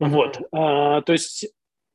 Вот. 0.00 0.40
А, 0.50 1.00
то 1.02 1.12
есть 1.12 1.52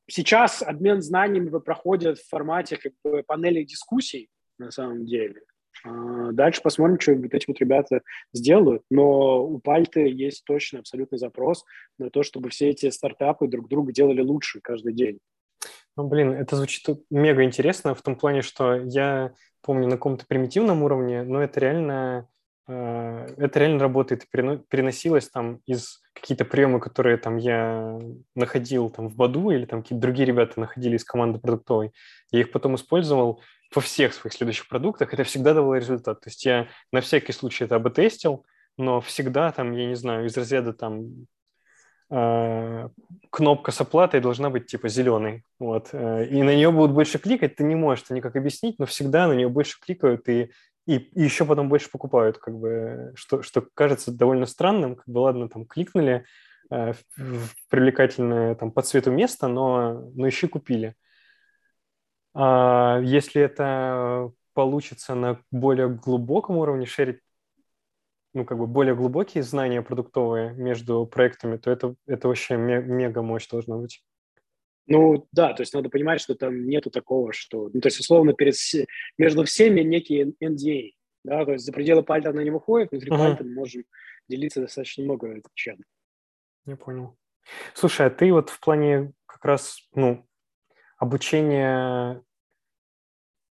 сейчас 0.09 0.61
обмен 0.61 1.01
знаниями 1.01 1.49
проходит 1.59 2.19
в 2.19 2.29
формате 2.29 2.77
как 2.77 2.93
бы, 3.03 3.23
панели 3.23 3.63
дискуссий, 3.63 4.29
на 4.57 4.71
самом 4.71 5.05
деле. 5.05 5.41
А, 5.83 6.31
дальше 6.31 6.61
посмотрим, 6.61 6.99
что 6.99 7.13
вот 7.13 7.33
эти 7.33 7.45
вот 7.47 7.59
ребята 7.59 8.01
сделают. 8.33 8.83
Но 8.89 9.45
у 9.45 9.59
Пальты 9.59 10.07
есть 10.07 10.43
точно 10.45 10.79
абсолютный 10.79 11.17
запрос 11.17 11.63
на 11.97 12.09
то, 12.09 12.23
чтобы 12.23 12.49
все 12.49 12.69
эти 12.69 12.89
стартапы 12.89 13.47
друг 13.47 13.67
друга 13.67 13.91
делали 13.91 14.21
лучше 14.21 14.59
каждый 14.61 14.93
день. 14.93 15.19
Ну, 15.95 16.07
блин, 16.07 16.31
это 16.31 16.55
звучит 16.55 16.87
мега 17.09 17.43
интересно 17.43 17.95
в 17.95 18.01
том 18.01 18.15
плане, 18.15 18.43
что 18.43 18.75
я 18.75 19.33
помню 19.61 19.87
на 19.87 19.93
каком-то 19.93 20.25
примитивном 20.27 20.83
уровне, 20.83 21.23
но 21.23 21.41
это 21.41 21.59
реально, 21.59 22.29
это 22.67 23.59
реально 23.59 23.79
работает, 23.79 24.29
переносилось 24.29 25.29
там 25.29 25.61
из 25.65 26.01
какие-то 26.13 26.43
приемы, 26.43 26.79
которые 26.81 27.17
там 27.17 27.37
я 27.37 27.97
находил 28.35 28.89
там 28.89 29.07
в 29.07 29.15
Баду 29.15 29.51
или 29.51 29.65
там 29.65 29.83
какие-то 29.83 30.01
другие 30.01 30.25
ребята 30.25 30.59
находили 30.59 30.97
из 30.97 31.05
команды 31.05 31.39
продуктовой, 31.39 31.93
я 32.31 32.41
их 32.41 32.51
потом 32.51 32.75
использовал 32.75 33.41
во 33.73 33.81
всех 33.81 34.13
своих 34.13 34.33
следующих 34.33 34.67
продуктах, 34.67 35.13
это 35.13 35.23
всегда 35.23 35.53
давало 35.53 35.75
результат. 35.75 36.21
То 36.21 36.29
есть 36.29 36.45
я 36.45 36.67
на 36.91 37.01
всякий 37.01 37.31
случай 37.31 37.65
это 37.65 37.75
об-тестил, 37.75 38.45
но 38.77 39.01
всегда 39.01 39.51
там, 39.51 39.71
я 39.71 39.87
не 39.87 39.95
знаю, 39.95 40.25
из 40.25 40.37
разряда 40.37 40.73
там 40.73 41.27
э, 42.09 42.89
кнопка 43.29 43.71
с 43.71 43.81
оплатой 43.81 44.21
должна 44.21 44.49
быть 44.49 44.67
типа 44.67 44.87
зеленой. 44.87 45.43
Вот. 45.59 45.89
Э, 45.91 46.25
и 46.25 46.43
на 46.43 46.55
нее 46.55 46.71
будут 46.71 46.93
больше 46.93 47.17
кликать, 47.17 47.55
ты 47.55 47.63
не 47.63 47.75
можешь 47.75 48.05
это 48.05 48.13
никак 48.13 48.35
объяснить, 48.35 48.79
но 48.79 48.85
всегда 48.85 49.27
на 49.27 49.33
нее 49.33 49.49
больше 49.49 49.79
кликают 49.79 50.27
и, 50.29 50.51
и, 50.87 50.95
и 50.95 51.21
еще 51.21 51.45
потом 51.45 51.67
больше 51.67 51.91
покупают, 51.91 52.37
как 52.37 52.57
бы, 52.57 53.11
что, 53.15 53.41
что 53.41 53.61
кажется 53.73 54.09
довольно 54.11 54.45
странным. 54.45 54.95
Как 54.95 55.07
бы, 55.07 55.19
ладно, 55.19 55.49
там 55.49 55.65
кликнули 55.65 56.25
э, 56.71 56.93
в 57.17 57.69
привлекательное 57.69 58.55
там, 58.55 58.71
по 58.71 58.81
цвету 58.81 59.11
место, 59.11 59.47
но, 59.47 60.09
но 60.15 60.25
еще 60.25 60.47
купили. 60.47 60.95
А 62.33 63.01
если 63.03 63.41
это 63.41 64.31
получится 64.53 65.13
на 65.13 65.41
более 65.51 65.89
глубоком 65.89 66.57
уровне 66.57 66.85
шерить, 66.85 67.19
ну, 68.33 68.45
как 68.45 68.57
бы 68.57 68.65
более 68.65 68.95
глубокие 68.95 69.43
знания 69.43 69.81
продуктовые 69.81 70.53
между 70.53 71.05
проектами, 71.05 71.57
то 71.57 71.69
это, 71.69 71.95
это 72.05 72.29
вообще 72.29 72.55
мега 72.55 73.21
мощь 73.21 73.47
должна 73.49 73.77
быть. 73.77 74.05
Ну, 74.87 75.27
да, 75.33 75.53
то 75.53 75.61
есть 75.61 75.73
надо 75.73 75.89
понимать, 75.89 76.21
что 76.21 76.33
там 76.35 76.65
нету 76.65 76.89
такого, 76.89 77.33
что... 77.33 77.69
Ну, 77.73 77.81
то 77.81 77.87
есть, 77.87 77.99
условно, 77.99 78.33
перед, 78.33 78.55
между 79.17 79.43
всеми 79.43 79.81
некий 79.81 80.35
NDA, 80.41 80.93
да, 81.25 81.45
то 81.45 81.53
есть 81.53 81.65
за 81.65 81.73
пределы 81.73 82.03
пальта 82.03 82.29
она 82.29 82.43
не 82.43 82.51
выходит, 82.51 82.91
внутри 82.91 83.11
uh-huh. 83.11 83.17
пальта 83.17 83.43
мы 83.43 83.53
можем 83.53 83.83
делиться 84.29 84.61
достаточно 84.61 85.03
много 85.03 85.41
чем. 85.53 85.77
Я 86.65 86.77
понял. 86.77 87.17
Слушай, 87.73 88.07
а 88.07 88.09
ты 88.09 88.31
вот 88.31 88.49
в 88.49 88.59
плане 88.59 89.13
как 89.25 89.43
раз, 89.43 89.87
ну, 89.93 90.25
обучения 90.97 92.23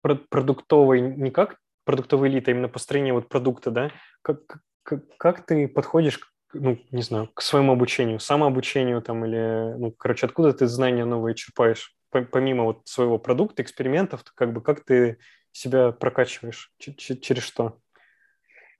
продуктовой, 0.01 1.01
не 1.01 1.31
как 1.31 1.57
продуктовой 1.85 2.29
элиты, 2.29 2.51
а 2.51 2.53
именно 2.53 2.69
построение 2.69 3.13
вот 3.13 3.29
продукта, 3.29 3.71
да, 3.71 3.91
как, 4.21 4.59
как, 4.83 5.17
как 5.17 5.45
ты 5.45 5.67
подходишь, 5.67 6.30
ну, 6.53 6.77
не 6.91 7.01
знаю, 7.01 7.27
к 7.33 7.41
своему 7.41 7.73
обучению, 7.73 8.19
самообучению 8.19 9.01
там 9.01 9.25
или, 9.25 9.75
ну, 9.77 9.91
короче, 9.91 10.25
откуда 10.25 10.53
ты 10.53 10.67
знания 10.67 11.05
новые 11.05 11.35
черпаешь, 11.35 11.95
помимо 12.09 12.63
вот 12.65 12.87
своего 12.87 13.17
продукта, 13.17 13.61
экспериментов, 13.63 14.23
как 14.35 14.53
бы 14.53 14.61
как 14.61 14.83
ты 14.83 15.17
себя 15.51 15.91
прокачиваешь, 15.91 16.71
через 16.77 17.43
что? 17.43 17.79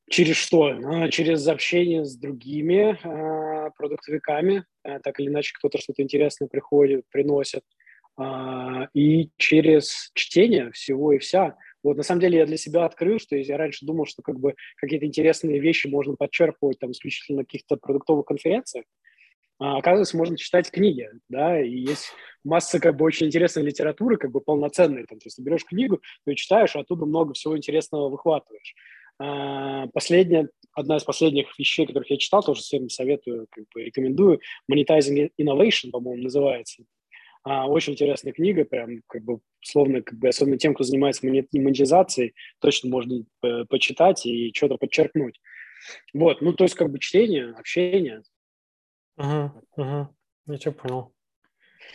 Через 0.10 0.36
что? 0.36 0.74
Ну, 0.74 1.08
через 1.10 1.48
общение 1.48 2.04
с 2.04 2.18
другими 2.18 3.00
э, 3.02 3.72
продуктовиками, 3.78 4.66
э, 4.84 5.00
так 5.00 5.20
или 5.20 5.30
иначе 5.30 5.54
кто-то 5.58 5.78
что-то 5.78 6.02
интересное 6.02 6.50
приходит, 6.50 7.06
приносит. 7.10 7.64
А, 8.18 8.88
и 8.94 9.30
через 9.38 10.12
чтение 10.14 10.72
всего 10.72 11.14
и 11.14 11.18
вся. 11.18 11.58
Вот 11.84 11.98
на 11.98 12.04
самом 12.04 12.22
деле 12.22 12.40
я 12.40 12.46
для 12.46 12.58
себя 12.58 12.86
открыл, 12.86 13.20
что 13.20 13.36
я 13.36 13.58
раньше 13.58 13.86
думал, 13.86 14.06
что 14.06 14.22
как 14.22 14.40
бы 14.40 14.56
какие-то 14.78 15.06
интересные 15.06 15.60
вещи 15.60 15.88
можно 15.88 16.16
подчерпывать 16.16 16.80
там 16.80 16.92
исключительно 16.92 17.40
на 17.40 17.46
каких-то 17.46 17.78
продуктовых 17.78 18.26
конференциях. 18.26 18.86
А, 19.60 19.78
оказывается, 19.78 20.18
можно 20.18 20.38
читать 20.38 20.72
книги, 20.72 21.08
да, 21.30 21.62
и 21.62 21.70
есть 21.70 22.14
масса 22.44 22.80
как 22.80 22.98
бы 22.98 23.06
очень 23.06 23.28
интересной 23.28 23.64
литературы, 23.64 24.18
как 24.18 24.32
бы 24.32 24.42
полноценной. 24.42 25.06
Там, 25.06 25.20
то 25.20 25.28
есть 25.28 25.38
ты 25.38 25.44
берешь 25.44 25.66
книгу, 25.66 26.02
ты 26.26 26.34
читаешь, 26.34 26.76
а 26.76 26.80
оттуда 26.80 27.06
много 27.06 27.34
всего 27.34 27.56
интересного 27.56 28.10
выхватываешь. 28.10 28.74
А, 29.20 29.86
последняя, 29.94 30.50
одна 30.74 30.98
из 30.98 31.04
последних 31.04 31.58
вещей, 31.60 31.86
которых 31.86 32.10
я 32.10 32.18
читал, 32.18 32.42
тоже 32.42 32.62
всем 32.62 32.90
советую, 32.90 33.46
как 33.52 33.66
бы 33.74 33.84
рекомендую, 33.84 34.40
Monetizing 34.72 35.30
Innovation, 35.40 35.92
по-моему, 35.92 36.24
называется. 36.24 36.84
А, 37.44 37.68
очень 37.68 37.94
интересная 37.94 38.34
книга, 38.34 38.66
прям 38.66 39.02
как 39.08 39.24
бы 39.24 39.40
словно, 39.62 40.02
как 40.02 40.18
бы, 40.20 40.28
особенно 40.28 40.58
тем, 40.58 40.74
кто 40.74 40.84
занимается 40.84 41.26
монетизацией, 41.26 42.36
точно 42.60 42.90
можно 42.90 43.24
э, 43.44 43.66
почитать 43.66 44.26
и 44.26 44.52
что-то 44.54 44.78
подчеркнуть. 44.78 45.40
Вот, 46.14 46.42
ну, 46.42 46.54
то 46.54 46.64
есть 46.64 46.76
как 46.76 46.92
бы 46.92 47.00
чтение, 47.00 47.52
общение. 47.52 48.22
Угу, 49.18 49.52
угу. 49.78 50.08
Я 50.48 50.58
тебя 50.58 50.72
понял. 50.72 51.14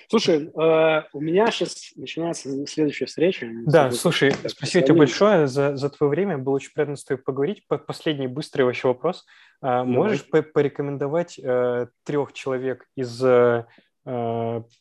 Слушай, 0.08 0.48
э, 0.48 1.02
у 1.12 1.20
меня 1.20 1.50
сейчас 1.50 1.92
начинается 1.96 2.66
следующая 2.66 3.06
встреча. 3.06 3.48
Да, 3.66 3.90
слушай, 3.90 4.32
спасибо 4.46 4.84
тебе 4.84 4.98
большое 4.98 5.46
за, 5.46 5.76
за 5.76 5.90
твое 5.90 6.10
время. 6.10 6.38
Было 6.38 6.54
очень 6.54 6.72
приятно 6.72 6.96
с 6.96 7.04
тобой 7.04 7.22
поговорить. 7.22 7.64
Последний 7.68 8.26
быстрый 8.26 8.62
вообще 8.62 8.88
вопрос. 8.88 9.24
Э, 9.62 9.82
можешь 9.82 10.24
порекомендовать 10.28 11.38
э, 11.38 11.86
трех 12.04 12.32
человек 12.32 12.86
из 12.96 13.22
э, 13.22 13.64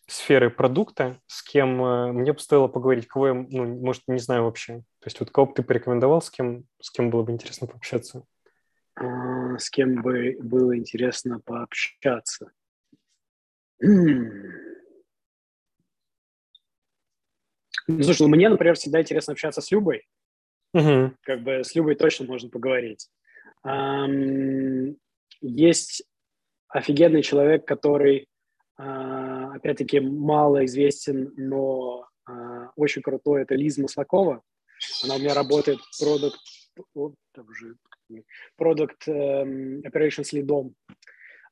сферы 0.07 0.51
продукта, 0.51 1.19
с 1.25 1.41
кем 1.41 1.83
э, 1.83 2.11
мне 2.11 2.31
бы 2.31 2.39
стоило 2.39 2.67
поговорить, 2.67 3.07
кого 3.07 3.27
я, 3.29 3.33
ну, 3.33 3.65
может, 3.79 4.03
не 4.07 4.19
знаю 4.19 4.43
вообще. 4.43 4.83
То 4.99 5.07
есть 5.07 5.19
вот 5.19 5.31
кого 5.31 5.47
бы 5.47 5.53
ты 5.53 5.63
порекомендовал, 5.63 6.21
с 6.21 6.29
кем, 6.29 6.65
с 6.79 6.91
кем 6.91 7.09
было 7.09 7.23
бы 7.23 7.31
интересно 7.31 7.65
пообщаться? 7.65 8.23
А, 8.93 9.57
с 9.57 9.71
кем 9.71 10.03
бы 10.03 10.37
было 10.39 10.77
интересно 10.77 11.39
пообщаться? 11.39 12.51
Ну, 13.79 14.51
слушай, 18.03 18.21
ну 18.21 18.27
мне, 18.27 18.47
например, 18.47 18.75
всегда 18.75 19.01
интересно 19.01 19.33
общаться 19.33 19.61
с 19.61 19.71
Любой. 19.71 20.07
Угу. 20.73 21.13
Как 21.23 21.41
бы 21.41 21.63
с 21.63 21.73
Любой 21.73 21.95
точно 21.95 22.25
можно 22.25 22.49
поговорить. 22.49 23.09
Есть 25.41 26.03
офигенный 26.67 27.23
человек, 27.23 27.65
который 27.65 28.27
опять-таки 28.77 29.99
мало 29.99 30.65
известен, 30.65 31.33
но 31.37 32.07
а, 32.25 32.71
очень 32.75 33.01
крутой, 33.01 33.43
это 33.43 33.55
Лиз 33.55 33.77
Маслакова. 33.77 34.41
Она 35.03 35.15
у 35.15 35.19
меня 35.19 35.33
работает 35.33 35.79
продукт, 35.99 36.39
продукт 38.57 39.07
эм, 39.07 39.79
operations 39.79 40.27
лидом 40.33 40.75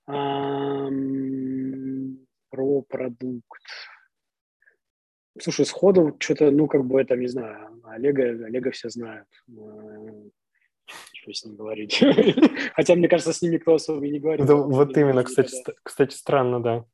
про 0.06 0.92
продукт. 2.82 3.62
Слушай, 5.40 5.66
сходу 5.66 6.16
что-то, 6.20 6.52
ну, 6.52 6.68
как 6.68 6.86
бы 6.86 7.02
это, 7.02 7.16
не 7.16 7.28
знаю, 7.28 7.82
Олега, 7.86 8.46
Олега 8.46 8.72
все 8.72 8.90
знают. 8.90 9.28
что 10.86 11.34
с 11.34 11.46
ним 11.46 11.56
говорить. 11.56 12.00
Хотя, 12.76 12.96
мне 12.96 13.08
кажется, 13.08 13.34
с 13.34 13.42
ним 13.42 13.54
никто 13.54 13.74
особо 13.74 14.08
не 14.08 14.20
говорит. 14.20 14.46
Да, 14.46 14.56
вот 14.56 14.96
именно, 14.98 15.24
кстати, 15.24 15.56
кстати, 15.82 16.14
странно, 16.14 16.62
да. 16.62 16.86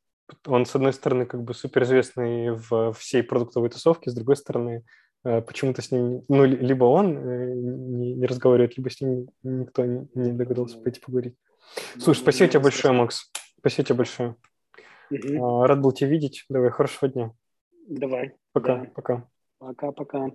Он, 0.46 0.66
с 0.66 0.74
одной 0.74 0.92
стороны, 0.92 1.26
как 1.26 1.42
бы 1.42 1.54
суперизвестный 1.54 2.50
в 2.50 2.92
всей 2.92 3.22
продуктовой 3.22 3.70
тусовке, 3.70 4.10
с 4.10 4.14
другой 4.14 4.36
стороны, 4.36 4.84
э, 5.24 5.40
почему-то 5.42 5.82
с 5.82 5.90
ним, 5.90 6.24
ну, 6.28 6.44
либо 6.44 6.84
он 6.84 7.16
э, 7.16 7.54
не, 7.54 8.14
не 8.14 8.26
разговаривает, 8.26 8.76
либо 8.76 8.90
с 8.90 9.00
ним 9.00 9.28
никто 9.42 9.84
не 9.84 10.32
догадался 10.32 10.78
пойти 10.78 11.00
поговорить. 11.00 11.36
Слушай, 11.98 12.20
спасибо 12.20 12.48
тебе 12.48 12.60
большое, 12.60 12.94
Макс. 12.94 13.30
Спасибо 13.58 13.86
тебе 13.86 13.96
большое. 13.96 14.36
Угу. 15.10 15.64
Рад 15.64 15.80
был 15.80 15.92
тебя 15.92 16.10
видеть. 16.10 16.44
Давай, 16.48 16.70
хорошего 16.70 17.10
дня. 17.10 17.32
Давай. 17.88 18.36
Пока, 18.52 18.76
да. 18.76 18.90
пока. 18.94 19.28
Пока-пока. 19.58 20.30